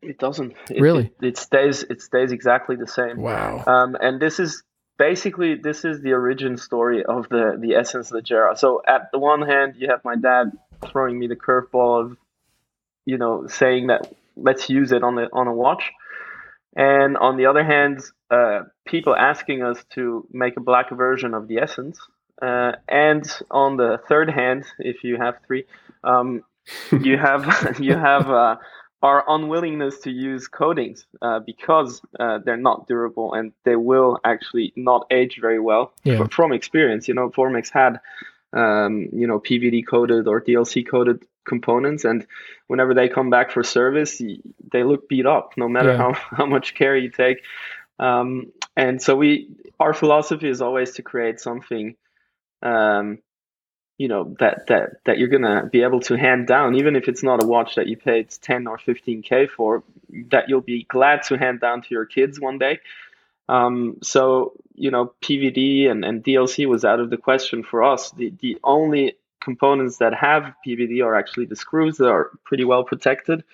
It 0.00 0.18
doesn't. 0.18 0.54
It, 0.70 0.80
really? 0.80 1.12
It, 1.20 1.28
it, 1.28 1.38
stays. 1.38 1.82
It 1.82 2.00
stays 2.00 2.32
exactly 2.32 2.76
the 2.76 2.86
same. 2.86 3.18
Wow. 3.18 3.64
Um, 3.66 3.96
and 4.00 4.20
this 4.20 4.38
is 4.38 4.62
basically 4.96 5.56
this 5.56 5.84
is 5.84 6.02
the 6.02 6.12
origin 6.12 6.56
story 6.56 7.04
of 7.04 7.28
the 7.28 7.56
the 7.60 7.74
Essence 7.74 8.10
Leggera. 8.10 8.56
So 8.56 8.82
at 8.86 9.10
the 9.12 9.18
one 9.18 9.42
hand, 9.42 9.74
you 9.76 9.88
have 9.90 10.04
my 10.04 10.16
dad 10.16 10.52
throwing 10.86 11.18
me 11.18 11.26
the 11.26 11.36
curveball 11.36 12.04
of, 12.04 12.16
you 13.04 13.18
know, 13.18 13.46
saying 13.46 13.88
that 13.88 14.12
let's 14.36 14.70
use 14.70 14.92
it 14.92 15.02
on 15.02 15.16
the 15.16 15.28
on 15.32 15.46
a 15.46 15.52
watch, 15.52 15.90
and 16.76 17.16
on 17.16 17.36
the 17.36 17.46
other 17.46 17.64
hand, 17.64 18.02
uh, 18.30 18.60
people 18.86 19.16
asking 19.16 19.62
us 19.62 19.82
to 19.94 20.26
make 20.30 20.56
a 20.56 20.60
black 20.60 20.90
version 20.90 21.34
of 21.34 21.48
the 21.48 21.58
Essence, 21.58 21.98
uh, 22.42 22.72
and 22.88 23.30
on 23.50 23.76
the 23.76 23.98
third 24.08 24.30
hand, 24.30 24.64
if 24.78 25.04
you 25.04 25.16
have 25.16 25.36
three, 25.46 25.64
um, 26.04 26.44
you 27.02 27.16
have 27.18 27.76
you 27.80 27.94
have. 27.94 28.30
Uh, 28.30 28.56
our 29.02 29.24
unwillingness 29.28 30.00
to 30.00 30.10
use 30.10 30.48
coatings 30.48 31.06
uh, 31.22 31.38
because 31.38 32.02
uh, 32.18 32.38
they're 32.44 32.56
not 32.56 32.88
durable 32.88 33.32
and 33.32 33.52
they 33.64 33.76
will 33.76 34.18
actually 34.24 34.72
not 34.74 35.06
age 35.12 35.38
very 35.40 35.60
well 35.60 35.92
yeah. 36.02 36.26
from 36.32 36.52
experience. 36.52 37.06
You 37.06 37.14
know, 37.14 37.30
Formex 37.30 37.70
had 37.70 38.00
um, 38.52 39.08
you 39.12 39.26
know, 39.26 39.38
PVD 39.38 39.86
coded 39.86 40.26
or 40.26 40.40
DLC 40.40 40.88
coded 40.88 41.24
components. 41.46 42.04
And 42.04 42.26
whenever 42.66 42.94
they 42.94 43.08
come 43.08 43.30
back 43.30 43.50
for 43.50 43.62
service, 43.62 44.20
they 44.72 44.84
look 44.84 45.08
beat 45.08 45.26
up, 45.26 45.54
no 45.56 45.68
matter 45.68 45.92
yeah. 45.92 45.98
how, 45.98 46.12
how 46.36 46.46
much 46.46 46.74
care 46.74 46.96
you 46.96 47.10
take. 47.10 47.42
Um, 47.98 48.52
and 48.76 49.02
so 49.02 49.16
we, 49.16 49.48
our 49.80 49.92
philosophy 49.92 50.48
is 50.48 50.62
always 50.62 50.92
to 50.92 51.02
create 51.02 51.40
something, 51.40 51.96
um, 52.62 53.18
you 53.96 54.06
know, 54.06 54.36
that, 54.38 54.68
that, 54.68 54.90
that 55.04 55.18
you're 55.18 55.28
going 55.28 55.42
to 55.42 55.68
be 55.70 55.82
able 55.82 56.00
to 56.02 56.16
hand 56.16 56.46
down, 56.46 56.76
even 56.76 56.94
if 56.94 57.08
it's 57.08 57.24
not 57.24 57.42
a 57.42 57.46
watch 57.46 57.74
that 57.74 57.88
you 57.88 57.96
paid 57.96 58.30
10 58.30 58.68
or 58.68 58.78
15K 58.78 59.50
for, 59.50 59.82
that 60.30 60.48
you'll 60.48 60.60
be 60.60 60.84
glad 60.84 61.24
to 61.24 61.36
hand 61.36 61.60
down 61.60 61.82
to 61.82 61.88
your 61.90 62.06
kids 62.06 62.38
one 62.38 62.58
day. 62.58 62.78
Um, 63.48 63.98
so 64.02 64.52
you 64.74 64.90
know 64.90 65.12
PVD 65.22 65.90
and, 65.90 66.04
and 66.04 66.22
DLC 66.22 66.66
was 66.66 66.84
out 66.84 67.00
of 67.00 67.10
the 67.10 67.16
question 67.16 67.62
for 67.62 67.82
us. 67.82 68.10
The 68.12 68.32
the 68.40 68.58
only 68.64 69.14
components 69.40 69.98
that 69.98 70.14
have 70.14 70.52
PVD 70.66 71.04
are 71.04 71.14
actually 71.14 71.46
the 71.46 71.56
screws 71.56 71.96
that 71.98 72.08
are 72.08 72.30
pretty 72.44 72.64
well 72.64 72.84
protected 72.84 73.44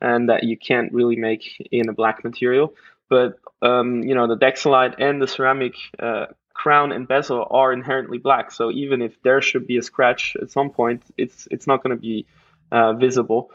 and 0.00 0.28
that 0.28 0.44
you 0.44 0.56
can't 0.56 0.92
really 0.92 1.16
make 1.16 1.66
in 1.70 1.88
a 1.88 1.92
black 1.92 2.24
material. 2.24 2.74
But 3.08 3.38
um, 3.62 4.02
you 4.02 4.14
know 4.14 4.26
the 4.26 4.36
Dexilite 4.36 4.96
and 4.98 5.20
the 5.20 5.26
ceramic 5.26 5.74
uh, 5.98 6.26
crown 6.54 6.92
and 6.92 7.08
bezel 7.08 7.46
are 7.50 7.72
inherently 7.72 8.18
black. 8.18 8.52
So 8.52 8.70
even 8.70 9.02
if 9.02 9.20
there 9.22 9.40
should 9.40 9.66
be 9.66 9.78
a 9.78 9.82
scratch 9.82 10.36
at 10.40 10.50
some 10.50 10.70
point, 10.70 11.02
it's 11.16 11.48
it's 11.50 11.66
not 11.66 11.82
going 11.82 11.96
to 11.96 12.00
be 12.00 12.26
uh, 12.70 12.92
visible. 12.92 13.50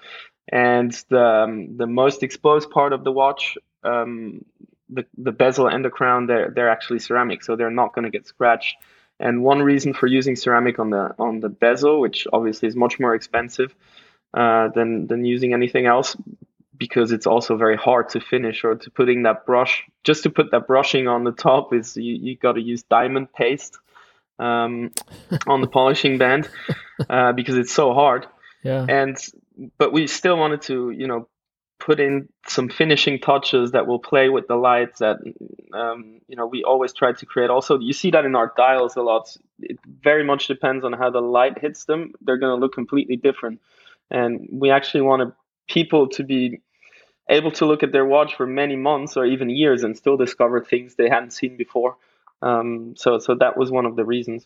And 0.49 0.91
the 1.09 1.25
um, 1.25 1.77
the 1.77 1.87
most 1.87 2.23
exposed 2.23 2.69
part 2.69 2.93
of 2.93 3.03
the 3.03 3.11
watch 3.11 3.57
um, 3.83 4.43
the, 4.89 5.05
the 5.17 5.31
bezel 5.31 5.67
and 5.67 5.83
the 5.83 5.89
crown 5.89 6.27
they're 6.27 6.51
they're 6.51 6.69
actually 6.69 6.99
ceramic, 6.99 7.43
so 7.43 7.55
they're 7.55 7.71
not 7.71 7.93
going 7.93 8.05
to 8.05 8.11
get 8.11 8.27
scratched. 8.27 8.75
And 9.19 9.43
one 9.43 9.61
reason 9.61 9.93
for 9.93 10.07
using 10.07 10.35
ceramic 10.35 10.79
on 10.79 10.89
the 10.89 11.15
on 11.17 11.39
the 11.39 11.49
bezel, 11.49 12.01
which 12.01 12.27
obviously 12.31 12.67
is 12.67 12.75
much 12.75 12.99
more 12.99 13.15
expensive 13.15 13.73
uh, 14.33 14.69
than 14.69 15.07
than 15.07 15.25
using 15.25 15.53
anything 15.53 15.85
else, 15.85 16.15
because 16.77 17.11
it's 17.11 17.27
also 17.27 17.57
very 17.57 17.77
hard 17.77 18.09
to 18.09 18.19
finish 18.19 18.63
or 18.63 18.75
to 18.75 18.91
putting 18.91 19.23
that 19.23 19.45
brush. 19.45 19.83
Just 20.03 20.23
to 20.23 20.29
put 20.29 20.51
that 20.51 20.67
brushing 20.67 21.07
on 21.07 21.23
the 21.23 21.31
top 21.31 21.73
is 21.73 21.95
you 21.95 22.15
you 22.15 22.37
got 22.37 22.53
to 22.53 22.61
use 22.61 22.83
diamond 22.83 23.31
paste 23.33 23.79
um, 24.39 24.91
on 25.47 25.61
the 25.61 25.67
polishing 25.67 26.17
band 26.17 26.49
uh, 27.09 27.31
because 27.31 27.57
it's 27.57 27.73
so 27.73 27.93
hard. 27.93 28.27
Yeah. 28.63 28.85
And 28.87 29.17
but 29.77 29.93
we 29.93 30.07
still 30.07 30.37
wanted 30.37 30.63
to 30.63 30.91
you 30.91 31.07
know 31.07 31.27
put 31.79 31.99
in 31.99 32.29
some 32.47 32.69
finishing 32.69 33.19
touches 33.19 33.71
that 33.71 33.87
will 33.87 33.99
play 33.99 34.29
with 34.29 34.47
the 34.47 34.55
lights 34.55 34.99
that 34.99 35.17
um, 35.73 36.19
you 36.27 36.35
know 36.35 36.47
we 36.47 36.63
always 36.63 36.93
try 36.93 37.11
to 37.13 37.25
create. 37.25 37.49
Also 37.49 37.79
you 37.79 37.93
see 37.93 38.11
that 38.11 38.25
in 38.25 38.35
our 38.35 38.53
dials 38.55 38.95
a 38.95 39.01
lot. 39.01 39.35
It 39.59 39.79
very 40.01 40.23
much 40.23 40.47
depends 40.47 40.83
on 40.83 40.93
how 40.93 41.09
the 41.09 41.21
light 41.21 41.59
hits 41.59 41.85
them. 41.85 42.13
They're 42.21 42.37
going 42.37 42.57
to 42.57 42.61
look 42.61 42.73
completely 42.73 43.15
different. 43.15 43.61
And 44.11 44.47
we 44.51 44.69
actually 44.69 45.01
want 45.01 45.33
people 45.67 46.09
to 46.09 46.23
be 46.23 46.61
able 47.29 47.51
to 47.51 47.65
look 47.65 47.81
at 47.81 47.91
their 47.91 48.05
watch 48.05 48.35
for 48.35 48.45
many 48.45 48.75
months 48.75 49.17
or 49.17 49.25
even 49.25 49.49
years 49.49 49.83
and 49.83 49.97
still 49.97 50.17
discover 50.17 50.61
things 50.61 50.95
they 50.95 51.09
hadn't 51.09 51.31
seen 51.31 51.57
before. 51.57 51.97
Um, 52.41 52.95
so 52.95 53.19
so 53.19 53.35
that 53.35 53.57
was 53.57 53.71
one 53.71 53.85
of 53.85 53.95
the 53.95 54.05
reasons. 54.05 54.45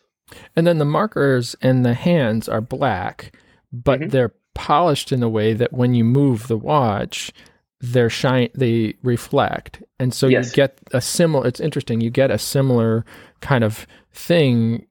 And 0.56 0.66
then 0.66 0.78
the 0.78 0.84
markers 0.84 1.56
and 1.60 1.84
the 1.84 1.94
hands 1.94 2.48
are 2.48 2.60
black 2.60 3.32
but 3.72 4.00
mm-hmm. 4.00 4.08
they're 4.10 4.34
polished 4.54 5.12
in 5.12 5.22
a 5.22 5.28
way 5.28 5.52
that 5.54 5.72
when 5.72 5.94
you 5.94 6.04
move 6.04 6.48
the 6.48 6.58
watch, 6.58 7.32
they're 7.80 8.10
shine 8.10 8.50
they 8.54 8.94
reflect 9.02 9.82
and 9.98 10.12
so 10.12 10.26
yes. 10.26 10.48
you 10.48 10.52
get 10.52 10.78
a 10.92 11.00
similar 11.00 11.46
it's 11.46 11.60
interesting 11.60 12.00
you 12.00 12.10
get 12.10 12.30
a 12.30 12.38
similar 12.38 13.04
kind 13.40 13.64
of 13.64 13.86
thing 14.12 14.86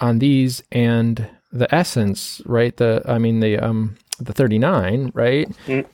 on 0.00 0.18
these 0.18 0.62
and 0.72 1.28
the 1.52 1.72
essence 1.74 2.40
right 2.46 2.78
the 2.78 3.02
i 3.06 3.18
mean 3.18 3.40
the 3.40 3.58
um 3.58 3.94
the 4.18 4.32
39 4.32 5.12
right 5.14 5.50
mm. 5.66 5.86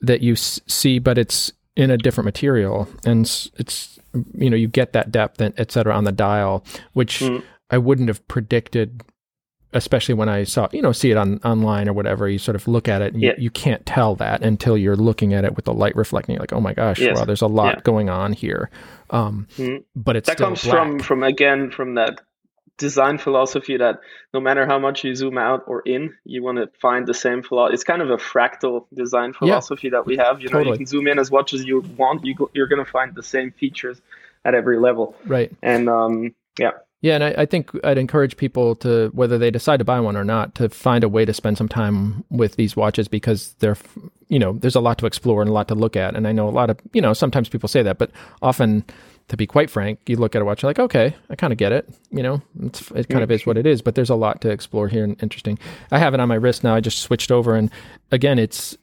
that 0.00 0.22
you 0.22 0.32
s- 0.32 0.60
see 0.66 0.98
but 0.98 1.18
it's 1.18 1.52
in 1.76 1.90
a 1.90 1.98
different 1.98 2.24
material 2.24 2.88
and 3.04 3.50
it's 3.56 3.98
you 4.32 4.48
know 4.48 4.56
you 4.56 4.68
get 4.68 4.94
that 4.94 5.12
depth 5.12 5.40
and 5.42 5.52
et 5.58 5.70
cetera 5.70 5.94
on 5.94 6.04
the 6.04 6.12
dial 6.12 6.64
which 6.94 7.20
mm. 7.20 7.42
i 7.68 7.76
wouldn't 7.76 8.08
have 8.08 8.26
predicted 8.28 9.02
especially 9.72 10.14
when 10.14 10.28
I 10.28 10.44
saw, 10.44 10.68
you 10.72 10.80
know, 10.82 10.92
see 10.92 11.10
it 11.10 11.16
on 11.16 11.38
online 11.44 11.88
or 11.88 11.92
whatever, 11.92 12.28
you 12.28 12.38
sort 12.38 12.54
of 12.54 12.66
look 12.68 12.88
at 12.88 13.02
it 13.02 13.12
and 13.14 13.22
Yeah. 13.22 13.32
you, 13.36 13.44
you 13.44 13.50
can't 13.50 13.84
tell 13.84 14.14
that 14.16 14.42
until 14.42 14.76
you're 14.78 14.96
looking 14.96 15.34
at 15.34 15.44
it 15.44 15.54
with 15.56 15.64
the 15.64 15.74
light 15.74 15.94
reflecting. 15.96 16.34
You're 16.34 16.40
like, 16.42 16.52
oh 16.52 16.60
my 16.60 16.72
gosh, 16.72 16.98
Yes. 17.00 17.16
wow, 17.18 17.24
there's 17.24 17.42
a 17.42 17.46
lot 17.46 17.76
Yeah. 17.76 17.80
going 17.82 18.08
on 18.08 18.32
here. 18.32 18.70
Um, 19.10 19.46
Mhm. 19.56 19.84
but 19.94 20.16
it's 20.16 20.28
that 20.28 20.38
comes 20.38 20.62
black. 20.64 20.76
from 20.76 20.98
from 21.00 21.22
again 21.22 21.70
from 21.70 21.94
that 21.94 22.20
design 22.78 23.16
philosophy 23.16 23.76
that 23.78 24.00
no 24.34 24.40
matter 24.40 24.66
how 24.66 24.78
much 24.78 25.02
you 25.02 25.14
zoom 25.14 25.38
out 25.38 25.62
or 25.66 25.80
in 25.86 26.12
you 26.24 26.42
want 26.42 26.58
to 26.58 26.68
find 26.78 27.06
the 27.06 27.14
same 27.14 27.42
philosophy 27.42 27.72
it's 27.74 27.84
kind 27.84 28.02
of 28.02 28.10
a 28.10 28.18
fractal 28.18 28.84
design 28.92 29.32
philosophy 29.32 29.88
that 29.88 30.04
we 30.04 30.16
have 30.18 30.40
you 30.42 30.48
know 30.50 30.58
Totally. 30.58 30.72
you 30.72 30.76
can 30.78 30.86
zoom 30.86 31.06
in 31.08 31.18
as 31.18 31.32
much 31.32 31.54
as 31.54 31.64
you 31.64 31.80
want 31.96 32.22
you 32.26 32.34
go, 32.34 32.50
you're 32.52 32.66
going 32.66 32.84
to 32.84 32.90
find 32.90 33.14
the 33.14 33.22
same 33.22 33.50
features 33.52 34.02
at 34.44 34.54
every 34.54 34.78
level 34.78 35.16
right. 35.24 35.50
and 35.62 35.88
um 35.88 36.34
yeah 36.58 36.72
Yeah, 37.02 37.14
and 37.14 37.24
I, 37.24 37.34
I 37.38 37.46
think 37.46 37.70
I'd 37.84 37.98
encourage 37.98 38.36
people 38.36 38.74
to, 38.76 39.10
whether 39.12 39.38
they 39.38 39.50
decide 39.50 39.78
to 39.78 39.84
buy 39.84 40.00
one 40.00 40.16
or 40.16 40.24
not, 40.24 40.54
to 40.56 40.68
find 40.68 41.04
a 41.04 41.08
way 41.08 41.24
to 41.24 41.34
spend 41.34 41.58
some 41.58 41.68
time 41.68 42.24
with 42.30 42.56
these 42.56 42.74
watches 42.74 43.06
because 43.06 43.54
they're, 43.58 43.76
you 44.28 44.38
know, 44.38 44.54
there's 44.54 44.76
a 44.76 44.80
lot 44.80 44.98
to 44.98 45.06
explore 45.06 45.42
and 45.42 45.50
a 45.50 45.52
lot 45.52 45.68
to 45.68 45.74
look 45.74 45.94
at. 45.94 46.16
And 46.16 46.26
I 46.26 46.32
know 46.32 46.48
a 46.48 46.50
lot 46.50 46.70
of, 46.70 46.78
you 46.92 47.02
know, 47.02 47.12
sometimes 47.12 47.48
people 47.48 47.68
say 47.68 47.82
that, 47.82 47.98
but 47.98 48.10
often, 48.42 48.84
to 49.28 49.36
be 49.36 49.46
quite 49.46 49.68
frank, 49.70 49.98
you 50.06 50.16
look 50.16 50.36
at 50.36 50.42
a 50.42 50.44
watch, 50.44 50.62
you're 50.62 50.70
like, 50.70 50.78
okay, 50.78 51.14
I 51.28 51.34
kind 51.34 51.52
of 51.52 51.58
get 51.58 51.72
it. 51.72 51.88
You 52.10 52.22
know, 52.22 52.42
it's, 52.62 52.90
it 52.92 53.08
kind 53.08 53.24
of 53.24 53.30
is 53.30 53.44
what 53.44 53.58
it 53.58 53.66
is. 53.66 53.82
But 53.82 53.96
there's 53.96 54.10
a 54.10 54.14
lot 54.14 54.40
to 54.42 54.50
explore 54.50 54.86
here 54.86 55.02
and 55.02 55.20
interesting. 55.20 55.58
I 55.90 55.98
have 55.98 56.14
it 56.14 56.20
on 56.20 56.28
my 56.28 56.36
wrist 56.36 56.62
now. 56.62 56.76
I 56.76 56.80
just 56.80 57.00
switched 57.00 57.32
over, 57.32 57.56
and 57.56 57.70
again, 58.12 58.38
it's 58.38 58.76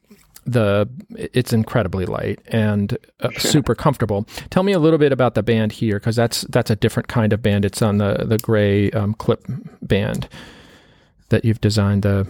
the 0.45 0.89
it's 1.15 1.53
incredibly 1.53 2.05
light 2.05 2.39
and 2.47 2.97
uh, 3.21 3.29
super 3.37 3.75
comfortable. 3.75 4.25
Tell 4.49 4.63
me 4.63 4.73
a 4.73 4.79
little 4.79 4.99
bit 4.99 5.11
about 5.11 5.35
the 5.35 5.43
band 5.43 5.73
here 5.73 5.99
because 5.99 6.15
that's 6.15 6.41
that's 6.43 6.69
a 6.69 6.75
different 6.75 7.07
kind 7.07 7.33
of 7.33 7.41
band. 7.41 7.65
It's 7.65 7.81
on 7.81 7.97
the 7.97 8.25
the 8.25 8.37
gray 8.37 8.91
um, 8.91 9.13
clip 9.13 9.45
band 9.81 10.27
that 11.29 11.45
you've 11.45 11.61
designed. 11.61 12.03
The 12.03 12.27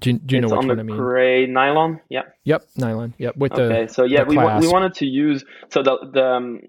do 0.00 0.10
you, 0.10 0.18
do 0.18 0.34
you 0.36 0.40
know 0.40 0.48
which 0.48 0.58
on 0.58 0.68
one 0.68 0.80
I 0.80 0.82
mean? 0.82 0.96
gray 0.96 1.46
nylon 1.46 2.00
Yep. 2.08 2.36
Yep, 2.44 2.68
nylon. 2.76 3.14
Yep, 3.18 3.36
with 3.36 3.52
okay 3.52 3.86
the 3.86 3.92
so 3.92 4.04
yeah 4.04 4.22
we, 4.24 4.36
wa- 4.36 4.58
we 4.60 4.68
wanted 4.68 4.94
to 4.94 5.06
use 5.06 5.44
so 5.70 5.82
the 5.82 5.98
the 6.12 6.24
um, 6.24 6.60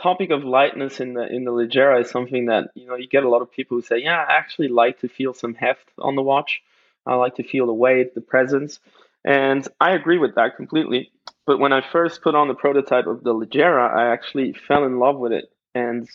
topic 0.00 0.30
of 0.30 0.44
lightness 0.44 1.00
in 1.00 1.14
the 1.14 1.26
in 1.26 1.44
the 1.44 1.50
Leggera 1.50 2.00
is 2.02 2.10
something 2.10 2.46
that 2.46 2.70
you 2.74 2.86
know 2.86 2.96
you 2.96 3.08
get 3.08 3.24
a 3.24 3.28
lot 3.28 3.42
of 3.42 3.52
people 3.52 3.76
who 3.76 3.82
say 3.82 3.98
yeah 3.98 4.24
I 4.28 4.36
actually 4.36 4.68
like 4.68 5.00
to 5.00 5.08
feel 5.08 5.32
some 5.32 5.54
heft 5.54 5.88
on 5.98 6.16
the 6.16 6.22
watch 6.22 6.62
I 7.06 7.14
like 7.14 7.36
to 7.36 7.44
feel 7.44 7.66
the 7.66 7.74
weight 7.74 8.14
the 8.14 8.20
presence 8.20 8.80
and 9.26 9.66
I 9.80 9.92
agree 9.92 10.18
with 10.18 10.36
that 10.36 10.56
completely. 10.56 11.10
But 11.46 11.58
when 11.58 11.72
I 11.72 11.82
first 11.92 12.22
put 12.22 12.34
on 12.34 12.48
the 12.48 12.54
prototype 12.54 13.06
of 13.06 13.22
the 13.24 13.34
Leggera 13.34 13.94
I 13.94 14.12
actually 14.12 14.52
fell 14.52 14.84
in 14.84 14.98
love 14.98 15.18
with 15.18 15.32
it. 15.32 15.50
And 15.74 16.08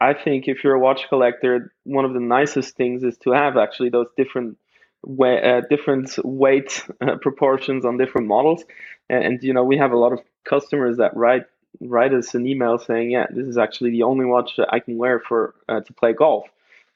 I 0.00 0.14
think 0.14 0.46
if 0.46 0.62
you're 0.62 0.74
a 0.74 0.80
watch 0.80 1.08
collector 1.08 1.72
one 1.84 2.04
of 2.04 2.14
the 2.14 2.20
nicest 2.20 2.76
things 2.76 3.02
is 3.02 3.18
to 3.18 3.32
have 3.32 3.56
actually 3.56 3.88
those 3.88 4.08
different 4.16 4.58
wa- 5.02 5.42
uh, 5.50 5.62
different 5.68 6.16
weight 6.24 6.84
uh, 7.00 7.16
proportions 7.16 7.84
on 7.84 7.96
different 7.96 8.28
models. 8.28 8.64
And, 9.08 9.24
and 9.24 9.42
you 9.42 9.54
know 9.54 9.64
we 9.64 9.78
have 9.78 9.92
a 9.92 9.98
lot 9.98 10.12
of 10.12 10.20
customers 10.44 10.98
that 10.98 11.16
write 11.16 11.46
write 11.80 12.12
us 12.12 12.34
an 12.34 12.46
email 12.46 12.78
saying 12.78 13.10
yeah 13.10 13.26
this 13.30 13.46
is 13.46 13.56
actually 13.56 13.90
the 13.90 14.02
only 14.02 14.26
watch 14.26 14.52
that 14.58 14.68
I 14.72 14.80
can 14.80 14.98
wear 14.98 15.18
for 15.20 15.54
uh, 15.68 15.80
to 15.80 15.92
play 15.94 16.12
golf. 16.12 16.44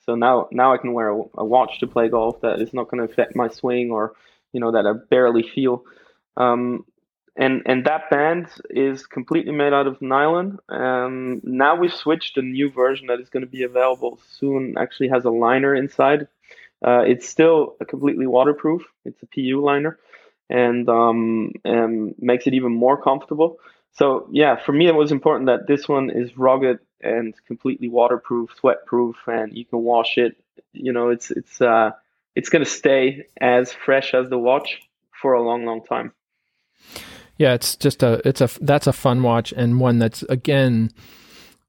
So 0.04 0.14
now 0.14 0.48
now 0.52 0.74
I 0.74 0.78
can 0.78 0.92
wear 0.92 1.08
a, 1.10 1.22
a 1.38 1.44
watch 1.44 1.80
to 1.80 1.86
play 1.86 2.08
golf 2.08 2.40
that 2.42 2.60
is 2.60 2.74
not 2.74 2.90
going 2.90 3.06
to 3.06 3.10
affect 3.10 3.34
my 3.34 3.48
swing 3.48 3.90
or 3.90 4.14
you 4.54 4.60
know 4.60 4.72
that 4.72 4.86
I 4.86 4.92
barely 5.10 5.42
feel 5.42 5.84
um, 6.36 6.84
and 7.36 7.62
and 7.66 7.84
that 7.86 8.10
band 8.10 8.46
is 8.70 9.06
completely 9.06 9.52
made 9.52 9.72
out 9.72 9.86
of 9.86 10.00
nylon. 10.00 10.58
Um, 10.68 11.40
now 11.42 11.74
we've 11.74 11.92
switched 11.92 12.36
a 12.36 12.42
new 12.42 12.70
version 12.70 13.08
that 13.08 13.20
is 13.20 13.28
going 13.28 13.44
to 13.44 13.50
be 13.50 13.64
available 13.64 14.20
soon. 14.38 14.76
Actually, 14.78 15.08
has 15.08 15.24
a 15.24 15.30
liner 15.30 15.74
inside. 15.74 16.28
Uh, 16.86 17.02
it's 17.06 17.28
still 17.28 17.76
completely 17.88 18.26
waterproof. 18.26 18.82
It's 19.04 19.22
a 19.22 19.26
PU 19.26 19.64
liner, 19.64 19.98
and 20.48 20.88
um, 20.88 21.52
and 21.64 22.14
makes 22.18 22.46
it 22.46 22.54
even 22.54 22.72
more 22.72 23.02
comfortable. 23.02 23.58
So 23.92 24.28
yeah, 24.32 24.56
for 24.56 24.72
me 24.72 24.86
it 24.86 24.94
was 24.94 25.12
important 25.12 25.46
that 25.46 25.66
this 25.66 25.88
one 25.88 26.10
is 26.10 26.36
rugged 26.36 26.78
and 27.00 27.34
completely 27.46 27.88
waterproof, 27.88 28.50
sweat-proof, 28.58 29.16
and 29.26 29.56
you 29.56 29.64
can 29.64 29.80
wash 29.80 30.18
it. 30.18 30.36
You 30.72 30.92
know, 30.92 31.10
it's 31.10 31.30
it's 31.30 31.60
uh, 31.60 31.90
it's 32.34 32.48
going 32.48 32.64
to 32.64 32.70
stay 32.70 33.26
as 33.40 33.72
fresh 33.72 34.14
as 34.14 34.28
the 34.28 34.38
watch 34.38 34.80
for 35.20 35.34
a 35.34 35.42
long, 35.42 35.64
long 35.64 35.84
time. 35.84 36.12
Yeah, 37.38 37.54
it's 37.54 37.76
just 37.76 38.02
a 38.02 38.20
it's 38.26 38.40
a 38.40 38.48
that's 38.60 38.86
a 38.86 38.92
fun 38.92 39.22
watch 39.22 39.52
and 39.56 39.80
one 39.80 39.98
that's 39.98 40.22
again 40.24 40.92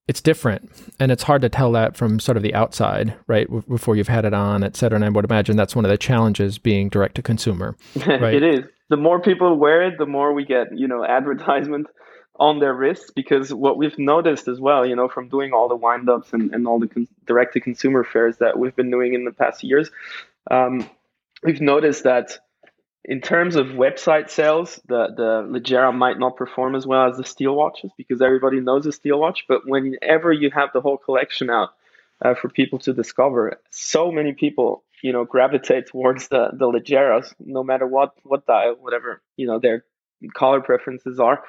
it's 0.07 0.21
different 0.21 0.71
and 0.99 1.11
it's 1.11 1.23
hard 1.23 1.41
to 1.41 1.49
tell 1.49 1.71
that 1.71 1.97
from 1.97 2.19
sort 2.19 2.37
of 2.37 2.43
the 2.43 2.53
outside, 2.53 3.15
right? 3.27 3.47
W- 3.47 3.63
before 3.67 3.95
you've 3.95 4.07
had 4.07 4.25
it 4.25 4.33
on, 4.33 4.63
et 4.63 4.75
cetera. 4.75 4.95
And 4.95 5.03
I 5.05 5.09
would 5.09 5.25
imagine 5.25 5.57
that's 5.57 5.75
one 5.75 5.85
of 5.85 5.89
the 5.89 5.97
challenges 5.97 6.59
being 6.59 6.89
direct 6.89 7.15
to 7.15 7.21
consumer. 7.23 7.75
Right. 8.05 8.35
it 8.35 8.43
is. 8.43 8.65
The 8.89 8.97
more 8.97 9.19
people 9.19 9.57
wear 9.57 9.81
it, 9.87 9.97
the 9.97 10.05
more 10.05 10.33
we 10.33 10.45
get, 10.45 10.67
you 10.77 10.87
know, 10.87 11.03
advertisement 11.03 11.87
on 12.35 12.59
their 12.59 12.73
wrists. 12.75 13.09
Because 13.09 13.51
what 13.51 13.77
we've 13.77 13.97
noticed 13.97 14.47
as 14.47 14.59
well, 14.59 14.85
you 14.85 14.95
know, 14.95 15.07
from 15.09 15.27
doing 15.27 15.53
all 15.53 15.67
the 15.67 15.77
windups 15.77 16.33
and, 16.33 16.53
and 16.53 16.67
all 16.67 16.79
the 16.79 16.87
con- 16.87 17.07
direct 17.25 17.53
to 17.53 17.59
consumer 17.59 18.03
fairs 18.03 18.37
that 18.37 18.59
we've 18.59 18.75
been 18.75 18.91
doing 18.91 19.15
in 19.15 19.25
the 19.25 19.31
past 19.31 19.63
years, 19.63 19.89
um, 20.49 20.89
we've 21.43 21.61
noticed 21.61 22.03
that 22.03 22.39
in 23.07 23.21
terms 23.21 23.55
of 23.55 23.67
website 23.67 24.29
sales, 24.29 24.79
the 24.87 25.07
the 25.15 25.47
Leggera 25.47 25.93
might 25.93 26.17
not 26.17 26.35
perform 26.35 26.75
as 26.75 26.87
well 26.87 27.07
as 27.09 27.17
the 27.17 27.23
steel 27.23 27.55
watches 27.55 27.91
because 27.97 28.21
everybody 28.21 28.59
knows 28.59 28.85
a 28.85 28.91
steel 28.91 29.19
watch. 29.19 29.45
But 29.47 29.61
whenever 29.65 30.31
you 30.31 30.49
have 30.51 30.69
the 30.73 30.81
whole 30.81 30.97
collection 30.97 31.49
out 31.49 31.69
uh, 32.23 32.33
for 32.33 32.49
people 32.49 32.79
to 32.79 32.93
discover, 32.93 33.59
so 33.69 34.11
many 34.11 34.33
people 34.33 34.83
you 35.03 35.13
know 35.13 35.23
gravitate 35.23 35.87
towards 35.87 36.29
the 36.29 36.49
the 36.53 36.65
Leggeras, 36.65 37.33
no 37.39 37.63
matter 37.63 37.85
what 37.85 38.13
what 38.23 38.47
dial, 38.47 38.75
whatever 38.79 39.21
you 39.37 39.45
know 39.45 39.59
their 39.59 39.85
color 40.33 40.61
preferences 40.61 41.19
are. 41.19 41.43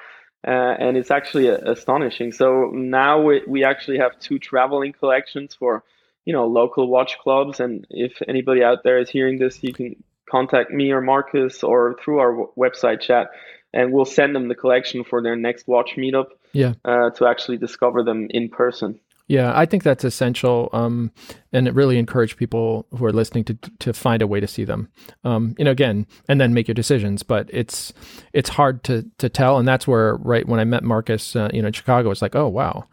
Uh, 0.45 0.75
and 0.79 0.95
it's 0.95 1.09
actually 1.09 1.49
uh, 1.49 1.57
astonishing. 1.65 2.31
So 2.31 2.69
now 2.71 3.19
we, 3.21 3.41
we 3.47 3.63
actually 3.63 3.97
have 3.97 4.19
two 4.19 4.37
traveling 4.37 4.93
collections 4.93 5.55
for 5.55 5.83
you 6.27 6.33
know 6.33 6.45
local 6.45 6.89
watch 6.89 7.17
clubs, 7.19 7.61
and 7.61 7.87
if 7.89 8.21
anybody 8.27 8.61
out 8.61 8.83
there 8.83 8.99
is 8.99 9.09
hearing 9.09 9.39
this, 9.39 9.63
you 9.63 9.71
can 9.71 9.95
contact 10.29 10.69
me 10.69 10.91
or 10.91 10.99
Marcus 10.99 11.63
or 11.63 11.95
through 12.03 12.19
our 12.19 12.31
w- 12.31 12.51
website 12.57 12.99
chat, 12.99 13.31
and 13.73 13.93
we'll 13.93 14.03
send 14.03 14.35
them 14.35 14.49
the 14.49 14.55
collection 14.55 15.05
for 15.05 15.23
their 15.23 15.37
next 15.37 15.69
watch 15.69 15.91
meetup. 15.97 16.27
Yeah. 16.51 16.73
Uh, 16.83 17.11
to 17.11 17.27
actually 17.27 17.57
discover 17.57 18.03
them 18.03 18.27
in 18.29 18.49
person. 18.49 18.99
Yeah, 19.27 19.51
I 19.55 19.65
think 19.65 19.83
that's 19.83 20.03
essential, 20.03 20.69
um, 20.73 21.11
and 21.53 21.67
it 21.67 21.73
really 21.73 21.97
encourage 21.97 22.35
people 22.35 22.87
who 22.97 23.05
are 23.05 23.13
listening 23.13 23.43
to 23.45 23.53
to 23.79 23.93
find 23.93 24.21
a 24.21 24.27
way 24.27 24.39
to 24.41 24.47
see 24.47 24.65
them. 24.65 24.89
Um, 25.23 25.55
you 25.57 25.65
know, 25.65 25.71
again, 25.71 26.07
and 26.27 26.41
then 26.41 26.53
make 26.53 26.67
your 26.67 26.75
decisions. 26.75 27.23
But 27.23 27.49
it's 27.53 27.93
it's 28.33 28.49
hard 28.49 28.83
to 28.85 29.05
to 29.17 29.29
tell, 29.29 29.59
and 29.59 29.67
that's 29.67 29.87
where 29.87 30.15
right 30.15 30.47
when 30.47 30.59
I 30.59 30.65
met 30.65 30.83
Marcus, 30.83 31.35
uh, 31.35 31.49
you 31.53 31.61
know, 31.61 31.67
in 31.67 31.73
Chicago, 31.73 32.11
it's 32.11 32.21
like, 32.21 32.35
oh 32.35 32.47
wow, 32.47 32.87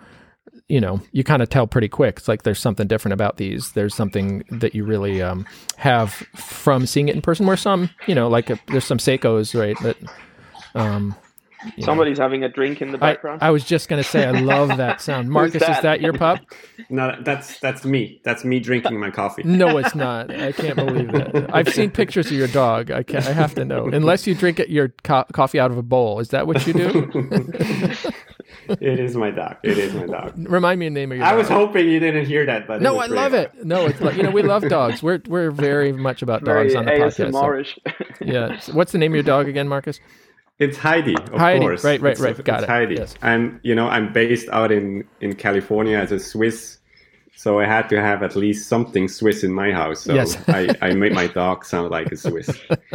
you 0.69 0.81
know, 0.81 1.01
you 1.12 1.25
kind 1.25 1.43
of 1.43 1.51
tell 1.51 1.67
pretty 1.67 1.89
quick. 1.89 2.19
It's 2.19 2.29
like 2.29 2.43
there's 2.43 2.59
something 2.59 2.87
different 2.87 3.12
about 3.12 3.37
these. 3.37 3.73
There's 3.73 3.95
something 3.95 4.45
that 4.51 4.75
you 4.75 4.85
really 4.85 5.21
um, 5.21 5.47
have 5.77 6.12
from 6.12 6.87
seeing 6.87 7.09
it 7.09 7.15
in 7.15 7.23
person. 7.23 7.47
Where 7.47 7.57
some, 7.57 7.91
you 8.07 8.15
know, 8.15 8.29
like 8.29 8.51
uh 8.51 8.57
there's 8.69 8.85
some 8.85 8.99
Seikos, 8.99 9.59
right? 9.59 9.77
That 9.83 9.97
um, 10.75 11.15
you 11.65 11.73
know. 11.79 11.85
Somebody's 11.85 12.19
having 12.19 12.45
a 12.45 12.49
drink 12.49 12.81
in 12.81 12.93
the 12.93 12.99
I, 12.99 13.12
background. 13.12 13.43
I 13.43 13.51
was 13.51 13.65
just 13.65 13.89
gonna 13.89 14.05
say, 14.05 14.25
I 14.25 14.31
love 14.31 14.69
that 14.69 15.01
sound. 15.01 15.29
Marcus, 15.31 15.57
is 15.57 15.61
that? 15.61 15.83
that 15.83 16.01
your 16.01 16.15
pup? 16.15 16.41
No, 16.89 17.15
that's 17.23 17.59
that's 17.61 17.85
me. 17.85 18.21
That's 18.25 18.45
me 18.45 18.59
drinking 18.59 18.99
my 18.99 19.11
coffee. 19.11 19.43
No, 19.45 19.77
it's 19.77 19.95
not. 19.95 20.31
I 20.31 20.53
can't 20.53 20.77
believe 20.77 21.12
that. 21.12 21.51
I've 21.55 21.69
seen 21.69 21.91
pictures 21.91 22.27
of 22.27 22.33
your 22.33 22.49
dog. 22.49 22.91
I 22.91 23.03
can't. 23.03 23.27
I 23.27 23.33
have 23.33 23.55
to 23.57 23.65
know. 23.65 23.89
Unless 23.89 24.27
you 24.27 24.35
drink 24.35 24.61
it, 24.61 24.71
your 24.71 24.95
co- 25.03 25.27
coffee 25.33 25.61
out 25.61 25.71
of 25.71 25.79
a 25.79 25.83
bowl. 25.83 26.21
Is 26.21 26.29
that 26.29 26.47
what 26.47 26.67
you 26.67 26.73
do? 26.73 28.01
it 28.69 29.01
is 29.01 29.17
my 29.17 29.31
dog. 29.31 29.57
It 29.62 29.79
is 29.79 29.95
my 29.95 30.07
dog. 30.07 30.33
Remind 30.39 30.81
me 30.81 30.87
the 30.87 30.91
name 30.95 31.12
of 31.12 31.19
your. 31.19 31.27
I 31.27 31.31
dog. 31.31 31.39
was 31.39 31.49
hoping 31.49 31.89
you 31.89 32.01
didn't 32.01 32.27
hear 32.27 32.47
that, 32.47 32.67
but 32.67 32.83
No, 32.83 32.99
I 32.99 33.07
love 33.07 33.33
rare. 33.33 33.45
it. 33.55 33.65
No, 33.65 33.87
it's 33.87 34.01
like 34.01 34.17
you 34.17 34.23
know 34.23 34.31
we 34.31 34.43
love 34.43 34.69
dogs. 34.69 35.03
We're 35.03 35.21
we're 35.27 35.51
very 35.51 35.93
much 35.93 36.23
about 36.23 36.43
Very 36.43 36.65
dogs 36.69 36.75
on 36.77 36.85
the 36.87 36.91
podcast. 36.93 37.67
so- 37.77 38.25
yeah. 38.25 38.59
So 38.61 38.73
what's 38.73 38.93
the 38.93 38.99
name 38.99 39.12
of 39.12 39.17
your 39.17 39.23
dog 39.25 39.49
again, 39.49 39.69
Marcus? 39.69 40.01
It's 40.59 40.77
Heidi, 40.79 41.17
of 41.17 41.29
Heidi. 41.41 41.61
course. 41.61 41.83
Right, 41.85 42.01
right, 42.01 42.12
It's- 42.12 42.21
right. 42.21 42.45
Got 42.45 42.61
it's 42.61 42.65
it. 42.65 42.69
Heidi. 42.71 42.95
Yes. 42.95 43.15
I'm, 43.23 43.59
you 43.65 43.75
know, 43.75 43.89
I'm 43.89 44.12
based 44.12 44.49
out 44.51 44.71
in 44.71 45.05
in 45.21 45.35
California 45.35 45.99
as 45.99 46.12
a 46.12 46.21
Swiss, 46.21 46.79
so 47.35 47.59
I 47.59 47.67
had 47.67 47.89
to 47.89 48.01
have 48.01 48.23
at 48.23 48.37
least 48.37 48.69
something 48.69 49.09
Swiss 49.09 49.43
in 49.43 49.53
my 49.53 49.73
house. 49.73 50.03
So 50.03 50.15
Yes. 50.15 50.39
I, 50.49 50.69
I 50.81 50.95
made 50.95 51.12
my 51.12 51.27
dog 51.27 51.65
sound 51.65 51.91
like 51.91 52.12
a 52.12 52.17
Swiss. 52.17 52.49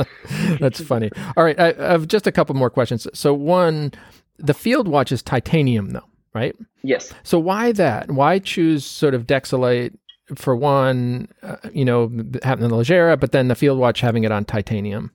That's 0.59 0.81
funny. 0.81 1.09
All 1.35 1.43
right, 1.43 1.59
I, 1.59 1.73
I 1.77 1.91
have 1.91 2.07
just 2.07 2.27
a 2.27 2.31
couple 2.31 2.55
more 2.55 2.69
questions. 2.69 3.05
So 3.13 3.33
one, 3.33 3.91
the 4.39 4.53
field 4.53 4.87
watch 4.87 5.11
is 5.11 5.21
titanium, 5.21 5.91
though, 5.91 6.07
right? 6.33 6.55
yes. 6.81 7.13
So 7.23 7.39
why 7.39 7.71
that? 7.73 8.11
Why 8.11 8.39
choose 8.39 8.85
sort 8.85 9.13
of 9.13 9.27
Dexilite 9.27 9.95
for 10.35 10.55
one? 10.55 11.27
Uh, 11.43 11.57
you 11.73 11.85
know, 11.85 12.11
having 12.43 12.67
the 12.67 12.75
Leggera, 12.75 13.19
but 13.19 13.31
then 13.31 13.47
the 13.47 13.55
field 13.55 13.79
watch 13.79 14.01
having 14.01 14.23
it 14.23 14.31
on 14.31 14.45
titanium. 14.45 15.11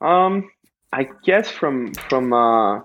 Um, 0.00 0.50
I 0.92 1.08
guess 1.24 1.50
from 1.50 1.92
from 1.94 2.32
uh, 2.32 2.80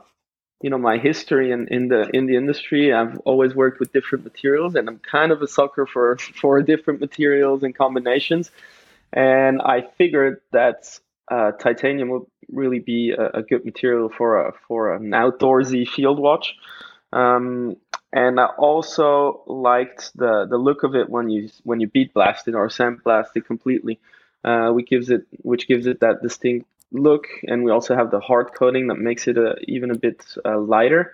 you 0.61 0.69
know 0.69 0.77
my 0.77 0.97
history 0.97 1.51
in, 1.51 1.67
in 1.69 1.89
the 1.89 2.09
in 2.13 2.25
the 2.25 2.35
industry 2.35 2.93
i've 2.93 3.17
always 3.19 3.53
worked 3.53 3.79
with 3.79 3.91
different 3.91 4.23
materials 4.23 4.73
and 4.73 4.87
i'm 4.87 4.99
kind 4.99 5.31
of 5.31 5.41
a 5.41 5.47
sucker 5.47 5.85
for 5.85 6.17
for 6.17 6.61
different 6.61 6.99
materials 6.99 7.61
and 7.61 7.75
combinations 7.75 8.49
and 9.13 9.61
i 9.61 9.81
figured 9.81 10.41
that 10.51 10.99
uh, 11.29 11.51
titanium 11.53 12.09
would 12.09 12.25
really 12.49 12.79
be 12.79 13.11
a, 13.11 13.39
a, 13.39 13.43
good 13.43 13.65
material 13.65 14.09
for 14.09 14.47
a 14.47 14.53
for 14.67 14.93
an 14.93 15.09
outdoorsy 15.11 15.87
field 15.87 16.19
watch 16.19 16.55
um, 17.13 17.75
and 18.13 18.39
i 18.39 18.45
also 18.45 19.41
liked 19.47 20.11
the 20.15 20.45
the 20.49 20.57
look 20.57 20.83
of 20.83 20.95
it 20.95 21.09
when 21.09 21.29
you 21.29 21.49
when 21.63 21.79
you 21.79 21.87
bead 21.87 22.13
blast 22.13 22.47
it 22.47 22.55
or 22.55 22.67
sandblast 22.67 23.29
it 23.35 23.45
completely 23.45 23.99
uh, 24.43 24.69
which 24.69 24.87
gives 24.87 25.09
it 25.09 25.25
which 25.41 25.67
gives 25.67 25.87
it 25.87 26.01
that 26.01 26.21
distinct 26.21 26.67
look, 26.91 27.27
and 27.43 27.63
we 27.63 27.71
also 27.71 27.95
have 27.95 28.11
the 28.11 28.19
hard 28.19 28.53
coating 28.53 28.87
that 28.87 28.95
makes 28.95 29.27
it 29.27 29.37
a, 29.37 29.55
even 29.67 29.91
a 29.91 29.97
bit 29.97 30.23
uh, 30.43 30.59
lighter 30.59 31.13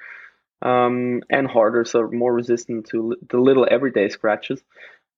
um, 0.62 1.22
and 1.30 1.48
harder, 1.48 1.86
so 1.86 2.10
more 2.10 2.34
resistant 2.34 2.88
to 2.88 3.16
the 3.30 3.38
little 3.38 3.68
everyday 3.70 4.10
scratches. 4.10 4.62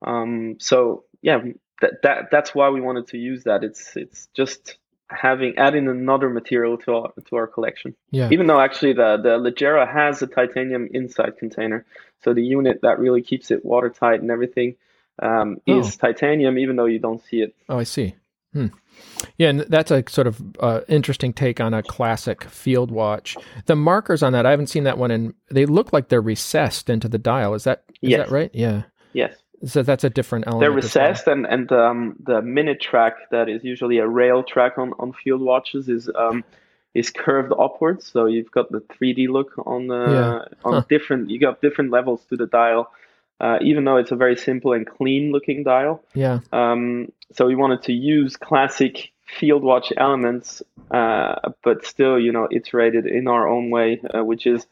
Um, 0.05 0.57
so 0.59 1.03
yeah, 1.21 1.39
that, 1.81 2.01
that 2.03 2.31
that's 2.31 2.55
why 2.55 2.69
we 2.69 2.81
wanted 2.81 3.07
to 3.09 3.17
use 3.17 3.43
that. 3.43 3.63
It's 3.63 3.95
it's 3.95 4.27
just 4.33 4.77
having 5.09 5.57
adding 5.57 5.87
another 5.87 6.29
material 6.29 6.77
to 6.79 6.93
our 6.93 7.13
to 7.27 7.35
our 7.35 7.47
collection. 7.47 7.95
Yeah. 8.11 8.29
Even 8.31 8.47
though 8.47 8.59
actually 8.59 8.93
the 8.93 9.17
the 9.17 9.37
Leggera 9.37 9.91
has 9.91 10.21
a 10.21 10.27
titanium 10.27 10.87
inside 10.91 11.37
container, 11.37 11.85
so 12.23 12.33
the 12.33 12.43
unit 12.43 12.79
that 12.81 12.99
really 12.99 13.21
keeps 13.21 13.51
it 13.51 13.65
watertight 13.65 14.21
and 14.21 14.31
everything 14.31 14.75
um, 15.21 15.57
oh. 15.67 15.79
is 15.79 15.95
titanium, 15.97 16.57
even 16.57 16.75
though 16.75 16.85
you 16.85 16.99
don't 16.99 17.23
see 17.23 17.41
it. 17.41 17.55
Oh, 17.69 17.79
I 17.79 17.83
see. 17.83 18.15
Hmm. 18.53 18.67
Yeah, 19.37 19.49
and 19.49 19.61
that's 19.61 19.89
a 19.89 20.03
sort 20.07 20.27
of 20.27 20.41
uh, 20.59 20.81
interesting 20.87 21.33
take 21.33 21.59
on 21.59 21.73
a 21.73 21.81
classic 21.81 22.43
field 22.43 22.91
watch. 22.91 23.35
The 23.65 23.75
markers 23.75 24.21
on 24.21 24.33
that, 24.33 24.45
I 24.45 24.51
haven't 24.51 24.67
seen 24.67 24.83
that 24.83 24.97
one, 24.97 25.09
and 25.09 25.33
they 25.49 25.65
look 25.65 25.91
like 25.91 26.09
they're 26.09 26.21
recessed 26.21 26.89
into 26.89 27.09
the 27.09 27.17
dial. 27.17 27.55
Is 27.55 27.63
that 27.63 27.83
is 28.01 28.11
yes. 28.11 28.19
that 28.19 28.31
right? 28.31 28.51
Yeah. 28.53 28.83
Yes. 29.13 29.35
So 29.65 29.81
that's 29.81 30.03
a 30.03 30.09
different 30.09 30.47
element. 30.47 30.61
They're 30.61 30.71
recessed, 30.71 31.27
well. 31.27 31.35
and 31.35 31.45
and 31.45 31.71
um, 31.71 32.15
the 32.23 32.41
minute 32.41 32.81
track 32.81 33.29
that 33.31 33.49
is 33.49 33.63
usually 33.63 33.97
a 33.97 34.07
rail 34.07 34.43
track 34.43 34.77
on, 34.77 34.93
on 34.99 35.13
field 35.13 35.41
watches 35.41 35.89
is 35.89 36.09
um, 36.15 36.43
is 36.93 37.09
curved 37.09 37.53
upwards. 37.57 38.05
So 38.05 38.25
you've 38.25 38.51
got 38.51 38.71
the 38.71 38.79
3D 38.79 39.29
look 39.29 39.53
on 39.65 39.87
the 39.87 40.05
yeah. 40.11 40.55
on 40.65 40.73
huh. 40.73 40.83
different. 40.89 41.29
You 41.29 41.39
got 41.39 41.61
different 41.61 41.91
levels 41.91 42.23
to 42.29 42.37
the 42.37 42.47
dial 42.47 42.91
uh, 43.43 43.57
even 43.61 43.83
though 43.83 43.97
it's 43.97 44.11
a 44.11 44.15
very 44.15 44.37
simple 44.37 44.71
and 44.71 44.87
clean 44.87 45.33
looking 45.33 45.63
dial. 45.63 46.01
Yeah. 46.13 46.39
Um, 46.53 47.11
so 47.33 47.45
we 47.45 47.55
wanted 47.55 47.83
to 47.83 47.93
use 47.93 48.37
classic 48.37 49.11
field 49.25 49.63
watch 49.63 49.91
elements, 49.97 50.63
uh, 50.91 51.51
but 51.61 51.85
still, 51.85 52.17
you 52.17 52.31
know, 52.31 52.47
iterated 52.49 53.05
in 53.05 53.27
our 53.27 53.47
own 53.47 53.69
way, 53.69 54.01
uh, 54.13 54.23
which 54.23 54.47
is, 54.47 54.65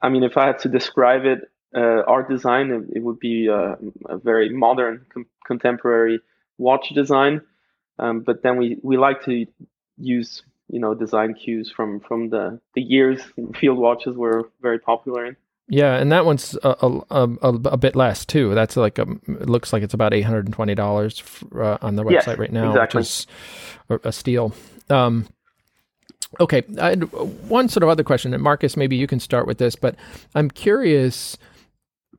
I 0.00 0.08
mean, 0.08 0.22
if 0.22 0.38
I 0.38 0.46
had 0.46 0.60
to 0.60 0.68
describe 0.68 1.26
it, 1.26 1.50
uh, 1.74 2.02
our 2.06 2.22
design, 2.22 2.88
it, 2.94 3.00
would 3.00 3.18
be 3.18 3.48
uh, 3.48 3.76
a 4.08 4.18
very 4.18 4.48
modern, 4.48 5.06
com- 5.12 5.26
contemporary 5.46 6.20
watch 6.58 6.90
design. 6.94 7.40
Um, 7.98 8.20
but 8.20 8.42
then 8.42 8.56
we, 8.56 8.78
we 8.82 8.96
like 8.96 9.24
to 9.24 9.46
use, 9.96 10.42
you 10.68 10.80
know, 10.80 10.94
design 10.94 11.34
cues 11.34 11.72
from, 11.74 12.00
from 12.00 12.30
the, 12.30 12.60
the 12.74 12.82
years 12.82 13.20
field 13.54 13.78
watches 13.78 14.16
were 14.16 14.50
very 14.60 14.78
popular 14.78 15.26
in. 15.26 15.36
Yeah, 15.66 15.96
and 15.96 16.12
that 16.12 16.26
one's 16.26 16.58
a, 16.62 16.76
a, 16.82 17.02
a, 17.10 17.48
a, 17.48 17.76
bit 17.78 17.96
less 17.96 18.26
too. 18.26 18.54
That's 18.54 18.76
like 18.76 18.98
a, 18.98 19.06
it 19.26 19.48
looks 19.48 19.72
like 19.72 19.82
it's 19.82 19.94
about 19.94 20.12
eight 20.12 20.20
hundred 20.22 20.44
and 20.44 20.54
twenty 20.54 20.74
dollars 20.74 21.22
uh, 21.54 21.78
on 21.80 21.96
the 21.96 22.04
website 22.04 22.26
yes, 22.26 22.38
right 22.38 22.52
now, 22.52 22.68
exactly. 22.68 22.98
which 22.98 23.06
is 23.06 23.26
a 24.04 24.12
steal. 24.12 24.52
Um, 24.90 25.26
okay, 26.38 26.60
one 26.60 27.70
sort 27.70 27.82
of 27.82 27.88
other 27.88 28.04
question, 28.04 28.34
and 28.34 28.42
Marcus, 28.42 28.76
maybe 28.76 28.96
you 28.96 29.06
can 29.06 29.20
start 29.20 29.46
with 29.46 29.56
this, 29.56 29.74
but 29.74 29.96
I'm 30.34 30.50
curious, 30.50 31.38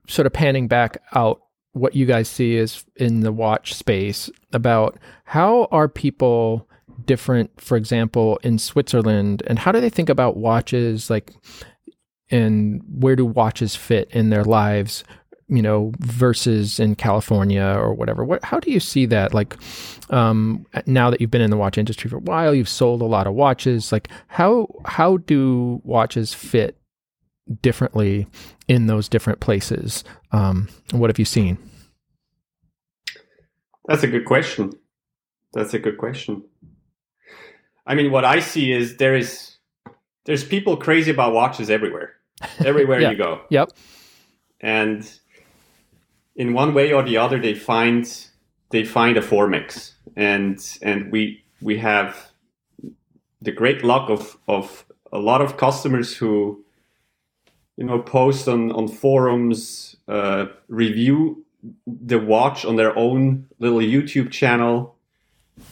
sort 0.08 0.26
of 0.26 0.34
panning 0.34 0.68
back 0.68 1.02
out, 1.14 1.42
what 1.74 1.96
you 1.96 2.06
guys 2.06 2.30
see 2.30 2.56
is 2.56 2.86
in 2.96 3.20
the 3.20 3.34
watch 3.34 3.74
space 3.74 4.30
about 4.54 4.98
how 5.26 5.68
are 5.72 5.90
people 5.90 6.68
different, 7.06 7.60
for 7.60 7.76
example, 7.76 8.40
in 8.44 8.58
Switzerland, 8.58 9.44
and 9.48 9.60
how 9.60 9.72
do 9.72 9.82
they 9.82 9.90
think 9.90 10.10
about 10.10 10.38
watches 10.38 11.10
like 11.10 11.34
and 12.32 12.82
where 12.88 13.16
do 13.16 13.26
watches 13.26 13.76
fit 13.76 14.10
in 14.12 14.30
their 14.30 14.44
lives 14.44 15.04
you 15.48 15.62
know 15.62 15.94
versus 16.00 16.80
in 16.80 16.96
california 16.96 17.76
or 17.78 17.94
whatever? 17.94 18.24
What 18.24 18.44
how 18.44 18.60
do 18.60 18.72
you 18.72 18.80
see 18.80 19.06
that? 19.08 19.34
Like 19.34 19.58
um, 20.10 20.66
now 20.86 21.10
that 21.10 21.20
you've 21.20 21.32
been 21.32 21.42
in 21.42 21.52
the 21.52 21.58
watch 21.58 21.78
industry 21.78 22.10
for 22.10 22.18
a 22.18 22.22
while 22.22 22.56
you've 22.56 22.70
sold 22.70 23.02
a 23.02 23.06
lot 23.06 23.28
of 23.28 23.34
watches 23.34 23.92
like 23.92 24.08
how 24.28 24.68
how 24.86 25.18
do 25.18 25.82
watches 25.84 26.34
fit 26.34 26.78
differently 27.62 28.28
in 28.68 28.88
those 28.88 29.08
different 29.08 29.40
places 29.40 30.04
um, 30.32 30.68
what 30.92 31.10
have 31.10 31.20
you 31.20 31.26
seen 31.26 31.58
that's 33.88 34.04
a 34.04 34.08
good 34.08 34.26
question 34.26 34.72
that's 35.54 35.74
a 35.74 35.80
good 35.80 35.98
question 35.98 36.44
i 37.86 37.94
mean 37.94 38.12
what 38.12 38.26
i 38.26 38.40
see 38.40 38.72
is 38.72 38.98
there 38.98 39.16
is 39.16 39.56
there's 40.26 40.44
people 40.44 40.76
crazy 40.76 41.12
about 41.12 41.34
watches 41.34 41.70
everywhere. 41.70 42.14
Everywhere 42.66 43.00
yeah. 43.00 43.12
you 43.12 43.18
go. 43.18 43.42
Yep. 43.50 43.72
And 44.60 45.10
in 46.36 46.54
one 46.54 46.74
way 46.74 46.92
or 46.92 47.02
the 47.02 47.16
other, 47.16 47.40
they 47.40 47.54
find 47.54 48.06
they 48.72 48.84
find 48.84 49.16
a 49.16 49.22
Formex, 49.22 49.94
and 50.18 50.60
and 50.82 51.12
we 51.14 51.46
we 51.62 51.78
have 51.78 52.32
the 53.42 53.54
great 53.54 53.86
luck 53.86 54.10
of 54.10 54.38
of 54.50 54.86
a 55.14 55.18
lot 55.18 55.42
of 55.42 55.56
customers 55.56 56.18
who 56.18 56.65
you 57.78 57.84
know 57.84 58.00
post 58.00 58.48
on 58.48 58.72
on 58.72 58.88
forums, 58.88 59.96
uh, 60.08 60.46
review 60.68 61.46
the 61.88 62.20
watch 62.20 62.66
on 62.66 62.76
their 62.76 62.98
own 62.98 63.48
little 63.60 63.80
YouTube 63.80 64.32
channel, 64.32 64.96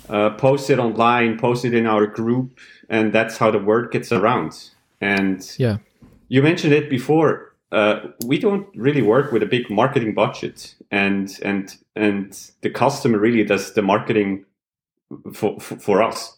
uh, 0.09 0.31
post 0.31 0.69
it 0.69 0.79
online, 0.79 1.37
post 1.37 1.65
it 1.65 1.73
in 1.73 1.85
our 1.85 2.07
group, 2.07 2.59
and 2.89 3.13
that's 3.13 3.37
how 3.37 3.51
the 3.51 3.59
word 3.59 3.91
gets 3.91 4.11
around. 4.11 4.69
And 5.01 5.49
yeah, 5.57 5.77
you 6.27 6.41
mentioned 6.41 6.73
it 6.73 6.89
before. 6.89 7.53
Uh, 7.71 8.07
we 8.25 8.37
don't 8.37 8.67
really 8.75 9.01
work 9.01 9.31
with 9.31 9.41
a 9.41 9.47
big 9.47 9.69
marketing 9.69 10.13
budget, 10.13 10.75
and 10.91 11.39
and 11.43 11.75
and 11.95 12.51
the 12.61 12.69
customer 12.69 13.17
really 13.17 13.43
does 13.43 13.73
the 13.73 13.81
marketing 13.81 14.45
for 15.33 15.59
for, 15.59 15.77
for 15.77 16.03
us, 16.03 16.37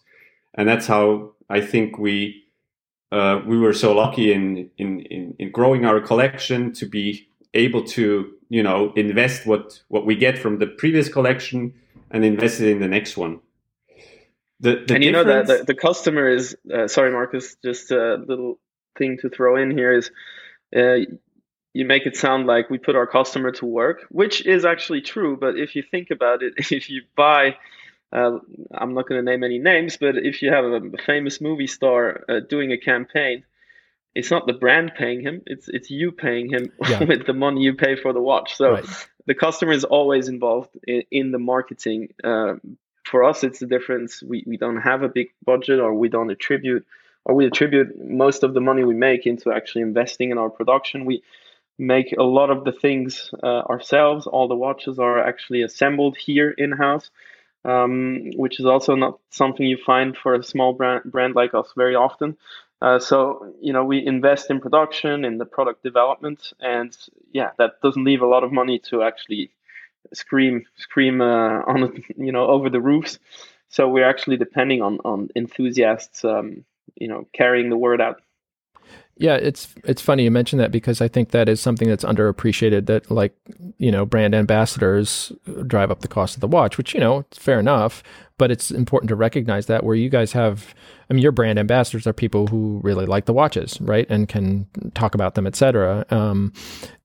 and 0.54 0.68
that's 0.68 0.86
how 0.86 1.32
I 1.50 1.60
think 1.60 1.98
we 1.98 2.45
uh, 3.16 3.42
we 3.46 3.56
were 3.58 3.72
so 3.72 3.94
lucky 4.02 4.32
in, 4.32 4.70
in 4.78 5.00
in 5.00 5.34
in 5.38 5.50
growing 5.50 5.84
our 5.84 6.00
collection 6.00 6.72
to 6.72 6.84
be 6.86 7.06
able 7.54 7.82
to 7.96 8.04
you 8.48 8.62
know 8.62 8.92
invest 8.94 9.46
what 9.46 9.82
what 9.88 10.04
we 10.04 10.14
get 10.26 10.38
from 10.38 10.58
the 10.58 10.66
previous 10.66 11.08
collection 11.08 11.72
and 12.10 12.24
invest 12.24 12.60
it 12.60 12.68
in 12.74 12.80
the 12.80 12.88
next 12.96 13.16
one 13.16 13.40
the, 14.60 14.84
the 14.86 14.94
and 14.94 15.04
you 15.04 15.12
know 15.12 15.24
that 15.24 15.46
the, 15.46 15.64
the, 15.66 15.74
customer 15.74 16.28
is 16.28 16.56
uh, 16.72 16.88
sorry, 16.88 17.12
Marcus. 17.12 17.56
Just 17.62 17.90
a 17.90 18.16
little 18.26 18.58
thing 18.96 19.18
to 19.20 19.28
throw 19.28 19.56
in 19.56 19.70
here 19.70 19.92
is 19.92 20.10
uh, 20.74 20.96
you 21.74 21.84
make 21.84 22.06
it 22.06 22.16
sound 22.16 22.46
like 22.46 22.70
we 22.70 22.78
put 22.78 22.96
our 22.96 23.06
customer 23.06 23.50
to 23.52 23.66
work, 23.66 24.06
which 24.08 24.46
is 24.46 24.64
actually 24.64 25.02
true. 25.02 25.36
But 25.38 25.58
if 25.58 25.76
you 25.76 25.82
think 25.82 26.10
about 26.10 26.42
it, 26.42 26.54
if 26.72 26.88
you 26.88 27.02
buy, 27.16 27.56
uh, 28.12 28.38
I'm 28.72 28.94
not 28.94 29.08
going 29.08 29.24
to 29.24 29.30
name 29.30 29.44
any 29.44 29.58
names, 29.58 29.96
but 29.96 30.16
if 30.16 30.42
you 30.42 30.50
have 30.52 30.64
a 30.64 30.80
famous 31.04 31.40
movie 31.40 31.66
star 31.66 32.24
uh, 32.28 32.40
doing 32.40 32.72
a 32.72 32.78
campaign, 32.78 33.44
it's 34.14 34.30
not 34.30 34.46
the 34.46 34.54
brand 34.54 34.92
paying 34.96 35.20
him; 35.20 35.42
it's 35.46 35.68
it's 35.68 35.90
you 35.90 36.12
paying 36.12 36.50
him 36.50 36.72
yeah. 36.88 37.04
with 37.04 37.26
the 37.26 37.34
money 37.34 37.62
you 37.62 37.74
pay 37.74 37.96
for 37.96 38.12
the 38.12 38.22
watch. 38.22 38.56
So. 38.56 38.72
Right. 38.72 39.08
The 39.28 39.34
customer 39.34 39.72
is 39.72 39.82
always 39.82 40.28
involved 40.28 40.70
in, 40.86 41.02
in 41.10 41.32
the 41.32 41.40
marketing 41.40 42.14
uh, 42.22 42.54
for 43.06 43.24
us, 43.24 43.44
it's 43.44 43.60
the 43.60 43.66
difference. 43.66 44.22
We, 44.22 44.44
we 44.46 44.56
don't 44.56 44.78
have 44.78 45.02
a 45.02 45.08
big 45.08 45.28
budget, 45.44 45.80
or 45.80 45.94
we 45.94 46.08
don't 46.08 46.30
attribute, 46.30 46.84
or 47.24 47.34
we 47.34 47.46
attribute 47.46 47.96
most 47.98 48.42
of 48.42 48.52
the 48.52 48.60
money 48.60 48.84
we 48.84 48.94
make 48.94 49.26
into 49.26 49.52
actually 49.52 49.82
investing 49.82 50.30
in 50.30 50.38
our 50.38 50.50
production. 50.50 51.04
We 51.04 51.22
make 51.78 52.14
a 52.18 52.22
lot 52.22 52.50
of 52.50 52.64
the 52.64 52.72
things 52.72 53.30
uh, 53.42 53.46
ourselves. 53.46 54.26
All 54.26 54.48
the 54.48 54.56
watches 54.56 54.98
are 54.98 55.20
actually 55.20 55.62
assembled 55.62 56.16
here 56.16 56.50
in 56.50 56.72
house, 56.72 57.10
um, 57.66 58.30
which 58.36 58.60
is 58.60 58.66
also 58.66 58.94
not 58.94 59.18
something 59.30 59.66
you 59.66 59.78
find 59.84 60.16
for 60.16 60.34
a 60.34 60.42
small 60.42 60.72
brand, 60.72 61.02
brand 61.04 61.34
like 61.34 61.54
us 61.54 61.72
very 61.76 61.94
often. 61.94 62.36
Uh, 62.80 62.98
so 62.98 63.54
you 63.60 63.72
know 63.72 63.84
we 63.84 64.06
invest 64.06 64.50
in 64.50 64.60
production 64.60 65.24
in 65.24 65.38
the 65.38 65.46
product 65.46 65.82
development 65.82 66.52
and 66.60 66.94
yeah 67.32 67.50
that 67.56 67.80
doesn't 67.82 68.04
leave 68.04 68.20
a 68.20 68.26
lot 68.26 68.44
of 68.44 68.52
money 68.52 68.78
to 68.78 69.02
actually 69.02 69.50
scream 70.12 70.64
scream 70.76 71.20
uh, 71.20 71.24
on 71.66 72.02
you 72.16 72.32
know 72.32 72.46
over 72.46 72.70
the 72.70 72.80
roofs. 72.80 73.18
So 73.68 73.88
we're 73.88 74.08
actually 74.08 74.36
depending 74.36 74.82
on 74.82 74.98
on 75.04 75.28
enthusiasts, 75.36 76.24
um, 76.24 76.64
you 76.94 77.08
know, 77.08 77.26
carrying 77.32 77.70
the 77.70 77.76
word 77.76 78.00
out. 78.00 78.20
Yeah, 79.18 79.36
it's 79.36 79.74
it's 79.84 80.02
funny 80.02 80.24
you 80.24 80.30
mentioned 80.30 80.60
that 80.60 80.70
because 80.70 81.00
I 81.00 81.08
think 81.08 81.30
that 81.30 81.48
is 81.48 81.58
something 81.58 81.88
that's 81.88 82.04
underappreciated. 82.04 82.84
That 82.86 83.10
like 83.10 83.34
you 83.78 83.90
know, 83.90 84.04
brand 84.04 84.34
ambassadors 84.34 85.32
drive 85.66 85.90
up 85.90 86.00
the 86.00 86.08
cost 86.08 86.34
of 86.34 86.40
the 86.40 86.48
watch, 86.48 86.76
which 86.76 86.92
you 86.92 87.00
know, 87.00 87.20
it's 87.20 87.38
fair 87.38 87.58
enough. 87.58 88.02
But 88.38 88.50
it's 88.50 88.70
important 88.70 89.08
to 89.08 89.16
recognize 89.16 89.64
that 89.66 89.84
where 89.84 89.94
you 89.94 90.10
guys 90.10 90.32
have, 90.32 90.74
I 91.08 91.14
mean, 91.14 91.22
your 91.22 91.32
brand 91.32 91.58
ambassadors 91.58 92.06
are 92.06 92.12
people 92.12 92.48
who 92.48 92.80
really 92.84 93.06
like 93.06 93.24
the 93.24 93.32
watches, 93.32 93.80
right, 93.80 94.06
and 94.10 94.28
can 94.28 94.66
talk 94.92 95.14
about 95.14 95.34
them, 95.34 95.46
etc., 95.46 96.04
um, 96.10 96.52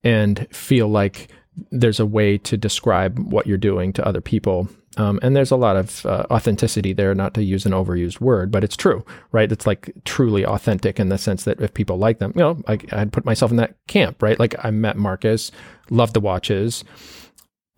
and 0.03 0.45
feel 0.51 0.89
like 0.89 1.29
there's 1.71 2.01
a 2.01 2.05
way 2.05 2.37
to 2.39 2.57
describe 2.57 3.17
what 3.19 3.47
you're 3.47 3.57
doing 3.57 3.93
to 3.93 4.05
other 4.05 4.21
people 4.21 4.67
um, 4.97 5.19
and 5.21 5.35
there's 5.35 5.51
a 5.51 5.55
lot 5.55 5.77
of 5.77 6.05
uh, 6.05 6.25
authenticity 6.29 6.93
there, 6.93 7.15
not 7.15 7.33
to 7.35 7.43
use 7.43 7.65
an 7.65 7.71
overused 7.71 8.19
word, 8.19 8.51
but 8.51 8.63
it's 8.63 8.75
true, 8.75 9.05
right? 9.31 9.51
It's 9.51 9.65
like 9.65 9.91
truly 10.03 10.45
authentic 10.45 10.99
in 10.99 11.09
the 11.09 11.17
sense 11.17 11.45
that 11.45 11.61
if 11.61 11.73
people 11.73 11.97
like 11.97 12.19
them, 12.19 12.33
you 12.35 12.41
know, 12.41 12.61
I, 12.67 12.77
I'd 12.91 13.13
put 13.13 13.25
myself 13.25 13.51
in 13.51 13.57
that 13.57 13.75
camp, 13.87 14.21
right? 14.21 14.39
Like 14.39 14.55
I 14.63 14.71
met 14.71 14.97
Marcus, 14.97 15.51
loved 15.89 16.13
the 16.13 16.19
watches, 16.19 16.83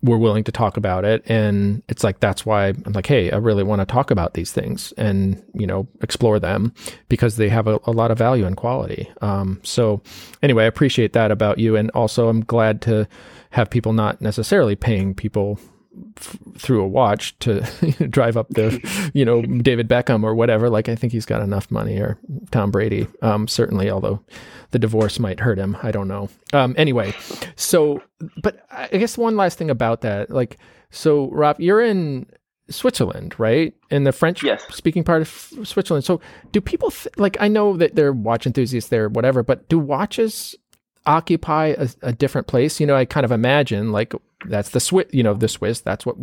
were 0.02 0.18
willing 0.18 0.44
to 0.44 0.52
talk 0.52 0.76
about 0.76 1.04
it. 1.04 1.22
And 1.26 1.82
it's 1.88 2.04
like, 2.04 2.20
that's 2.20 2.44
why 2.44 2.68
I'm 2.68 2.92
like, 2.92 3.06
hey, 3.06 3.30
I 3.30 3.36
really 3.36 3.62
want 3.62 3.80
to 3.80 3.86
talk 3.86 4.10
about 4.10 4.34
these 4.34 4.52
things 4.52 4.92
and, 4.98 5.42
you 5.54 5.66
know, 5.66 5.88
explore 6.02 6.38
them 6.38 6.74
because 7.08 7.36
they 7.36 7.48
have 7.48 7.66
a, 7.66 7.78
a 7.84 7.90
lot 7.90 8.10
of 8.10 8.18
value 8.18 8.44
and 8.44 8.56
quality. 8.56 9.10
Um, 9.22 9.60
so 9.62 10.02
anyway, 10.42 10.64
I 10.64 10.66
appreciate 10.66 11.14
that 11.14 11.30
about 11.30 11.58
you. 11.58 11.74
And 11.76 11.90
also, 11.92 12.28
I'm 12.28 12.44
glad 12.44 12.82
to 12.82 13.08
have 13.50 13.70
people 13.70 13.94
not 13.94 14.20
necessarily 14.20 14.76
paying 14.76 15.14
people 15.14 15.58
f- 16.16 16.36
through 16.58 16.82
a 16.82 16.86
watch 16.86 17.38
to 17.40 17.60
drive 18.10 18.36
up 18.36 18.48
the, 18.50 18.80
you 19.14 19.24
know, 19.24 19.42
David 19.42 19.88
Beckham 19.88 20.24
or 20.24 20.34
whatever. 20.34 20.70
Like 20.70 20.88
I 20.88 20.94
think 20.94 21.12
he's 21.12 21.26
got 21.26 21.42
enough 21.42 21.70
money 21.70 21.98
or 21.98 22.18
Tom 22.50 22.70
Brady, 22.70 23.06
um, 23.22 23.48
certainly, 23.48 23.90
although 23.90 24.20
the 24.70 24.78
divorce 24.78 25.18
might 25.18 25.40
hurt 25.40 25.58
him. 25.58 25.76
I 25.82 25.90
don't 25.90 26.08
know. 26.08 26.28
Um, 26.52 26.74
anyway, 26.76 27.14
so, 27.56 28.02
but 28.42 28.66
I 28.70 28.88
guess 28.98 29.18
one 29.18 29.36
last 29.36 29.58
thing 29.58 29.70
about 29.70 30.00
that, 30.02 30.30
like, 30.30 30.58
so 30.90 31.30
Rob, 31.30 31.60
you're 31.60 31.80
in 31.80 32.26
Switzerland, 32.70 33.34
right? 33.38 33.74
In 33.90 34.04
the 34.04 34.12
French 34.12 34.42
yes. 34.42 34.64
speaking 34.70 35.04
part 35.04 35.22
of 35.22 35.28
Switzerland. 35.28 36.04
So 36.04 36.20
do 36.52 36.60
people 36.60 36.90
th- 36.90 37.16
like, 37.16 37.36
I 37.40 37.48
know 37.48 37.76
that 37.76 37.94
they're 37.94 38.12
watch 38.12 38.46
enthusiasts 38.46 38.90
there, 38.90 39.08
whatever, 39.08 39.42
but 39.42 39.68
do 39.68 39.78
watches 39.78 40.54
occupy 41.06 41.74
a, 41.76 41.88
a, 42.02 42.12
different 42.12 42.46
place. 42.46 42.80
You 42.80 42.86
know, 42.86 42.96
I 42.96 43.04
kind 43.04 43.24
of 43.24 43.32
imagine 43.32 43.92
like 43.92 44.14
that's 44.46 44.70
the 44.70 44.80
Swiss, 44.80 45.06
you 45.12 45.22
know, 45.22 45.34
the 45.34 45.48
Swiss, 45.48 45.80
that's 45.80 46.04
what, 46.04 46.16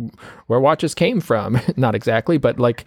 where 0.46 0.60
watches 0.60 0.94
came 0.94 1.20
from. 1.20 1.60
Not 1.76 1.94
exactly, 1.94 2.38
but 2.38 2.58
like, 2.58 2.84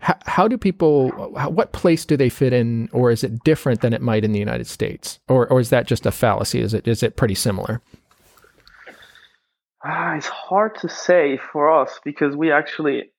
how, 0.00 0.16
how 0.26 0.48
do 0.48 0.56
people, 0.58 1.34
how, 1.36 1.50
what 1.50 1.72
place 1.72 2.04
do 2.04 2.16
they 2.16 2.28
fit 2.28 2.52
in? 2.52 2.88
Or 2.92 3.10
is 3.10 3.24
it 3.24 3.44
different 3.44 3.80
than 3.80 3.92
it 3.92 4.02
might 4.02 4.24
in 4.24 4.32
the 4.32 4.38
United 4.38 4.66
States? 4.66 5.18
Or, 5.28 5.46
or 5.48 5.60
is 5.60 5.70
that 5.70 5.86
just 5.86 6.06
a 6.06 6.10
fallacy? 6.10 6.60
Is 6.60 6.74
it, 6.74 6.86
is 6.86 7.02
it 7.02 7.16
pretty 7.16 7.34
similar? 7.34 7.80
Ah, 9.84 10.16
it's 10.16 10.26
hard 10.26 10.76
to 10.80 10.88
say 10.88 11.38
for 11.52 11.70
us 11.70 12.00
because 12.04 12.36
we 12.36 12.52
actually, 12.52 13.10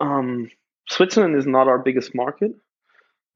um, 0.00 0.50
Switzerland 0.88 1.36
is 1.36 1.46
not 1.46 1.68
our 1.68 1.78
biggest 1.78 2.14
market. 2.14 2.52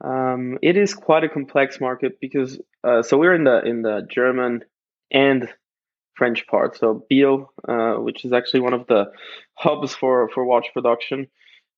Um, 0.02 0.58
it 0.60 0.76
is 0.76 0.92
quite 0.92 1.24
a 1.24 1.28
complex 1.28 1.80
market 1.80 2.20
because 2.20 2.60
uh, 2.82 3.02
so 3.02 3.16
we're 3.16 3.34
in 3.34 3.44
the 3.44 3.62
in 3.64 3.82
the 3.82 4.06
German 4.10 4.64
and 5.10 5.48
French 6.14 6.46
part. 6.46 6.76
So 6.76 7.04
Biel, 7.08 7.52
uh, 7.66 7.94
which 7.94 8.24
is 8.24 8.32
actually 8.32 8.60
one 8.60 8.74
of 8.74 8.86
the 8.86 9.12
hubs 9.54 9.94
for 9.94 10.28
for 10.28 10.44
watch 10.44 10.68
production, 10.72 11.28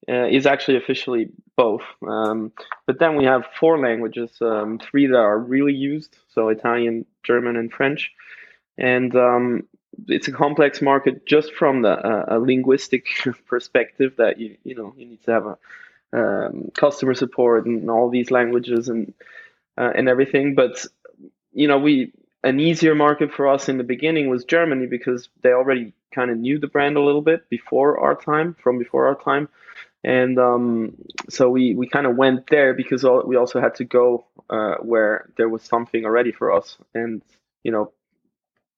uh, 0.09 0.27
is 0.27 0.47
actually 0.47 0.77
officially 0.77 1.31
both. 1.57 1.83
Um, 2.07 2.53
but 2.87 2.99
then 2.99 3.17
we 3.17 3.25
have 3.25 3.47
four 3.59 3.79
languages, 3.79 4.31
um, 4.41 4.79
three 4.79 5.07
that 5.07 5.17
are 5.17 5.39
really 5.39 5.75
used, 5.75 6.17
so 6.29 6.49
Italian, 6.49 7.07
German, 7.25 7.57
and 7.57 7.73
French. 7.73 8.13
And 8.79 9.15
um, 9.17 9.67
it's 10.07 10.29
a 10.29 10.33
complex 10.33 10.83
market 10.83 11.27
just 11.27 11.55
from 11.55 11.83
the 11.83 11.93
uh, 11.93 12.25
a 12.29 12.39
linguistic 12.39 13.07
perspective 13.47 14.15
that 14.19 14.39
you 14.39 14.57
you 14.65 14.75
know 14.75 14.95
you 14.97 15.07
need 15.07 15.23
to 15.25 15.31
have 15.31 15.47
a 15.47 15.59
um, 16.13 16.71
customer 16.75 17.15
support 17.15 17.67
and 17.67 17.91
all 17.91 18.11
these 18.11 18.31
languages 18.31 18.89
and 18.89 19.13
uh, 19.79 19.91
and 19.95 20.09
everything. 20.09 20.55
But 20.55 20.85
you 21.53 21.69
know, 21.69 21.79
we 21.79 22.13
an 22.47 22.61
easier 22.61 22.95
market 22.95 23.33
for 23.33 23.49
us 23.49 23.69
in 23.69 23.77
the 23.79 23.85
beginning 23.85 24.31
was 24.31 24.45
Germany 24.45 24.87
because 24.87 25.29
they 25.43 25.53
already 25.53 25.93
kind 26.15 26.31
of 26.31 26.39
knew 26.39 26.59
the 26.59 26.69
brand 26.69 26.97
a 26.97 27.03
little 27.03 27.23
bit 27.23 27.49
before 27.51 27.99
our 28.01 28.15
time, 28.15 28.57
from 28.63 28.79
before 28.79 29.07
our 29.09 29.19
time, 29.31 29.49
and 30.05 30.39
um, 30.39 30.95
so 31.29 31.51
we 31.51 31.75
we 31.75 31.87
kind 31.89 32.07
of 32.07 32.17
went 32.17 32.47
there 32.49 32.73
because 32.75 33.05
we 33.27 33.37
also 33.37 33.61
had 33.61 33.75
to 33.77 33.85
go 33.85 34.25
uh, 34.49 34.77
where 34.81 35.29
there 35.37 35.49
was 35.49 35.63
something 35.63 36.05
already 36.05 36.33
for 36.33 36.53
us, 36.53 36.79
and 36.95 37.23
you 37.63 37.73
know. 37.73 37.93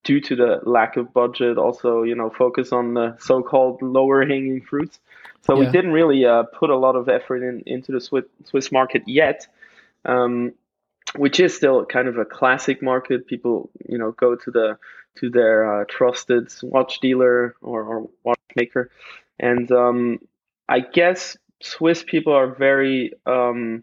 Due 0.04 0.20
to 0.20 0.36
the 0.36 0.60
lack 0.62 0.96
of 0.96 1.12
budget, 1.12 1.58
also 1.58 2.02
you 2.02 2.14
know, 2.14 2.30
focus 2.30 2.72
on 2.72 2.94
the 2.94 3.16
so-called 3.18 3.82
lower 3.82 4.24
hanging 4.24 4.62
fruits. 4.62 5.00
So 5.42 5.52
yeah. 5.52 5.60
we 5.60 5.72
didn't 5.72 5.92
really 5.92 6.24
uh, 6.24 6.44
put 6.44 6.70
a 6.70 6.76
lot 6.76 6.96
of 6.96 7.08
effort 7.08 7.42
in, 7.42 7.62
into 7.66 7.92
the 7.92 8.00
Swiss, 8.00 8.24
Swiss 8.44 8.72
market 8.72 9.02
yet, 9.06 9.46
um, 10.06 10.54
which 11.16 11.40
is 11.40 11.54
still 11.54 11.84
kind 11.84 12.08
of 12.08 12.18
a 12.18 12.24
classic 12.24 12.82
market. 12.82 13.26
People, 13.26 13.70
you 13.88 13.98
know, 13.98 14.12
go 14.12 14.36
to 14.36 14.50
the 14.50 14.78
to 15.16 15.30
their 15.30 15.80
uh, 15.80 15.84
trusted 15.88 16.52
watch 16.62 17.00
dealer 17.00 17.54
or, 17.60 17.82
or 17.82 18.10
watchmaker, 18.24 18.90
and 19.38 19.70
um, 19.72 20.20
I 20.68 20.80
guess 20.80 21.36
Swiss 21.62 22.02
people 22.02 22.32
are 22.32 22.46
very 22.46 23.12
um, 23.26 23.82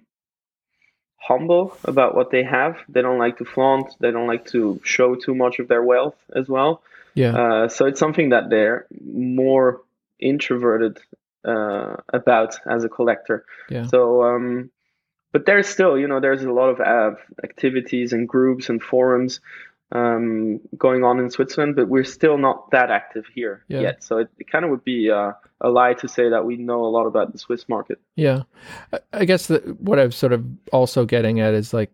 humble 1.17 1.77
about 1.83 2.15
what 2.15 2.31
they 2.31 2.43
have. 2.43 2.77
They 2.87 3.01
don't 3.01 3.19
like 3.19 3.37
to 3.39 3.45
flaunt. 3.45 3.95
They 3.99 4.11
don't 4.11 4.27
like 4.27 4.45
to 4.47 4.79
show 4.83 5.15
too 5.15 5.35
much 5.35 5.59
of 5.59 5.67
their 5.67 5.83
wealth 5.83 6.15
as 6.35 6.47
well. 6.47 6.81
Yeah. 7.15 7.35
Uh, 7.35 7.67
so 7.69 7.85
it's 7.85 7.99
something 7.99 8.29
that 8.29 8.49
they're 8.49 8.85
more 9.03 9.81
introverted 10.19 10.99
uh, 11.43 11.97
about 12.09 12.57
as 12.65 12.83
a 12.83 12.89
collector. 12.89 13.45
Yeah. 13.69 13.87
So, 13.87 14.23
um, 14.23 14.69
but 15.35 15.45
there's 15.45 15.67
still, 15.67 15.97
you 15.97 16.07
know, 16.07 16.21
there's 16.21 16.43
a 16.43 16.51
lot 16.53 16.69
of 16.69 16.79
uh, 16.79 17.19
activities 17.43 18.13
and 18.13 18.25
groups 18.25 18.69
and 18.69 18.81
forums 18.81 19.41
um, 19.91 20.61
going 20.77 21.03
on 21.03 21.19
in 21.19 21.29
Switzerland, 21.29 21.75
but 21.75 21.89
we're 21.89 22.05
still 22.05 22.37
not 22.37 22.71
that 22.71 22.89
active 22.89 23.25
here 23.35 23.65
yeah. 23.67 23.81
yet. 23.81 24.01
So 24.01 24.19
it, 24.19 24.29
it, 24.39 24.49
kind 24.49 24.63
of 24.63 24.71
would 24.71 24.85
be 24.85 25.11
uh, 25.11 25.33
a 25.59 25.67
lie 25.67 25.93
to 25.95 26.07
say 26.07 26.29
that 26.29 26.45
we 26.45 26.55
know 26.55 26.85
a 26.85 26.87
lot 26.87 27.05
about 27.05 27.33
the 27.33 27.37
Swiss 27.37 27.67
market. 27.67 27.99
Yeah, 28.15 28.43
I 29.11 29.25
guess 29.25 29.47
that 29.47 29.81
what 29.81 29.99
I'm 29.99 30.13
sort 30.13 30.31
of 30.31 30.45
also 30.71 31.03
getting 31.03 31.41
at 31.41 31.53
is 31.53 31.73
like, 31.73 31.91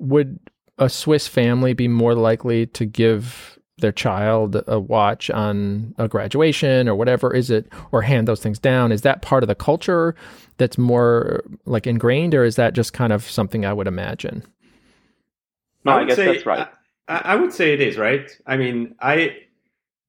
would 0.00 0.40
a 0.78 0.88
Swiss 0.88 1.28
family 1.28 1.74
be 1.74 1.86
more 1.86 2.16
likely 2.16 2.66
to 2.66 2.84
give 2.86 3.56
their 3.80 3.92
child 3.92 4.62
a 4.66 4.78
watch 4.78 5.30
on 5.30 5.94
a 5.98 6.08
graduation 6.08 6.88
or 6.88 6.94
whatever? 6.94 7.34
Is 7.34 7.50
it 7.50 7.66
or 7.92 8.02
hand 8.02 8.28
those 8.28 8.40
things 8.40 8.58
down? 8.58 8.92
Is 8.92 9.02
that 9.02 9.22
part 9.22 9.42
of 9.42 9.48
the 9.48 9.54
culture 9.54 10.14
that's 10.60 10.76
more 10.76 11.42
like 11.64 11.86
ingrained 11.86 12.34
or 12.34 12.44
is 12.44 12.56
that 12.56 12.74
just 12.74 12.92
kind 12.92 13.12
of 13.12 13.28
something 13.28 13.64
i 13.64 13.72
would 13.72 13.88
imagine? 13.88 14.44
No 15.84 15.92
i, 15.92 16.02
I 16.02 16.04
guess 16.04 16.16
say, 16.16 16.26
that's 16.26 16.46
right. 16.46 16.68
I, 17.08 17.16
I, 17.24 17.34
would 17.36 17.52
say 17.52 17.72
it 17.72 17.80
is 17.80 17.96
right? 17.96 18.30
I 18.46 18.56
mean 18.56 18.94
i 19.00 19.38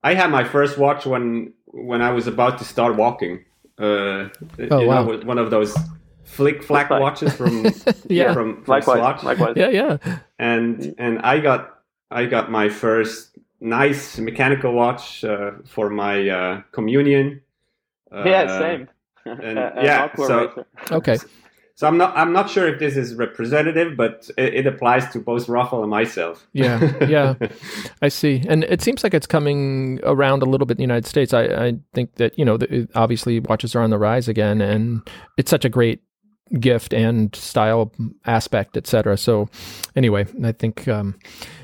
i 0.03 0.13
had 0.13 0.29
my 0.29 0.43
first 0.43 0.77
watch 0.77 1.05
when 1.05 1.53
when 1.65 2.01
i 2.01 2.11
was 2.11 2.27
about 2.27 2.59
to 2.59 2.65
start 2.65 2.95
walking. 2.95 3.45
Uh 3.79 4.27
oh, 4.69 4.85
wow. 4.85 5.05
Know, 5.05 5.17
one 5.23 5.37
of 5.37 5.49
those 5.49 5.75
Flik 6.25 6.63
Flak. 6.63 6.89
watches 6.89 7.33
from 7.33 7.65
yeah. 8.09 8.33
from, 8.33 8.63
from 8.63 8.65
likewise, 8.67 8.97
Swatch. 8.97 9.23
likewise. 9.23 9.53
Yeah 9.55 9.69
yeah. 9.69 9.97
And 10.37 10.93
and 10.97 11.19
i 11.19 11.39
got 11.39 11.79
i 12.11 12.25
got 12.25 12.51
my 12.51 12.67
first 12.67 13.37
nice 13.61 14.17
mechanical 14.17 14.73
watch 14.73 15.23
uh, 15.23 15.51
for 15.65 15.89
my 15.89 16.27
uh, 16.27 16.61
communion. 16.71 17.41
yeah, 18.11 18.43
uh, 18.43 18.59
same. 18.59 18.89
And, 19.25 19.57
yeah, 19.81 20.13
so 20.15 20.65
okay. 20.91 21.17
So 21.75 21.87
I'm 21.87 21.97
not 21.97 22.15
I'm 22.15 22.33
not 22.33 22.49
sure 22.49 22.67
if 22.67 22.79
this 22.79 22.97
is 22.97 23.15
representative, 23.15 23.95
but 23.97 24.29
it, 24.37 24.53
it 24.53 24.67
applies 24.67 25.11
to 25.13 25.19
both 25.19 25.47
Raphael 25.47 25.81
and 25.81 25.89
myself. 25.89 26.47
Yeah, 26.53 27.05
yeah, 27.07 27.35
I 28.01 28.09
see. 28.09 28.43
And 28.47 28.63
it 28.65 28.81
seems 28.81 29.03
like 29.03 29.13
it's 29.13 29.25
coming 29.25 29.99
around 30.03 30.43
a 30.43 30.45
little 30.45 30.67
bit 30.67 30.73
in 30.73 30.77
the 30.77 30.83
United 30.83 31.07
States. 31.07 31.33
I, 31.33 31.43
I 31.43 31.73
think 31.93 32.15
that 32.15 32.37
you 32.37 32.45
know 32.45 32.57
the, 32.57 32.87
obviously 32.93 33.39
watches 33.39 33.75
are 33.75 33.81
on 33.81 33.89
the 33.89 33.97
rise 33.97 34.27
again, 34.27 34.61
and 34.61 35.01
it's 35.37 35.49
such 35.49 35.65
a 35.65 35.69
great 35.69 36.03
gift 36.59 36.93
and 36.93 37.35
style 37.35 37.91
aspect, 38.25 38.77
etc. 38.77 39.17
So 39.17 39.49
anyway, 39.95 40.27
I 40.43 40.51
think 40.51 40.87
um, 40.87 41.17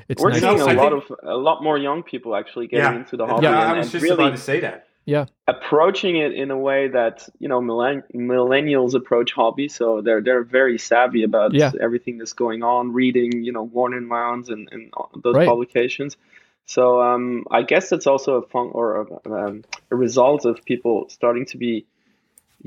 it's 0.09 0.21
we're 0.21 0.31
nice 0.31 0.41
seeing 0.41 0.61
a 0.61 0.73
lot 0.73 0.91
think, 0.91 1.09
of 1.09 1.29
a 1.29 1.37
lot 1.37 1.63
more 1.63 1.77
young 1.77 2.03
people 2.03 2.35
actually 2.35 2.67
getting 2.67 2.93
yeah, 2.93 2.99
into 2.99 3.17
the 3.17 3.25
hobby. 3.25 3.43
Yeah, 3.43 3.61
and, 3.61 3.71
I 3.71 3.77
was 3.79 3.91
just 3.91 4.03
really 4.03 4.15
about 4.15 4.35
to 4.35 4.41
say 4.41 4.59
that. 4.61 4.87
Yeah, 5.05 5.25
approaching 5.47 6.17
it 6.17 6.33
in 6.33 6.51
a 6.51 6.57
way 6.57 6.89
that 6.89 7.27
you 7.39 7.47
know 7.47 7.61
millenn- 7.61 8.03
millennials 8.13 8.93
approach 8.93 9.31
hobby, 9.31 9.69
so 9.69 10.01
they're 10.01 10.21
they're 10.21 10.43
very 10.43 10.77
savvy 10.77 11.23
about 11.23 11.53
yeah. 11.53 11.71
everything 11.79 12.17
that's 12.17 12.33
going 12.33 12.63
on, 12.63 12.93
reading 12.93 13.43
you 13.43 13.51
know 13.51 13.63
Worn 13.63 13.93
and 13.93 14.11
and 14.49 14.69
and 14.71 14.93
those 15.23 15.35
right. 15.35 15.47
publications. 15.47 16.17
So 16.65 17.01
um, 17.01 17.45
I 17.49 17.61
guess 17.61 17.93
it's 17.93 18.07
also 18.07 18.35
a 18.35 18.47
fun 18.47 18.71
or 18.73 19.07
a, 19.25 19.31
um, 19.31 19.63
a 19.89 19.95
result 19.95 20.43
of 20.43 20.63
people 20.65 21.07
starting 21.07 21.45
to 21.47 21.57
be 21.57 21.85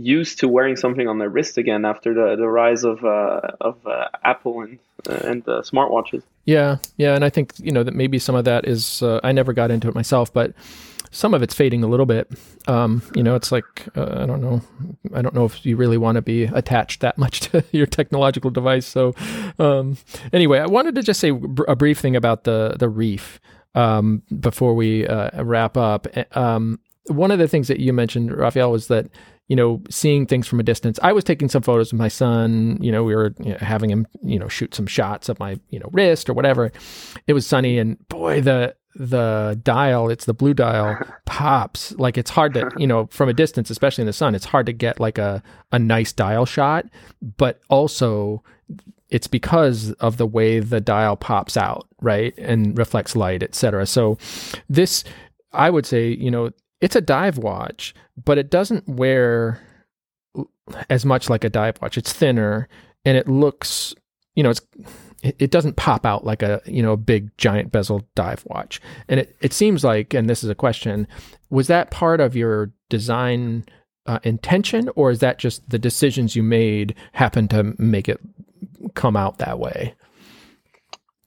used 0.03 0.39
to 0.41 0.49
wearing 0.49 0.77
something 0.77 1.09
on 1.09 1.19
their 1.19 1.29
wrist 1.29 1.59
again 1.59 1.85
after 1.85 2.15
the, 2.15 2.37
the 2.37 2.49
rise 2.49 2.85
of 2.85 3.05
uh, 3.05 3.41
of 3.61 3.87
uh, 3.87 4.09
Apple 4.25 4.63
and 4.63 4.79
uh, 5.09 5.21
and 5.25 5.45
the 5.45 5.63
smartwatches. 5.63 6.23
Yeah, 6.45 6.77
yeah, 6.97 7.15
and 7.15 7.25
I 7.25 7.31
think 7.31 7.53
you 7.59 7.73
know 7.73 7.83
that 7.83 7.95
maybe 7.95 8.19
some 8.19 8.35
of 8.35 8.45
that 8.45 8.67
is 8.67 9.03
uh, 9.03 9.21
I 9.23 9.33
never 9.33 9.53
got 9.53 9.71
into 9.71 9.89
it 9.89 9.95
myself, 9.95 10.33
but 10.33 10.53
some 11.11 11.35
of 11.35 11.43
it's 11.43 11.55
fading 11.55 11.83
a 11.83 11.87
little 11.89 12.07
bit. 12.07 12.31
Um, 12.67 13.03
you 13.15 13.23
know, 13.23 13.35
it's 13.35 13.51
like 13.51 13.89
uh, 13.97 14.23
I 14.23 14.27
don't 14.27 14.41
know, 14.41 14.63
I 15.15 15.23
don't 15.23 15.35
know 15.35 15.45
if 15.45 15.65
you 15.67 15.77
really 15.77 15.99
want 15.99 16.17
to 16.17 16.23
be 16.23 16.45
attached 16.45 17.01
that 17.01 17.19
much 17.19 17.41
to 17.41 17.65
your 17.73 17.87
technological 17.87 18.51
device. 18.51 18.87
So, 18.87 19.15
um, 19.59 19.97
anyway, 20.33 20.59
I 20.61 20.67
wanted 20.67 20.95
to 20.97 21.03
just 21.03 21.21
say 21.21 21.31
a 21.69 21.77
brief 21.77 21.99
thing 21.99 22.17
about 22.17 22.45
the 22.45 22.77
the 22.79 22.89
reef 22.89 23.41
um, 23.75 24.23
before 24.41 24.75
we 24.75 25.07
uh, 25.07 25.43
wrap 25.43 25.77
up. 25.77 26.07
Um, 26.37 26.81
one 27.07 27.31
of 27.31 27.39
the 27.39 27.49
things 27.49 27.69
that 27.69 27.81
you 27.81 27.93
mentioned, 27.93 28.37
Raphael, 28.37 28.71
was 28.71 28.87
that 28.89 29.11
you 29.51 29.57
know 29.57 29.83
seeing 29.91 30.27
things 30.27 30.47
from 30.47 30.61
a 30.61 30.63
distance. 30.63 31.01
I 31.03 31.13
was 31.13 31.25
taking 31.25 31.49
some 31.49 31.63
photos 31.63 31.93
of 31.93 31.99
my 31.99 32.07
son. 32.07 32.79
You 32.81 32.93
know, 32.93 33.03
we 33.03 33.17
were 33.17 33.35
you 33.41 33.51
know, 33.51 33.59
having 33.59 33.91
him 33.91 34.07
you 34.23 34.39
know 34.39 34.47
shoot 34.47 34.75
some 34.77 34.87
shots 34.87 35.29
of 35.29 35.41
my 35.41 35.59
you 35.71 35.81
know 35.81 35.91
wrist 35.93 36.31
or 36.31 36.35
whatever. 36.35 36.71
It 37.27 37.33
was 37.33 37.49
sunny, 37.49 37.77
and 37.77 37.99
boy, 38.09 38.41
the 38.43 38.77
the 38.95 39.61
dial, 39.65 40.09
it's 40.09 40.25
the 40.25 40.35
blue 40.35 40.55
dial, 40.55 40.97
pops. 41.25 41.93
Like 41.93 42.17
it's 42.17 42.31
hard 42.31 42.55
to, 42.55 42.71
you 42.77 42.87
know, 42.87 43.07
from 43.07 43.29
a 43.29 43.33
distance, 43.33 43.71
especially 43.71 44.03
in 44.03 44.07
the 44.07 44.13
sun, 44.13 44.35
it's 44.35 44.45
hard 44.45 44.67
to 44.67 44.73
get 44.73 45.01
like 45.01 45.19
a, 45.19 45.43
a 45.73 45.79
nice 45.79 46.13
dial 46.13 46.47
shot. 46.47 46.87
But 47.37 47.61
also, 47.69 48.43
it's 49.09 49.27
because 49.27 49.93
of 49.95 50.17
the 50.17 50.27
way 50.27 50.61
the 50.61 50.81
dial 50.81 51.17
pops 51.17 51.57
out, 51.57 51.89
right? 52.01 52.35
And 52.39 52.77
reflects 52.77 53.17
light, 53.17 53.43
etc. 53.43 53.87
So, 53.87 54.19
this, 54.69 55.05
I 55.53 55.71
would 55.71 55.87
say, 55.87 56.09
you 56.09 56.31
know, 56.31 56.51
it's 56.81 56.97
a 56.97 57.01
dive 57.01 57.39
watch, 57.39 57.95
but 58.25 58.39
it 58.39 58.51
doesn't 58.51 58.89
wear 58.89 59.61
as 60.89 61.05
much 61.05 61.29
like 61.29 61.45
a 61.45 61.51
dive 61.51 61.81
watch. 61.81 61.99
It's 61.99 62.13
thinner 62.13 62.69
and 63.05 63.17
it 63.17 63.29
looks, 63.29 63.95
you 64.35 64.43
know, 64.43 64.51
it's 64.51 64.61
it, 65.23 65.51
doesn't 65.51 65.77
pop 65.77 66.07
out 66.07 66.25
like 66.25 66.43
a 66.43 66.63
you 66.65 66.83
know 66.83 66.93
a 66.93 66.97
big 66.97 67.37
giant 67.37 67.71
bezel 67.71 68.07
dive 68.15 68.43
watch. 68.47 68.81
And 69.09 69.21
it 69.21 69.37
it 69.41 69.53
seems 69.53 69.85
like, 69.85 70.15
and 70.15 70.29
this 70.29 70.43
is 70.43 70.51
a 70.51 70.55
question, 70.55 71.07
was 71.51 71.67
that 71.67 71.91
part 71.91 72.21
of 72.21 72.37
your 72.37 72.73
design 72.89 73.65
uh, 74.07 74.19
intention, 74.23 74.89
or 74.97 75.11
is 75.11 75.19
that 75.19 75.39
just 75.39 75.69
the 75.69 75.79
decisions 75.79 76.37
you 76.37 76.43
made 76.43 76.95
happen 77.13 77.49
to 77.49 77.75
make 77.79 78.09
it 78.09 78.21
come 78.95 79.17
out 79.17 79.39
that 79.39 79.59
way? 79.59 79.95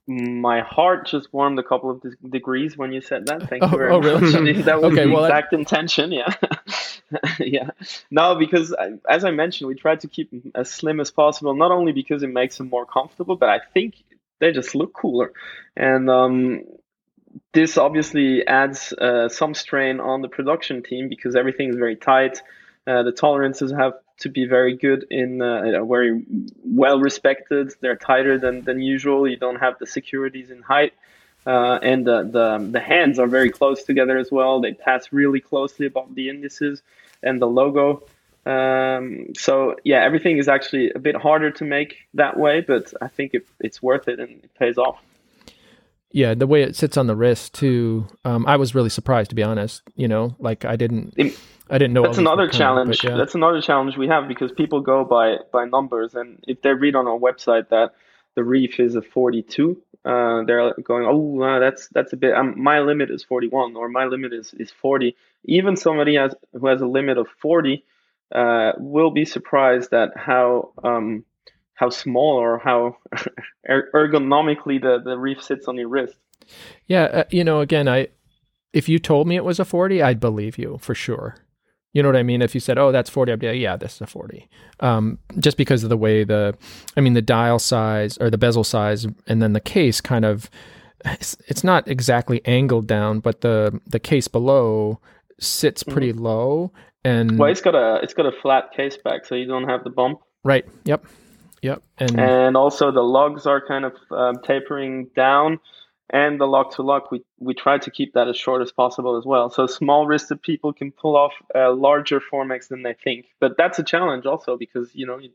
My 0.07 0.61
heart 0.61 1.07
just 1.07 1.33
warmed 1.33 1.57
a 1.59 1.63
couple 1.63 1.89
of 1.89 2.01
de- 2.01 2.27
degrees 2.29 2.77
when 2.77 2.91
you 2.91 3.01
said 3.01 3.27
that. 3.27 3.49
Thank 3.49 3.63
you 3.63 3.69
oh, 3.71 3.77
very 3.77 3.91
oh, 3.91 3.99
really? 3.99 4.53
much. 4.53 4.65
that 4.65 4.81
was 4.81 4.91
okay, 4.93 5.05
the 5.05 5.11
well, 5.11 5.25
exact 5.25 5.51
that... 5.51 5.59
intention. 5.59 6.11
Yeah, 6.11 6.33
yeah. 7.39 7.69
No, 8.11 8.35
because 8.35 8.73
I, 8.73 8.93
as 9.09 9.23
I 9.23 9.31
mentioned, 9.31 9.67
we 9.69 9.75
tried 9.75 10.01
to 10.01 10.07
keep 10.07 10.31
them 10.31 10.51
as 10.55 10.69
slim 10.69 10.99
as 10.99 11.11
possible. 11.11 11.55
Not 11.55 11.71
only 11.71 11.93
because 11.93 12.23
it 12.23 12.27
makes 12.27 12.57
them 12.57 12.69
more 12.69 12.85
comfortable, 12.85 13.35
but 13.37 13.49
I 13.49 13.59
think 13.73 13.95
they 14.39 14.51
just 14.51 14.75
look 14.75 14.93
cooler. 14.93 15.31
And 15.77 16.09
um, 16.09 16.63
this 17.53 17.77
obviously 17.77 18.45
adds 18.45 18.91
uh, 18.93 19.29
some 19.29 19.53
strain 19.53 19.99
on 19.99 20.21
the 20.21 20.27
production 20.27 20.83
team 20.83 21.07
because 21.07 21.35
everything 21.35 21.69
is 21.69 21.75
very 21.77 21.95
tight. 21.95 22.41
Uh, 22.85 23.03
the 23.03 23.11
tolerances 23.11 23.71
have 23.71 23.93
to 24.19 24.29
be 24.29 24.45
very 24.45 24.75
good 24.75 25.05
in 25.09 25.41
uh, 25.41 25.83
very 25.85 26.25
well 26.63 26.99
respected. 26.99 27.73
They're 27.79 27.95
tighter 27.95 28.37
than, 28.37 28.63
than 28.63 28.81
usual. 28.81 29.27
You 29.27 29.37
don't 29.37 29.59
have 29.59 29.79
the 29.79 29.87
securities 29.87 30.51
in 30.51 30.61
height. 30.61 30.93
Uh, 31.45 31.77
and 31.81 32.05
the, 32.05 32.23
the, 32.23 32.67
the 32.71 32.79
hands 32.79 33.19
are 33.19 33.27
very 33.27 33.49
close 33.49 33.83
together 33.83 34.17
as 34.17 34.31
well. 34.31 34.61
They 34.61 34.73
pass 34.73 35.11
really 35.11 35.41
closely 35.41 35.85
above 35.85 36.15
the 36.15 36.29
indices 36.29 36.81
and 37.21 37.41
the 37.41 37.47
logo. 37.47 38.03
Um, 38.45 39.33
so 39.37 39.75
yeah, 39.83 40.03
everything 40.03 40.37
is 40.37 40.47
actually 40.47 40.91
a 40.91 40.99
bit 40.99 41.15
harder 41.15 41.51
to 41.51 41.65
make 41.65 41.97
that 42.13 42.37
way, 42.37 42.61
but 42.61 42.93
I 43.01 43.07
think 43.07 43.33
it, 43.33 43.47
it's 43.59 43.81
worth 43.81 44.07
it 44.07 44.19
and 44.19 44.43
it 44.43 44.53
pays 44.55 44.77
off. 44.77 45.01
Yeah, 46.13 46.35
the 46.35 46.45
way 46.45 46.61
it 46.61 46.75
sits 46.75 46.95
on 46.95 47.07
the 47.07 47.15
wrist 47.15 47.55
too. 47.55 48.05
Um, 48.23 48.45
I 48.45 48.55
was 48.55 48.75
really 48.75 48.89
surprised 48.89 49.31
to 49.31 49.35
be 49.35 49.43
honest. 49.43 49.81
You 49.95 50.07
know, 50.07 50.35
like 50.39 50.63
I 50.63 50.75
didn't. 50.75 51.15
I 51.69 51.77
didn't 51.79 51.93
know. 51.93 52.03
That's 52.03 52.19
another 52.19 52.47
challenge. 52.47 53.03
yeah. 53.03 53.17
That's 53.17 53.35
another 53.35 53.61
challenge 53.61 53.97
we 53.97 54.07
have 54.07 54.27
because 54.27 54.51
people 54.51 54.81
go 54.81 55.03
by 55.03 55.37
by 55.51 55.65
numbers, 55.65 56.13
and 56.13 56.43
if 56.47 56.61
they 56.61 56.69
read 56.73 56.95
on 56.95 57.07
our 57.07 57.17
website 57.17 57.69
that 57.69 57.93
the 58.35 58.43
reef 58.43 58.79
is 58.79 58.95
a 58.95 59.01
42, 59.01 59.81
uh, 60.05 60.43
they're 60.43 60.73
going, 60.83 61.05
oh, 61.07 61.41
uh, 61.41 61.59
that's 61.59 61.87
that's 61.89 62.13
a 62.13 62.17
bit. 62.17 62.33
Um, 62.33 62.61
my 62.61 62.79
limit 62.81 63.09
is 63.09 63.23
41, 63.23 63.75
or 63.75 63.89
my 63.89 64.05
limit 64.05 64.33
is 64.33 64.53
is 64.53 64.71
40. 64.71 65.15
Even 65.45 65.75
somebody 65.75 66.15
has 66.15 66.35
who 66.53 66.67
has 66.67 66.81
a 66.81 66.87
limit 66.87 67.17
of 67.17 67.27
40 67.41 67.83
uh, 68.33 68.73
will 68.77 69.11
be 69.11 69.25
surprised 69.25 69.93
at 69.93 70.15
how 70.15 70.73
um, 70.83 71.23
how 71.75 71.89
small 71.89 72.35
or 72.35 72.59
how 72.59 72.97
er, 73.69 73.89
ergonomically 73.93 74.81
the 74.81 75.01
the 75.03 75.17
reef 75.17 75.41
sits 75.41 75.67
on 75.67 75.77
your 75.77 75.89
wrist. 75.89 76.15
Yeah, 76.87 77.03
uh, 77.03 77.23
you 77.29 77.43
know, 77.43 77.61
again, 77.61 77.87
I 77.87 78.09
if 78.73 78.89
you 78.89 78.99
told 78.99 79.27
me 79.27 79.35
it 79.35 79.45
was 79.45 79.59
a 79.59 79.65
40, 79.65 80.01
I'd 80.01 80.19
believe 80.19 80.57
you 80.57 80.79
for 80.81 80.95
sure. 80.95 81.35
You 81.93 82.01
know 82.01 82.09
what 82.09 82.15
I 82.17 82.23
mean? 82.23 82.41
If 82.41 82.55
you 82.55 82.59
said, 82.59 82.79
"Oh, 82.79 82.91
that's 82.91 83.09
40," 83.09 83.31
I'd 83.31 83.39
be 83.39 83.47
like, 83.47 83.59
"Yeah, 83.59 83.77
this 83.77 83.95
is 83.95 84.01
a 84.01 84.07
40." 84.07 84.49
Um, 84.79 85.19
just 85.37 85.57
because 85.57 85.83
of 85.83 85.89
the 85.89 85.97
way 85.97 86.23
the, 86.23 86.57
I 86.97 87.01
mean, 87.01 87.13
the 87.13 87.21
dial 87.21 87.59
size 87.59 88.17
or 88.17 88.31
the 88.31 88.37
bezel 88.37 88.63
size, 88.63 89.05
and 89.27 89.41
then 89.43 89.53
the 89.53 89.59
case 89.59 90.01
kind 90.01 90.25
of, 90.25 90.49
it's, 91.05 91.37
it's 91.47 91.63
not 91.63 91.87
exactly 91.87 92.41
angled 92.45 92.87
down, 92.87 93.19
but 93.19 93.41
the 93.41 93.79
the 93.85 93.99
case 93.99 94.27
below 94.27 94.99
sits 95.39 95.83
mm-hmm. 95.83 95.91
pretty 95.91 96.13
mm-hmm. 96.13 96.23
low, 96.23 96.71
and 97.05 97.37
well, 97.37 97.51
it's 97.51 97.61
got 97.61 97.75
a 97.75 97.99
it's 98.01 98.15
got 98.15 98.25
a 98.25 98.31
flat 98.41 98.73
case 98.75 98.97
back, 98.97 99.25
so 99.25 99.35
you 99.35 99.45
don't 99.45 99.69
have 99.69 99.83
the 99.83 99.91
bump. 99.91 100.19
Right. 100.43 100.65
Yep. 100.85 101.05
Yep. 101.63 101.81
And 101.97 102.19
and 102.19 102.57
also 102.57 102.91
the 102.91 103.01
lugs 103.01 103.47
are 103.47 103.65
kind 103.65 103.85
of 103.85 103.93
um, 104.11 104.35
tapering 104.43 105.09
down 105.15 105.59
and 106.13 106.39
the 106.39 106.45
lock 106.45 106.75
to 106.75 106.83
lock, 106.83 107.11
we, 107.11 107.23
we 107.39 107.55
try 107.55 107.79
to 107.79 107.89
keep 107.89 108.13
that 108.13 108.27
as 108.27 108.37
short 108.37 108.61
as 108.61 108.71
possible 108.71 109.17
as 109.17 109.25
well. 109.25 109.49
So 109.49 109.65
small 109.65 110.05
wristed 110.05 110.43
people 110.43 110.71
can 110.71 110.91
pull 110.91 111.17
off 111.17 111.33
a 111.55 111.71
larger 111.71 112.21
Formex 112.21 112.67
than 112.67 112.83
they 112.83 112.93
think. 112.93 113.25
But 113.39 113.57
that's 113.57 113.79
a 113.79 113.83
challenge 113.83 114.27
also 114.27 114.55
because, 114.55 114.91
you 114.93 115.07
know, 115.07 115.17
you 115.17 115.31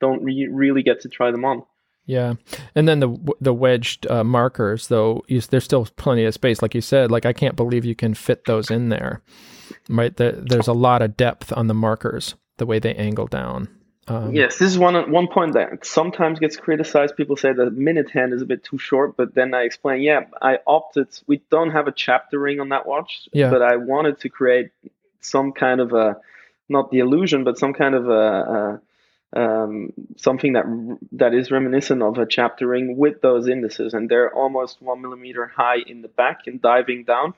don't 0.00 0.22
re- 0.22 0.48
really 0.50 0.82
get 0.82 1.02
to 1.02 1.10
try 1.10 1.30
them 1.30 1.44
on. 1.44 1.62
Yeah, 2.06 2.34
and 2.74 2.86
then 2.86 3.00
the 3.00 3.16
the 3.40 3.54
wedged 3.54 4.06
uh, 4.10 4.24
markers, 4.24 4.88
though, 4.88 5.22
you, 5.26 5.40
there's 5.40 5.64
still 5.64 5.86
plenty 5.96 6.26
of 6.26 6.34
space, 6.34 6.60
like 6.60 6.74
you 6.74 6.82
said. 6.82 7.10
Like 7.10 7.24
I 7.24 7.32
can't 7.32 7.56
believe 7.56 7.86
you 7.86 7.94
can 7.94 8.12
fit 8.12 8.44
those 8.44 8.70
in 8.70 8.90
there, 8.90 9.22
right? 9.88 10.14
The, 10.14 10.44
there's 10.46 10.68
a 10.68 10.74
lot 10.74 11.00
of 11.00 11.16
depth 11.16 11.50
on 11.56 11.66
the 11.66 11.72
markers, 11.72 12.34
the 12.58 12.66
way 12.66 12.78
they 12.78 12.94
angle 12.94 13.26
down. 13.26 13.70
Um, 14.06 14.34
yes, 14.34 14.58
this 14.58 14.70
is 14.70 14.78
one 14.78 15.10
one 15.10 15.28
point 15.28 15.54
that 15.54 15.84
sometimes 15.84 16.38
gets 16.38 16.56
criticized. 16.56 17.16
People 17.16 17.36
say 17.36 17.52
the 17.52 17.70
minute 17.70 18.10
hand 18.10 18.34
is 18.34 18.42
a 18.42 18.44
bit 18.44 18.62
too 18.62 18.78
short, 18.78 19.16
but 19.16 19.34
then 19.34 19.54
I 19.54 19.62
explain, 19.62 20.02
yeah, 20.02 20.24
I 20.42 20.58
opted. 20.66 21.08
We 21.26 21.42
don't 21.50 21.70
have 21.70 21.88
a 21.88 21.92
chapter 21.92 22.38
ring 22.38 22.60
on 22.60 22.68
that 22.68 22.86
watch, 22.86 23.28
yeah. 23.32 23.50
but 23.50 23.62
I 23.62 23.76
wanted 23.76 24.20
to 24.20 24.28
create 24.28 24.72
some 25.20 25.52
kind 25.52 25.80
of 25.80 25.94
a, 25.94 26.18
not 26.68 26.90
the 26.90 26.98
illusion, 26.98 27.44
but 27.44 27.58
some 27.58 27.72
kind 27.72 27.94
of 27.94 28.08
a, 28.08 28.80
a 29.34 29.40
um, 29.40 29.92
something 30.16 30.52
that 30.52 30.98
that 31.12 31.32
is 31.32 31.50
reminiscent 31.50 32.02
of 32.02 32.18
a 32.18 32.26
chapter 32.26 32.66
ring 32.66 32.96
with 32.98 33.22
those 33.22 33.48
indices, 33.48 33.94
and 33.94 34.10
they're 34.10 34.32
almost 34.34 34.82
one 34.82 35.00
millimeter 35.00 35.46
high 35.46 35.78
in 35.78 36.02
the 36.02 36.08
back 36.08 36.46
and 36.46 36.60
diving 36.60 37.04
down 37.04 37.34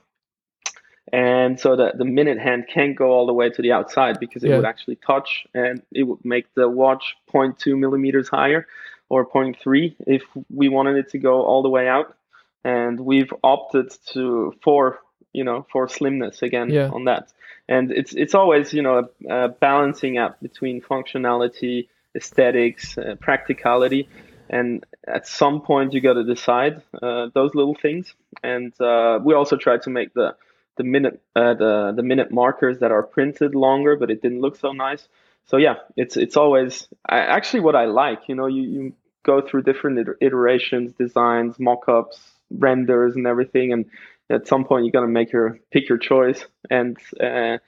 and 1.13 1.61
so 1.61 1.77
that 1.77 1.99
the 1.99 2.05
minute 2.05 2.39
hand 2.39 2.67
can't 2.73 2.97
go 2.97 3.13
all 3.13 3.27
the 3.27 3.33
way 3.33 3.49
to 3.49 3.63
the 3.63 3.73
outside 3.73 4.19
because 4.19 4.43
it 4.43 4.51
yeah. 4.51 4.57
would 4.57 4.65
actually 4.65 4.97
touch 4.97 5.47
and 5.55 5.83
it 5.93 6.03
would 6.03 6.25
make 6.25 6.53
the 6.55 6.69
watch 6.69 7.17
0.2 7.33 7.79
millimeters 7.79 8.29
higher 8.29 8.67
or 9.09 9.25
0.3 9.25 9.95
if 10.01 10.23
we 10.53 10.69
wanted 10.69 10.97
it 10.97 11.11
to 11.11 11.19
go 11.19 11.43
all 11.43 11.63
the 11.63 11.69
way 11.69 11.89
out 11.89 12.17
and 12.65 12.99
we've 12.99 13.33
opted 13.45 13.93
to 14.07 14.53
for 14.63 14.99
you 15.33 15.45
know 15.45 15.65
for 15.71 15.89
slimness 15.89 16.43
again 16.43 16.71
yeah. 16.71 16.91
on 16.91 17.05
that 17.05 17.33
and 17.69 17.93
it's 17.93 18.13
it's 18.15 18.35
always 18.35 18.73
you 18.73 18.83
know 18.83 19.09
a, 19.29 19.35
a 19.35 19.49
balancing 19.49 20.19
act 20.19 20.43
between 20.43 20.81
functionality 20.81 21.89
aesthetics 22.17 22.99
uh, 22.99 23.15
practicality 23.21 24.09
and 24.49 24.85
at 25.07 25.27
some 25.29 25.61
point 25.61 25.93
you 25.93 26.01
got 26.01 26.15
to 26.15 26.25
decide 26.25 26.83
uh, 27.03 27.29
those 27.35 27.55
little 27.55 27.77
things 27.81 28.15
and 28.43 28.79
uh, 28.81 29.21
we 29.23 29.35
also 29.35 29.57
try 29.57 29.77
to 29.77 29.91
make 29.91 30.13
the 30.15 30.35
the 30.77 30.85
minute 30.85 31.20
uh, 31.35 31.55
the 31.55 31.93
the 31.97 32.03
minute 32.03 32.31
markers 32.31 32.79
that 32.81 32.93
are 32.93 33.03
printed 33.03 33.55
longer, 33.55 33.97
but 33.97 34.11
it 34.11 34.22
didn't 34.22 34.41
look 34.41 34.57
so 34.57 34.72
nice. 34.72 35.09
So 35.47 35.57
yeah, 35.57 35.77
it's 35.97 36.16
it's 36.16 36.37
always 36.37 36.89
I, 37.09 37.18
actually 37.18 37.61
what 37.61 37.77
I 37.77 37.87
like. 37.87 38.29
You 38.29 38.35
know, 38.35 38.47
you, 38.47 38.62
you 38.62 38.93
go 39.24 39.41
through 39.41 39.62
different 39.62 40.09
iterations, 40.20 40.93
designs, 40.93 41.59
mock-ups, 41.59 42.20
renders, 42.51 43.16
and 43.16 43.27
everything, 43.27 43.72
and 43.72 43.87
at 44.31 44.47
some 44.47 44.64
point 44.64 44.85
you're 44.85 44.93
gonna 44.93 45.09
make 45.09 45.33
your 45.33 45.59
pick 45.70 45.89
your 45.89 45.99
choice. 45.99 46.45
And 46.70 46.97
uh, 47.20 47.59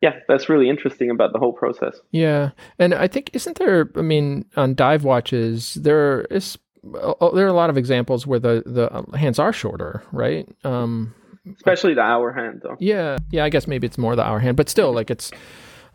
yeah, 0.00 0.18
that's 0.26 0.48
really 0.48 0.68
interesting 0.68 1.10
about 1.10 1.32
the 1.32 1.38
whole 1.38 1.52
process. 1.52 1.96
Yeah, 2.10 2.50
and 2.78 2.92
I 2.94 3.08
think 3.08 3.30
isn't 3.34 3.58
there? 3.58 3.90
I 3.96 4.02
mean, 4.02 4.46
on 4.56 4.74
dive 4.74 5.04
watches, 5.04 5.74
there 5.74 6.22
is 6.22 6.58
uh, 6.84 7.30
there 7.30 7.44
are 7.44 7.48
a 7.48 7.52
lot 7.52 7.70
of 7.70 7.76
examples 7.76 8.26
where 8.26 8.40
the 8.40 8.62
the 8.66 9.16
hands 9.16 9.38
are 9.38 9.52
shorter, 9.52 10.02
right? 10.12 10.48
Um, 10.64 11.14
especially 11.56 11.94
the 11.94 12.02
hour 12.02 12.32
hand 12.32 12.60
though. 12.62 12.76
Yeah, 12.78 13.18
yeah. 13.30 13.44
I 13.44 13.48
guess 13.48 13.66
maybe 13.66 13.86
it's 13.86 13.98
more 13.98 14.16
the 14.16 14.24
hour 14.24 14.38
hand, 14.38 14.56
but 14.56 14.68
still, 14.68 14.92
like 14.92 15.10
it's. 15.10 15.30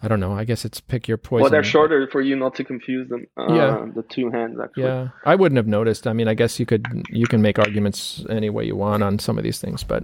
I 0.03 0.07
don't 0.07 0.19
know. 0.19 0.33
I 0.33 0.43
guess 0.43 0.63
it's 0.63 0.79
pick 0.79 1.07
your 1.07 1.17
poison. 1.17 1.41
Well, 1.41 1.49
they're 1.51 1.63
shorter 1.63 2.07
for 2.11 2.21
you 2.21 2.35
not 2.35 2.53
to 2.55 2.63
confuse 2.63 3.09
them. 3.09 3.25
Uh, 3.35 3.53
Yeah. 3.53 3.85
the 3.95 4.03
two 4.03 4.29
hands 4.29 4.59
actually. 4.63 4.83
Yeah, 4.83 5.07
I 5.25 5.33
wouldn't 5.35 5.57
have 5.57 5.65
noticed. 5.67 6.05
I 6.05 6.13
mean, 6.13 6.27
I 6.27 6.35
guess 6.35 6.59
you 6.59 6.65
could 6.67 6.85
you 7.09 7.25
can 7.25 7.41
make 7.41 7.57
arguments 7.57 8.23
any 8.29 8.49
way 8.51 8.63
you 8.65 8.75
want 8.75 9.01
on 9.01 9.17
some 9.17 9.37
of 9.39 9.43
these 9.43 9.59
things, 9.59 9.83
but 9.83 10.03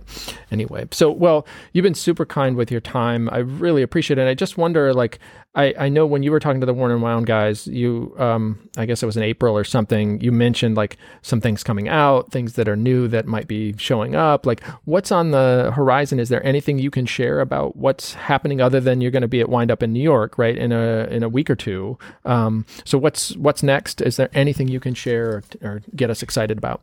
anyway. 0.51 0.87
So, 0.91 1.11
well, 1.11 1.45
you've 1.73 1.83
been 1.83 1.93
super 1.93 2.25
kind 2.25 2.55
with 2.55 2.71
your 2.71 2.81
time. 2.81 3.29
I 3.31 3.37
really 3.39 3.83
appreciate 3.83 4.17
it. 4.17 4.21
And 4.21 4.29
I 4.29 4.33
just 4.33 4.57
wonder, 4.57 4.93
like, 4.95 5.19
I 5.53 5.75
I 5.77 5.89
know 5.89 6.07
when 6.07 6.23
you 6.23 6.31
were 6.31 6.39
talking 6.39 6.61
to 6.61 6.65
the 6.65 6.73
Worn 6.73 6.89
and 6.91 7.03
Wound 7.03 7.27
guys, 7.27 7.67
you 7.67 8.15
um 8.17 8.67
I 8.75 8.87
guess 8.87 9.03
it 9.03 9.05
was 9.05 9.15
in 9.15 9.21
April 9.21 9.55
or 9.55 9.63
something. 9.63 10.19
You 10.21 10.31
mentioned 10.31 10.75
like 10.75 10.97
some 11.21 11.39
things 11.39 11.63
coming 11.63 11.87
out, 11.87 12.31
things 12.31 12.53
that 12.53 12.67
are 12.67 12.75
new 12.75 13.07
that 13.09 13.27
might 13.27 13.47
be 13.47 13.75
showing 13.77 14.15
up. 14.15 14.47
Like, 14.47 14.63
what's 14.85 15.11
on 15.11 15.29
the 15.29 15.71
horizon? 15.75 16.19
Is 16.19 16.29
there 16.29 16.43
anything 16.43 16.79
you 16.79 16.89
can 16.89 17.05
share 17.05 17.39
about 17.41 17.75
what's 17.75 18.15
happening 18.15 18.59
other 18.59 18.79
than 18.79 18.99
you're 18.99 19.11
going 19.11 19.21
to 19.21 19.27
be 19.27 19.39
at 19.41 19.49
Wind 19.49 19.69
Up 19.69 19.82
in 19.83 19.93
New 19.93 20.01
York, 20.01 20.37
right, 20.37 20.57
in 20.57 20.71
a 20.71 21.07
in 21.11 21.23
a 21.23 21.29
week 21.29 21.49
or 21.49 21.55
two? 21.55 21.97
Um, 22.25 22.65
so 22.85 22.97
what's 22.97 23.35
what's 23.37 23.61
next? 23.63 24.01
Is 24.01 24.17
there 24.17 24.29
anything 24.33 24.67
you 24.67 24.79
can 24.79 24.93
share 24.93 25.43
or, 25.61 25.67
or 25.69 25.81
get 25.95 26.09
us 26.09 26.23
excited 26.23 26.57
about? 26.57 26.81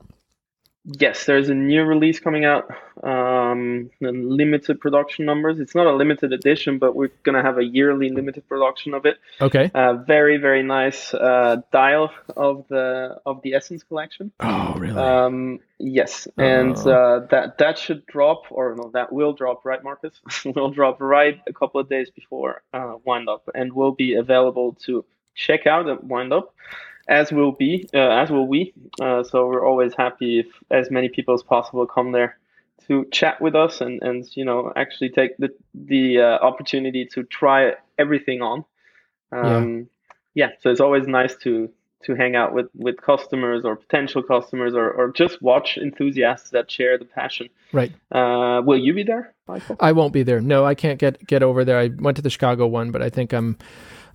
Yes, 0.84 1.26
there's 1.26 1.50
a 1.50 1.54
new 1.54 1.82
release 1.84 2.20
coming 2.20 2.46
out. 2.46 2.70
Um, 3.04 3.90
limited 4.00 4.80
production 4.80 5.26
numbers. 5.26 5.60
It's 5.60 5.74
not 5.74 5.86
a 5.86 5.92
limited 5.94 6.32
edition, 6.32 6.78
but 6.78 6.96
we're 6.96 7.10
gonna 7.22 7.42
have 7.42 7.58
a 7.58 7.64
yearly 7.64 8.08
limited 8.08 8.48
production 8.48 8.94
of 8.94 9.04
it. 9.04 9.18
Okay. 9.42 9.70
Uh, 9.74 9.94
very 9.94 10.38
very 10.38 10.62
nice 10.62 11.12
uh, 11.12 11.56
dial 11.70 12.10
of 12.34 12.64
the 12.68 13.18
of 13.26 13.42
the 13.42 13.54
Essence 13.54 13.82
collection. 13.82 14.32
Oh, 14.40 14.74
really? 14.78 14.96
Um, 14.98 15.60
yes, 15.78 16.26
and 16.38 16.76
Oh. 16.78 16.90
uh, 16.90 17.26
that 17.26 17.58
that 17.58 17.78
should 17.78 18.06
drop, 18.06 18.44
or 18.50 18.74
no, 18.74 18.90
that 18.94 19.12
will 19.12 19.34
drop, 19.34 19.66
right, 19.66 19.84
Marcus? 19.84 20.18
will 20.46 20.70
drop 20.70 20.98
right 21.00 21.40
a 21.46 21.52
couple 21.52 21.80
of 21.80 21.90
days 21.90 22.08
before 22.10 22.62
uh, 22.72 22.94
Wind 23.04 23.28
Up, 23.28 23.48
and 23.54 23.74
will 23.74 23.92
be 23.92 24.14
available 24.14 24.76
to 24.86 25.04
check 25.34 25.66
out 25.66 25.88
at 25.90 26.04
Wind 26.04 26.32
Up, 26.32 26.54
as 27.10 27.32
will 27.32 27.52
be, 27.52 27.88
uh, 27.92 27.98
as 27.98 28.30
will 28.30 28.46
we. 28.46 28.72
Uh, 29.00 29.22
so 29.24 29.46
we're 29.46 29.66
always 29.66 29.92
happy 29.94 30.38
if 30.38 30.46
as 30.70 30.90
many 30.90 31.08
people 31.08 31.34
as 31.34 31.42
possible 31.42 31.86
come 31.86 32.12
there 32.12 32.38
to 32.86 33.04
chat 33.12 33.40
with 33.40 33.54
us 33.54 33.80
and 33.80 34.02
and 34.02 34.26
you 34.34 34.44
know 34.44 34.72
actually 34.76 35.10
take 35.10 35.36
the 35.36 35.50
the 35.74 36.20
uh, 36.20 36.38
opportunity 36.38 37.04
to 37.04 37.24
try 37.24 37.72
everything 37.98 38.40
on. 38.40 38.64
Um, 39.32 39.88
yeah, 40.34 40.50
so 40.60 40.70
it's 40.70 40.80
always 40.80 41.06
nice 41.06 41.36
to 41.42 41.70
to 42.04 42.14
hang 42.14 42.36
out 42.36 42.54
with 42.54 42.68
with 42.74 42.96
customers 43.00 43.64
or 43.64 43.76
potential 43.76 44.22
customers 44.22 44.74
or, 44.74 44.90
or 44.90 45.12
just 45.12 45.42
watch 45.42 45.76
enthusiasts 45.76 46.50
that 46.50 46.70
share 46.70 46.96
the 46.96 47.04
passion. 47.04 47.48
right. 47.72 47.92
Uh, 48.10 48.62
will 48.64 48.78
you 48.78 48.94
be 48.94 49.02
there, 49.02 49.34
Michael? 49.50 49.76
I 49.80 49.92
won't 49.92 50.12
be 50.12 50.22
there. 50.22 50.40
No, 50.40 50.64
I 50.64 50.74
can't 50.74 50.98
get 50.98 51.26
get 51.26 51.42
over 51.42 51.64
there. 51.64 51.78
I 51.78 51.88
went 51.88 52.16
to 52.16 52.22
the 52.22 52.30
Chicago 52.30 52.66
one, 52.66 52.90
but 52.90 53.02
I 53.02 53.10
think 53.10 53.32
I'm 53.32 53.56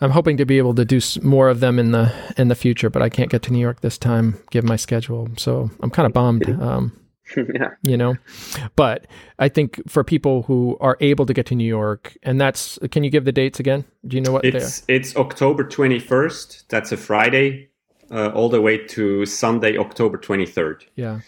I'm 0.02 0.12
hoping 0.12 0.38
to 0.38 0.46
be 0.46 0.58
able 0.58 0.76
to 0.76 0.86
do 0.86 1.00
more 1.22 1.50
of 1.50 1.60
them 1.60 1.80
in 1.80 1.92
the 1.92 2.12
in 2.38 2.48
the 2.48 2.56
future. 2.56 2.90
But 2.90 3.02
I 3.02 3.10
can't 3.10 3.30
get 3.30 3.42
to 3.44 3.54
New 3.54 3.60
York 3.60 3.82
this 3.82 3.98
time, 3.98 4.38
given 4.52 4.68
my 4.68 4.76
schedule. 4.76 5.30
So 5.38 5.70
I'm 5.82 5.90
kind 5.90 6.06
of 6.06 6.14
bummed. 6.14 6.50
Um, 6.50 6.92
yeah, 7.38 7.72
you 7.82 7.98
know 7.98 8.16
but 8.76 9.08
i 9.40 9.50
think 9.50 9.82
for 9.90 10.04
people 10.04 10.44
who 10.44 10.78
are 10.80 10.96
able 11.00 11.26
to 11.26 11.34
get 11.34 11.48
to 11.48 11.56
new 11.56 11.68
york 11.68 12.16
and 12.22 12.40
that's 12.40 12.78
can 12.92 13.04
you 13.04 13.10
give 13.10 13.26
the 13.26 13.32
dates 13.32 13.60
again 13.60 13.84
do 14.06 14.16
you 14.16 14.22
know 14.22 14.32
what 14.32 14.46
It's 14.46 14.84
it's 14.88 15.16
October 15.16 15.64
21st. 15.64 16.66
That's 16.68 16.92
a 16.92 16.98
Friday, 16.98 17.70
uh, 18.12 18.30
all 18.36 18.50
the 18.50 18.62
way 18.62 18.78
to 18.78 19.26
Sunday, 19.26 19.76
October 19.76 20.20
23rd. 20.20 20.84
yeah 20.96 21.22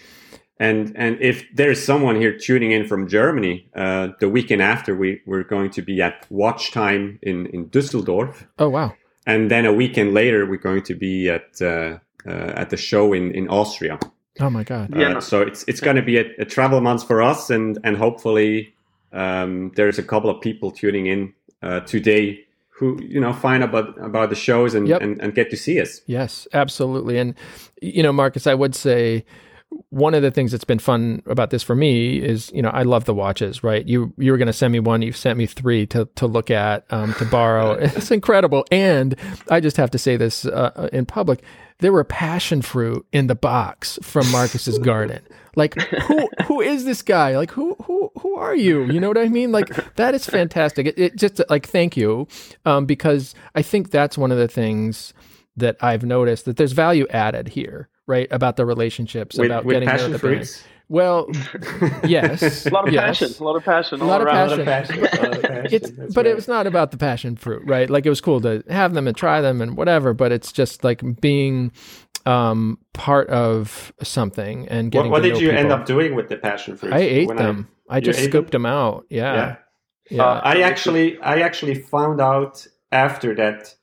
And 0.60 0.94
and 0.96 1.18
if 1.22 1.46
there's 1.54 1.84
someone 1.84 2.16
here 2.16 2.36
tuning 2.38 2.72
in 2.72 2.88
from 2.88 3.08
Germany, 3.08 3.70
uh, 3.76 4.10
the 4.20 4.30
weekend 4.30 4.62
after 4.62 4.96
we 4.96 5.22
we're 5.26 5.44
going 5.44 5.70
to 5.72 5.82
be 5.82 6.02
at 6.02 6.26
Watch 6.30 6.72
Time 6.72 7.20
in 7.22 7.46
in 7.48 7.70
Düsseldorf, 7.70 8.48
oh 8.58 8.70
wow 8.70 8.94
and 9.28 9.52
then 9.52 9.66
a 9.66 9.74
weekend 9.74 10.14
later 10.14 10.46
we're 10.46 10.58
going 10.58 10.82
to 10.84 10.96
be 10.96 11.30
at 11.30 11.62
uh, 11.62 12.00
uh, 12.26 12.30
at 12.62 12.70
the 12.72 12.78
show 12.78 13.14
in 13.14 13.32
in 13.32 13.48
Austria. 13.50 14.00
oh 14.40 14.50
my 14.50 14.64
god 14.64 14.96
Yeah. 14.96 15.18
Uh, 15.18 15.22
so 15.22 15.42
it's 15.42 15.64
it's 15.68 15.82
going 15.82 15.98
to 15.98 16.02
be 16.02 16.18
a, 16.18 16.26
a 16.40 16.46
travel 16.46 16.82
month 16.82 17.06
for 17.06 17.22
us, 17.22 17.50
and 17.52 17.78
and 17.84 17.98
hopefully 17.98 18.74
um, 19.14 19.72
there's 19.76 20.00
a 20.00 20.04
couple 20.04 20.30
of 20.30 20.42
people 20.42 20.72
tuning 20.72 21.06
in 21.08 21.34
uh, 21.62 21.82
today 21.82 22.40
who 22.70 23.00
you 23.04 23.20
know 23.20 23.34
find 23.34 23.64
about 23.64 23.98
about 24.04 24.30
the 24.30 24.36
shows 24.36 24.74
and, 24.76 24.88
Yep. 24.88 25.02
and 25.02 25.22
and 25.22 25.36
get 25.36 25.50
to 25.52 25.58
see 25.58 25.82
us. 25.82 26.02
Yes, 26.08 26.48
absolutely. 26.54 27.18
And 27.20 27.36
you 27.82 28.02
know, 28.04 28.14
Marcus, 28.14 28.48
I 28.48 28.54
would 28.54 28.76
say 28.76 29.26
one 29.90 30.14
of 30.14 30.22
the 30.22 30.32
things 30.32 30.52
that's 30.52 30.64
been 30.64 30.80
fun 30.80 31.22
about 31.26 31.50
this 31.50 31.64
for 31.64 31.76
me 31.76 32.18
is, 32.18 32.52
you 32.54 32.62
know, 32.62 32.70
I 32.70 32.84
love 32.84 33.06
the 33.06 33.14
watches, 33.14 33.64
right? 33.64 33.86
You 33.86 34.14
you 34.18 34.32
were 34.32 34.38
going 34.38 34.48
to 34.48 34.54
send 34.54 34.72
me 34.72 34.80
one, 34.80 35.02
you've 35.02 35.18
sent 35.18 35.38
me 35.38 35.46
3 35.46 35.86
to 35.88 36.06
to 36.16 36.28
look 36.28 36.50
at, 36.50 36.86
um 36.90 37.14
to 37.16 37.26
borrow. 37.26 37.72
it's 37.80 38.12
incredible. 38.12 38.66
And 38.72 39.16
I 39.50 39.60
just 39.60 39.78
have 39.78 39.92
to 39.92 39.98
say 39.98 40.18
this 40.18 40.46
uh, 40.46 40.90
in 40.94 41.06
public, 41.06 41.44
there 41.80 41.92
were 41.92 42.04
passion 42.04 42.62
fruit 42.62 43.06
in 43.12 43.28
the 43.28 43.36
box 43.36 44.00
from 44.02 44.30
Marcus's 44.32 44.80
garden. 44.80 45.22
Like 45.56 45.74
who 45.76 46.30
who 46.46 46.62
is 46.62 46.86
this 46.86 47.02
guy? 47.02 47.36
Like 47.36 47.52
who 47.52 47.76
who 47.84 48.12
who 48.20 48.36
are 48.36 48.56
you? 48.56 48.86
You 48.86 49.00
know 49.00 49.08
what 49.08 49.18
I 49.18 49.28
mean? 49.28 49.52
Like 49.52 49.96
that 49.96 50.14
is 50.16 50.26
fantastic. 50.26 50.88
It, 50.88 50.98
it 50.98 51.16
just 51.16 51.42
like 51.50 51.68
thank 51.68 51.98
you 51.98 52.28
um 52.66 52.86
because 52.86 53.36
I 53.56 53.62
think 53.64 53.90
that's 53.92 54.18
one 54.18 54.32
of 54.32 54.38
the 54.38 54.48
things 54.48 55.14
that 55.58 55.76
I've 55.82 56.04
noticed 56.04 56.46
that 56.46 56.58
there's 56.58 56.74
value 56.74 57.08
added 57.10 57.50
here, 57.50 57.90
right? 58.08 58.28
About 58.32 58.56
the 58.58 58.66
relationships, 58.66 59.38
With, 59.38 59.46
about 59.48 59.66
with 59.66 59.76
getting 59.76 59.90
to 59.90 59.94
know 59.94 59.98
passion 60.00 60.12
the 60.14 60.20
brand. 60.20 60.38
fruits, 60.38 60.64
Well, 60.90 61.28
yes, 62.06 62.66
a 62.66 62.70
lot 62.70 62.88
of 62.88 62.94
yes. 62.94 63.20
passion, 63.20 63.36
a 63.40 63.44
lot 63.44 63.56
of 63.58 63.64
passion, 63.64 64.02
A 64.02 64.06
lot 64.06 64.22
all 64.22 64.28
of 64.28 64.60
around. 64.60 64.66
passion. 64.66 65.08
It's, 65.70 65.92
but 66.14 66.26
it 66.26 66.34
was 66.36 66.48
not 66.48 66.66
about 66.66 66.92
the 66.92 66.98
passion 66.98 67.36
fruit, 67.36 67.62
right? 67.66 67.90
Like 67.90 68.06
it 68.06 68.10
was 68.10 68.22
cool 68.22 68.40
to 68.42 68.64
have 68.70 68.94
them 68.94 69.06
and 69.08 69.16
try 69.18 69.42
them 69.42 69.62
and 69.62 69.76
whatever, 69.76 70.14
but 70.14 70.32
it's 70.32 70.52
just 70.54 70.84
like 70.86 71.02
being 71.20 71.72
um, 72.26 72.78
part 72.94 73.28
of 73.30 73.92
something 74.02 74.68
and 74.70 74.86
What, 74.88 74.92
getting. 74.92 75.12
what 75.12 75.18
to 75.24 75.30
did 75.30 75.34
know 75.36 75.40
you 75.42 75.52
end 75.52 75.72
up 75.72 75.86
doing 75.86 76.16
with 76.16 76.30
the 76.30 76.38
passion 76.38 76.78
fruit? 76.78 76.94
I 76.94 77.00
ate 77.00 77.28
When 77.28 77.38
them. 77.38 77.68
I, 77.90 77.98
you 77.98 78.02
just 78.04 78.20
ate 78.20 78.30
scooped 78.30 78.52
them, 78.52 78.66
out. 78.66 79.06
Yeah. 79.10 79.34
Yeah, 79.36 79.56
yeah. 80.10 80.24
Uh, 80.24 80.42
I 80.44 80.62
actually, 80.62 81.18
I 81.20 81.40
actually 81.42 81.76
found 81.76 82.22
out 82.22 82.66
after 82.92 83.36
that. 83.36 83.74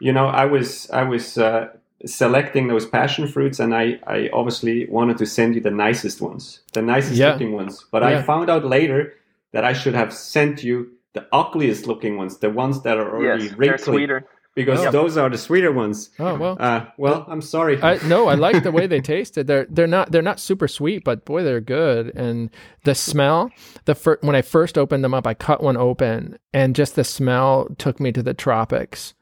You 0.00 0.12
know, 0.12 0.26
I 0.26 0.44
was, 0.44 0.88
I 0.90 1.02
was 1.04 1.36
uh, 1.38 1.68
selecting 2.06 2.68
those 2.68 2.86
passion 2.86 3.26
fruits, 3.28 3.58
and 3.60 3.74
I, 3.74 3.98
I 4.06 4.28
obviously 4.32 4.86
wanted 4.86 5.18
to 5.18 5.26
send 5.26 5.54
you 5.54 5.60
the 5.60 5.70
nicest 5.70 6.20
ones, 6.20 6.60
the 6.72 6.82
nicest 6.82 7.16
Yeah. 7.16 7.32
looking 7.32 7.52
ones. 7.52 7.84
But 7.90 8.02
Yeah. 8.02 8.18
I 8.18 8.22
found 8.22 8.50
out 8.50 8.64
later 8.64 9.14
that 9.52 9.64
I 9.64 9.72
should 9.72 9.94
have 9.94 10.12
sent 10.12 10.62
you 10.62 10.88
the 11.14 11.26
ugliest 11.32 11.86
looking 11.86 12.16
ones, 12.16 12.38
the 12.38 12.50
ones 12.50 12.82
that 12.82 12.98
are 12.98 13.08
already 13.16 13.44
Yes, 13.44 13.52
they're 13.52 13.58
wrinkly, 13.58 13.84
sweeter. 13.94 14.24
because 14.56 14.84
Oh. 14.84 14.90
those 14.90 15.16
are 15.16 15.30
the 15.30 15.38
sweeter 15.38 15.70
ones. 15.72 16.10
oh 16.18 16.34
well. 16.34 16.56
Uh, 16.58 16.86
well, 16.98 17.24
I'm 17.28 17.40
sorry. 17.40 17.80
I 17.80 17.98
no, 18.06 18.26
I 18.26 18.34
like 18.34 18.62
the 18.64 18.72
way 18.72 18.86
they 18.92 19.00
tasted. 19.00 19.46
They're 19.46 19.66
they're 19.70 19.86
not 19.86 20.10
they're 20.10 20.22
not 20.22 20.40
super 20.40 20.66
sweet, 20.68 21.04
but 21.04 21.24
boy, 21.24 21.42
they're 21.44 21.60
good. 21.60 22.12
And 22.16 22.50
the 22.84 22.94
smell, 22.96 23.50
the 23.84 23.94
fir- 23.94 24.18
when 24.22 24.34
I 24.36 24.42
first 24.42 24.76
opened 24.76 25.04
them 25.04 25.14
up, 25.14 25.26
I 25.26 25.34
cut 25.34 25.62
one 25.62 25.76
open, 25.76 26.36
and 26.52 26.74
just 26.74 26.96
the 26.96 27.04
smell 27.04 27.68
took 27.78 28.00
me 28.00 28.10
to 28.12 28.22
the 28.22 28.34
tropics. 28.34 29.14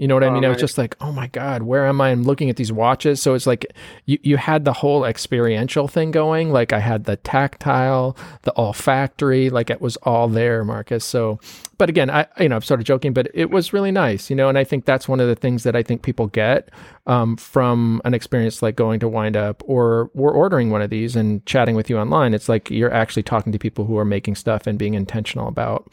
You 0.00 0.08
know 0.08 0.14
what 0.14 0.24
I 0.24 0.28
Oh, 0.28 0.32
mean? 0.32 0.46
I 0.46 0.48
was 0.48 0.56
just 0.58 0.78
like, 0.78 0.96
oh 1.02 1.12
my 1.12 1.26
god, 1.26 1.62
where 1.62 1.86
am 1.86 2.00
I? 2.00 2.08
I'm 2.08 2.22
looking 2.22 2.48
at 2.48 2.56
these 2.56 2.72
watches, 2.72 3.20
so 3.20 3.34
it's 3.34 3.46
like 3.46 3.66
you 4.06 4.18
you 4.22 4.38
had 4.38 4.64
the 4.64 4.72
whole 4.72 5.04
experiential 5.04 5.88
thing 5.88 6.10
going. 6.10 6.50
Like 6.50 6.72
I 6.72 6.78
had 6.78 7.04
the 7.04 7.16
tactile, 7.16 8.16
the 8.42 8.52
olfactory, 8.56 9.50
like 9.50 9.68
it 9.68 9.82
was 9.82 9.96
all 9.98 10.26
there, 10.26 10.64
Marcus. 10.64 11.04
So, 11.04 11.38
but 11.76 11.90
again, 11.90 12.08
I 12.08 12.26
you 12.40 12.48
know 12.48 12.56
I'm 12.56 12.62
sort 12.62 12.80
of 12.80 12.86
joking, 12.86 13.12
but 13.12 13.28
it 13.34 13.50
was 13.50 13.74
really 13.74 13.92
nice, 13.92 14.30
you 14.30 14.36
know. 14.36 14.48
And 14.48 14.56
I 14.56 14.64
think 14.64 14.86
that's 14.86 15.06
one 15.06 15.20
of 15.20 15.28
the 15.28 15.36
things 15.36 15.64
that 15.64 15.76
I 15.76 15.82
think 15.82 16.00
people 16.00 16.28
get 16.28 16.70
um, 17.06 17.36
from 17.36 18.00
an 18.06 18.14
experience 18.14 18.62
like 18.62 18.76
going 18.76 19.00
to 19.00 19.08
Wind 19.08 19.36
Up 19.36 19.62
or 19.66 20.10
we're 20.14 20.32
ordering 20.32 20.70
one 20.70 20.80
of 20.80 20.88
these 20.88 21.14
and 21.14 21.44
chatting 21.44 21.74
with 21.76 21.90
you 21.90 21.98
online. 21.98 22.32
It's 22.32 22.48
like 22.48 22.70
you're 22.70 22.92
actually 22.92 23.24
talking 23.24 23.52
to 23.52 23.58
people 23.58 23.84
who 23.84 23.98
are 23.98 24.06
making 24.06 24.36
stuff 24.36 24.66
and 24.66 24.78
being 24.78 24.94
intentional 24.94 25.46
about 25.46 25.92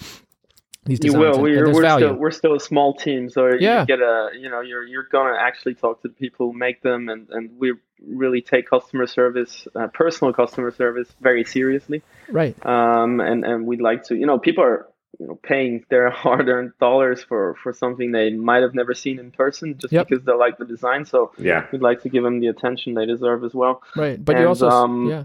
these 0.88 1.04
You 1.04 1.14
will. 1.14 1.26
and- 1.28 1.34
and 1.36 1.44
We're, 1.44 1.56
there's 1.66 1.76
we're 1.76 1.82
value. 1.82 2.06
still 2.08 2.16
we're 2.16 2.32
still 2.32 2.56
a 2.56 2.60
small 2.60 2.94
team, 2.96 3.30
so 3.30 3.50
Yeah. 3.60 3.82
you 3.82 3.86
get 3.88 4.00
a 4.00 4.30
you 4.40 4.50
know 4.50 4.62
you're 4.62 4.84
you're 4.86 5.08
gonna 5.12 5.38
actually 5.40 5.76
talk 5.76 6.02
to 6.02 6.08
the 6.08 6.14
people 6.14 6.52
who 6.52 6.58
make 6.58 6.82
them, 6.82 7.10
and 7.10 7.28
and 7.30 7.52
we 7.60 7.74
really 8.06 8.42
take 8.42 8.70
customer 8.70 9.08
service, 9.08 9.68
uh, 9.76 9.88
personal 9.88 10.32
customer 10.34 10.72
service, 10.72 11.08
very 11.22 11.44
seriously. 11.44 12.02
right. 12.30 12.56
Um, 12.66 13.20
and 13.20 13.44
and 13.46 13.66
we'd 13.66 13.82
like 13.82 14.04
to 14.06 14.16
you 14.16 14.26
know 14.26 14.38
people 14.40 14.64
are 14.64 14.88
you 15.20 15.28
know 15.28 15.40
paying 15.42 15.84
their 15.90 16.10
hard-earned 16.24 16.74
dollars 16.80 17.24
for 17.24 17.56
for 17.64 17.74
something 17.74 18.12
they 18.12 18.30
might 18.32 18.62
have 18.62 18.76
never 18.76 18.94
seen 18.94 19.18
in 19.20 19.32
person 19.32 19.76
just 19.80 19.92
Yep. 19.94 20.08
because 20.10 20.24
they 20.26 20.34
like 20.34 20.58
the 20.60 20.66
design. 20.66 21.06
So 21.06 21.32
yeah. 21.40 21.66
we'd 21.72 21.82
like 21.82 22.02
to 22.04 22.10
give 22.10 22.24
them 22.24 22.40
the 22.40 22.48
attention 22.48 22.94
they 22.94 23.06
deserve 23.08 23.44
as 23.44 23.54
well. 23.54 23.82
Right. 23.96 24.24
But 24.24 24.38
you 24.40 24.48
also, 24.48 24.70
um, 24.70 25.10
yeah, 25.10 25.24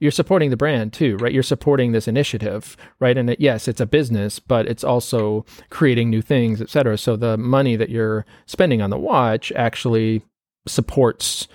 you're 0.00 0.10
supporting 0.10 0.50
the 0.50 0.56
brand 0.56 0.92
too, 0.92 1.16
right? 1.18 1.32
You're 1.32 1.42
supporting 1.42 1.92
this 1.92 2.08
initiative, 2.08 2.76
right? 2.98 3.16
And 3.16 3.30
it, 3.30 3.40
yes, 3.40 3.68
it's 3.68 3.80
a 3.80 3.86
business, 3.86 4.38
but 4.38 4.66
it's 4.66 4.82
also 4.82 5.44
creating 5.68 6.10
new 6.10 6.22
things, 6.22 6.60
et 6.60 6.70
cetera. 6.70 6.98
So 6.98 7.16
the 7.16 7.36
money 7.36 7.76
that 7.76 7.90
you're 7.90 8.24
spending 8.46 8.80
on 8.80 8.90
the 8.90 8.98
watch 8.98 9.52
actually 9.52 10.22
supports 10.66 11.48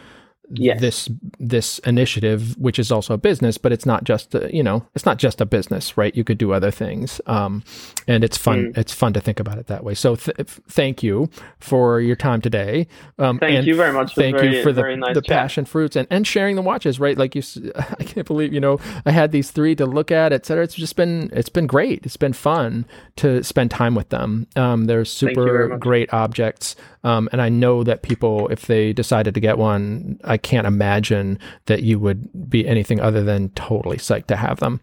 yes. 0.51 0.79
this 0.81 1.09
this 1.39 1.79
initiative, 1.79 2.57
which 2.57 2.79
is 2.79 2.91
also 2.91 3.13
a 3.13 3.17
business, 3.17 3.57
but 3.57 3.71
it's 3.71 3.85
not 3.85 4.03
just 4.03 4.35
a, 4.35 4.53
you 4.55 4.63
know 4.63 4.85
it's 4.95 5.05
not 5.05 5.17
just 5.17 5.41
a 5.41 5.45
business, 5.45 5.97
right? 5.97 6.15
You 6.15 6.23
could 6.23 6.37
do 6.37 6.53
other 6.53 6.71
things, 6.71 7.21
um, 7.27 7.63
and 8.07 8.23
it's 8.23 8.37
fun. 8.37 8.73
Mm. 8.73 8.77
It's 8.77 8.93
fun 8.93 9.13
to 9.13 9.21
think 9.21 9.39
about 9.39 9.57
it 9.57 9.67
that 9.67 9.83
way. 9.83 9.93
So 9.93 10.15
th- 10.15 10.47
thank 10.69 11.03
you 11.03 11.29
for 11.59 11.99
your 11.99 12.15
time 12.15 12.41
today. 12.41 12.87
Um, 13.19 13.39
thank 13.39 13.65
you 13.65 13.75
very 13.75 13.93
much. 13.93 14.15
Thank 14.15 14.37
very, 14.37 14.57
you 14.57 14.63
for 14.63 14.71
the, 14.71 14.95
nice 14.95 15.15
the 15.15 15.21
passion 15.21 15.65
fruits 15.65 15.95
and, 15.95 16.07
and 16.11 16.25
sharing 16.25 16.55
the 16.55 16.61
watches, 16.61 16.99
right? 16.99 17.17
Like 17.17 17.35
you, 17.35 17.43
I 17.75 18.03
can't 18.03 18.27
believe 18.27 18.53
you 18.53 18.59
know 18.59 18.79
I 19.05 19.11
had 19.11 19.31
these 19.31 19.51
three 19.51 19.75
to 19.75 19.85
look 19.85 20.11
at, 20.11 20.33
etc. 20.33 20.63
It's 20.63 20.75
just 20.75 20.95
been 20.95 21.29
it's 21.33 21.49
been 21.49 21.67
great. 21.67 22.05
It's 22.05 22.17
been 22.17 22.33
fun 22.33 22.85
to 23.17 23.43
spend 23.43 23.71
time 23.71 23.95
with 23.95 24.09
them. 24.09 24.47
Um, 24.55 24.85
they're 24.85 25.05
super 25.05 25.77
great 25.77 26.13
objects. 26.13 26.75
Um, 27.05 27.29
and 27.31 27.39
I 27.39 27.49
know 27.49 27.83
that 27.83 28.01
people, 28.01 28.47
if 28.47 28.65
they 28.65 28.91
decided 28.91 29.35
to 29.35 29.39
get 29.39 29.59
one, 29.59 30.19
I 30.23 30.37
can't 30.37 30.65
imagine 30.65 31.37
that 31.67 31.83
you 31.83 31.99
would 31.99 32.49
be 32.49 32.67
anything 32.67 32.99
other 32.99 33.23
than 33.23 33.49
totally 33.49 33.97
psyched 33.97 34.25
to 34.27 34.35
have 34.35 34.59
them. 34.59 34.81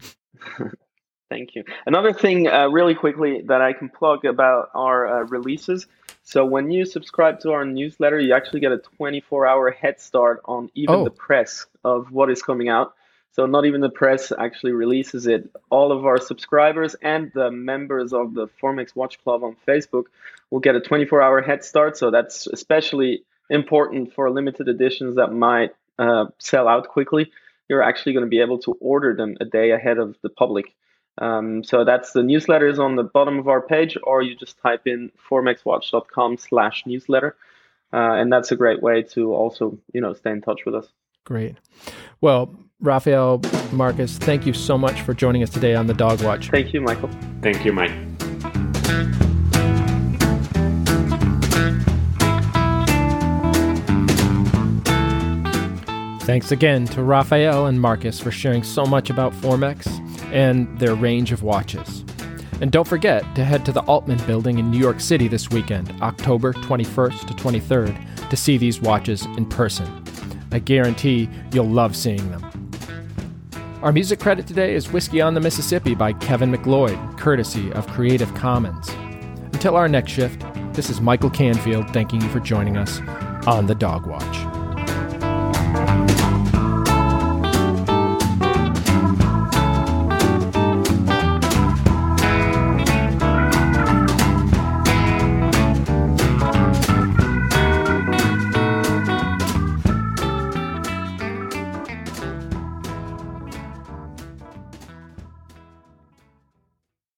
Thank 1.29 1.53
you. 1.53 1.65
Another 1.85 2.13
thing, 2.13 2.47
uh, 2.47 2.69
really 2.69 2.95
quickly, 2.95 3.41
that 3.47 3.61
I 3.61 3.73
can 3.73 3.89
plug 3.89 4.23
about 4.23 4.69
our 4.73 5.07
uh, 5.07 5.25
releases. 5.25 5.85
So 6.23 6.45
when 6.45 6.71
you 6.71 6.85
subscribe 6.85 7.41
to 7.41 7.51
our 7.51 7.65
newsletter, 7.65 8.19
you 8.19 8.33
actually 8.33 8.61
get 8.61 8.71
a 8.71 8.77
24-hour 9.01 9.71
head 9.71 9.99
start 9.99 10.41
on 10.45 10.69
even 10.75 10.95
oh. 10.95 11.03
the 11.03 11.11
press 11.11 11.65
of 11.83 12.09
what 12.11 12.31
is 12.31 12.41
coming 12.41 12.69
out. 12.69 12.93
So 13.33 13.47
not 13.47 13.65
even 13.65 13.81
the 13.81 13.89
press 13.89 14.31
actually 14.31 14.73
releases 14.73 15.25
it. 15.25 15.49
All 15.71 15.91
of 15.91 16.05
our 16.05 16.19
subscribers 16.19 16.95
and 17.01 17.31
the 17.33 17.49
members 17.49 18.13
of 18.13 18.35
the 18.35 18.47
Formex 18.61 18.95
Watch 18.95 19.21
Club 19.23 19.43
on 19.43 19.55
Facebook 19.67 20.05
will 20.51 20.59
get 20.59 20.75
a 20.75 20.79
24-hour 20.79 21.41
head 21.41 21.63
start. 21.63 21.97
So 21.97 22.11
that's 22.11 22.45
especially 22.45 23.23
important 23.49 24.13
for 24.13 24.29
limited 24.29 24.67
editions 24.67 25.15
that 25.15 25.33
might 25.33 25.71
uh, 25.97 26.25
sell 26.37 26.67
out 26.67 26.89
quickly. 26.89 27.31
You're 27.69 27.81
actually 27.81 28.13
going 28.13 28.25
to 28.25 28.29
be 28.29 28.39
able 28.39 28.59
to 28.59 28.73
order 28.79 29.15
them 29.15 29.35
a 29.41 29.45
day 29.45 29.71
ahead 29.71 29.97
of 29.97 30.15
the 30.21 30.29
public. 30.29 30.75
Um, 31.17 31.63
so 31.63 31.85
that's 31.85 32.11
the 32.11 32.23
newsletter 32.23 32.67
is 32.67 32.77
on 32.77 32.95
the 32.95 33.03
bottom 33.03 33.39
of 33.39 33.47
our 33.47 33.61
page, 33.61 33.97
or 34.03 34.21
you 34.21 34.35
just 34.35 34.59
type 34.59 34.85
in 34.85 35.11
formexwatch.com 35.29 36.37
slash 36.37 36.83
newsletter. 36.85 37.35
Uh, 37.91 38.13
and 38.13 38.31
that's 38.31 38.51
a 38.51 38.55
great 38.55 38.81
way 38.81 39.01
to 39.03 39.33
also, 39.33 39.79
you 39.91 40.01
know, 40.01 40.13
stay 40.13 40.31
in 40.31 40.41
touch 40.41 40.65
with 40.65 40.75
us. 40.75 40.87
Great. 41.25 41.57
Well, 42.21 42.55
Raphael, 42.79 43.41
Marcus, 43.71 44.17
thank 44.17 44.45
you 44.45 44.53
so 44.53 44.77
much 44.77 45.01
for 45.01 45.13
joining 45.13 45.41
us 45.41 45.49
today 45.49 45.73
on 45.73 45.87
the 45.87 45.93
Dog 45.93 46.21
Watch. 46.21 46.49
Thank 46.49 46.73
you, 46.73 46.81
Michael. 46.81 47.09
Thank 47.41 47.63
you, 47.63 47.71
Mike. 47.71 47.91
Thanks 56.23 56.51
again 56.51 56.85
to 56.87 57.03
Raphael 57.03 57.67
and 57.67 57.81
Marcus 57.81 58.19
for 58.19 58.31
sharing 58.31 58.63
so 58.63 58.85
much 58.85 59.09
about 59.09 59.33
Formex 59.33 59.87
and 60.33 60.79
their 60.79 60.95
range 60.95 61.33
of 61.33 61.43
watches. 61.43 62.05
And 62.61 62.71
don't 62.71 62.87
forget 62.87 63.23
to 63.35 63.43
head 63.43 63.65
to 63.65 63.73
the 63.73 63.81
Altman 63.81 64.19
building 64.25 64.57
in 64.57 64.71
New 64.71 64.79
York 64.79 65.01
City 65.01 65.27
this 65.27 65.49
weekend, 65.49 65.93
October 66.01 66.53
21st 66.53 67.27
to 67.27 67.33
23rd, 67.33 68.29
to 68.29 68.37
see 68.37 68.57
these 68.57 68.79
watches 68.79 69.25
in 69.37 69.45
person. 69.45 69.85
I 70.53 70.59
guarantee 70.59 71.29
you'll 71.51 71.65
love 71.65 71.95
seeing 71.95 72.29
them. 72.29 72.69
Our 73.81 73.91
music 73.91 74.19
credit 74.19 74.45
today 74.45 74.75
is 74.75 74.91
Whiskey 74.91 75.19
on 75.19 75.33
the 75.33 75.41
Mississippi 75.41 75.95
by 75.95 76.13
Kevin 76.13 76.51
MacLeod, 76.51 77.17
courtesy 77.17 77.73
of 77.73 77.87
Creative 77.87 78.33
Commons. 78.35 78.87
Until 79.51 79.75
our 79.75 79.89
next 79.89 80.11
shift, 80.11 80.45
this 80.73 80.91
is 80.91 81.01
Michael 81.01 81.31
Canfield 81.31 81.89
thanking 81.89 82.21
you 82.21 82.29
for 82.29 82.39
joining 82.39 82.77
us 82.77 83.01
on 83.47 83.65
The 83.65 83.75
Dog 83.75 84.05
Watch. 84.05 84.42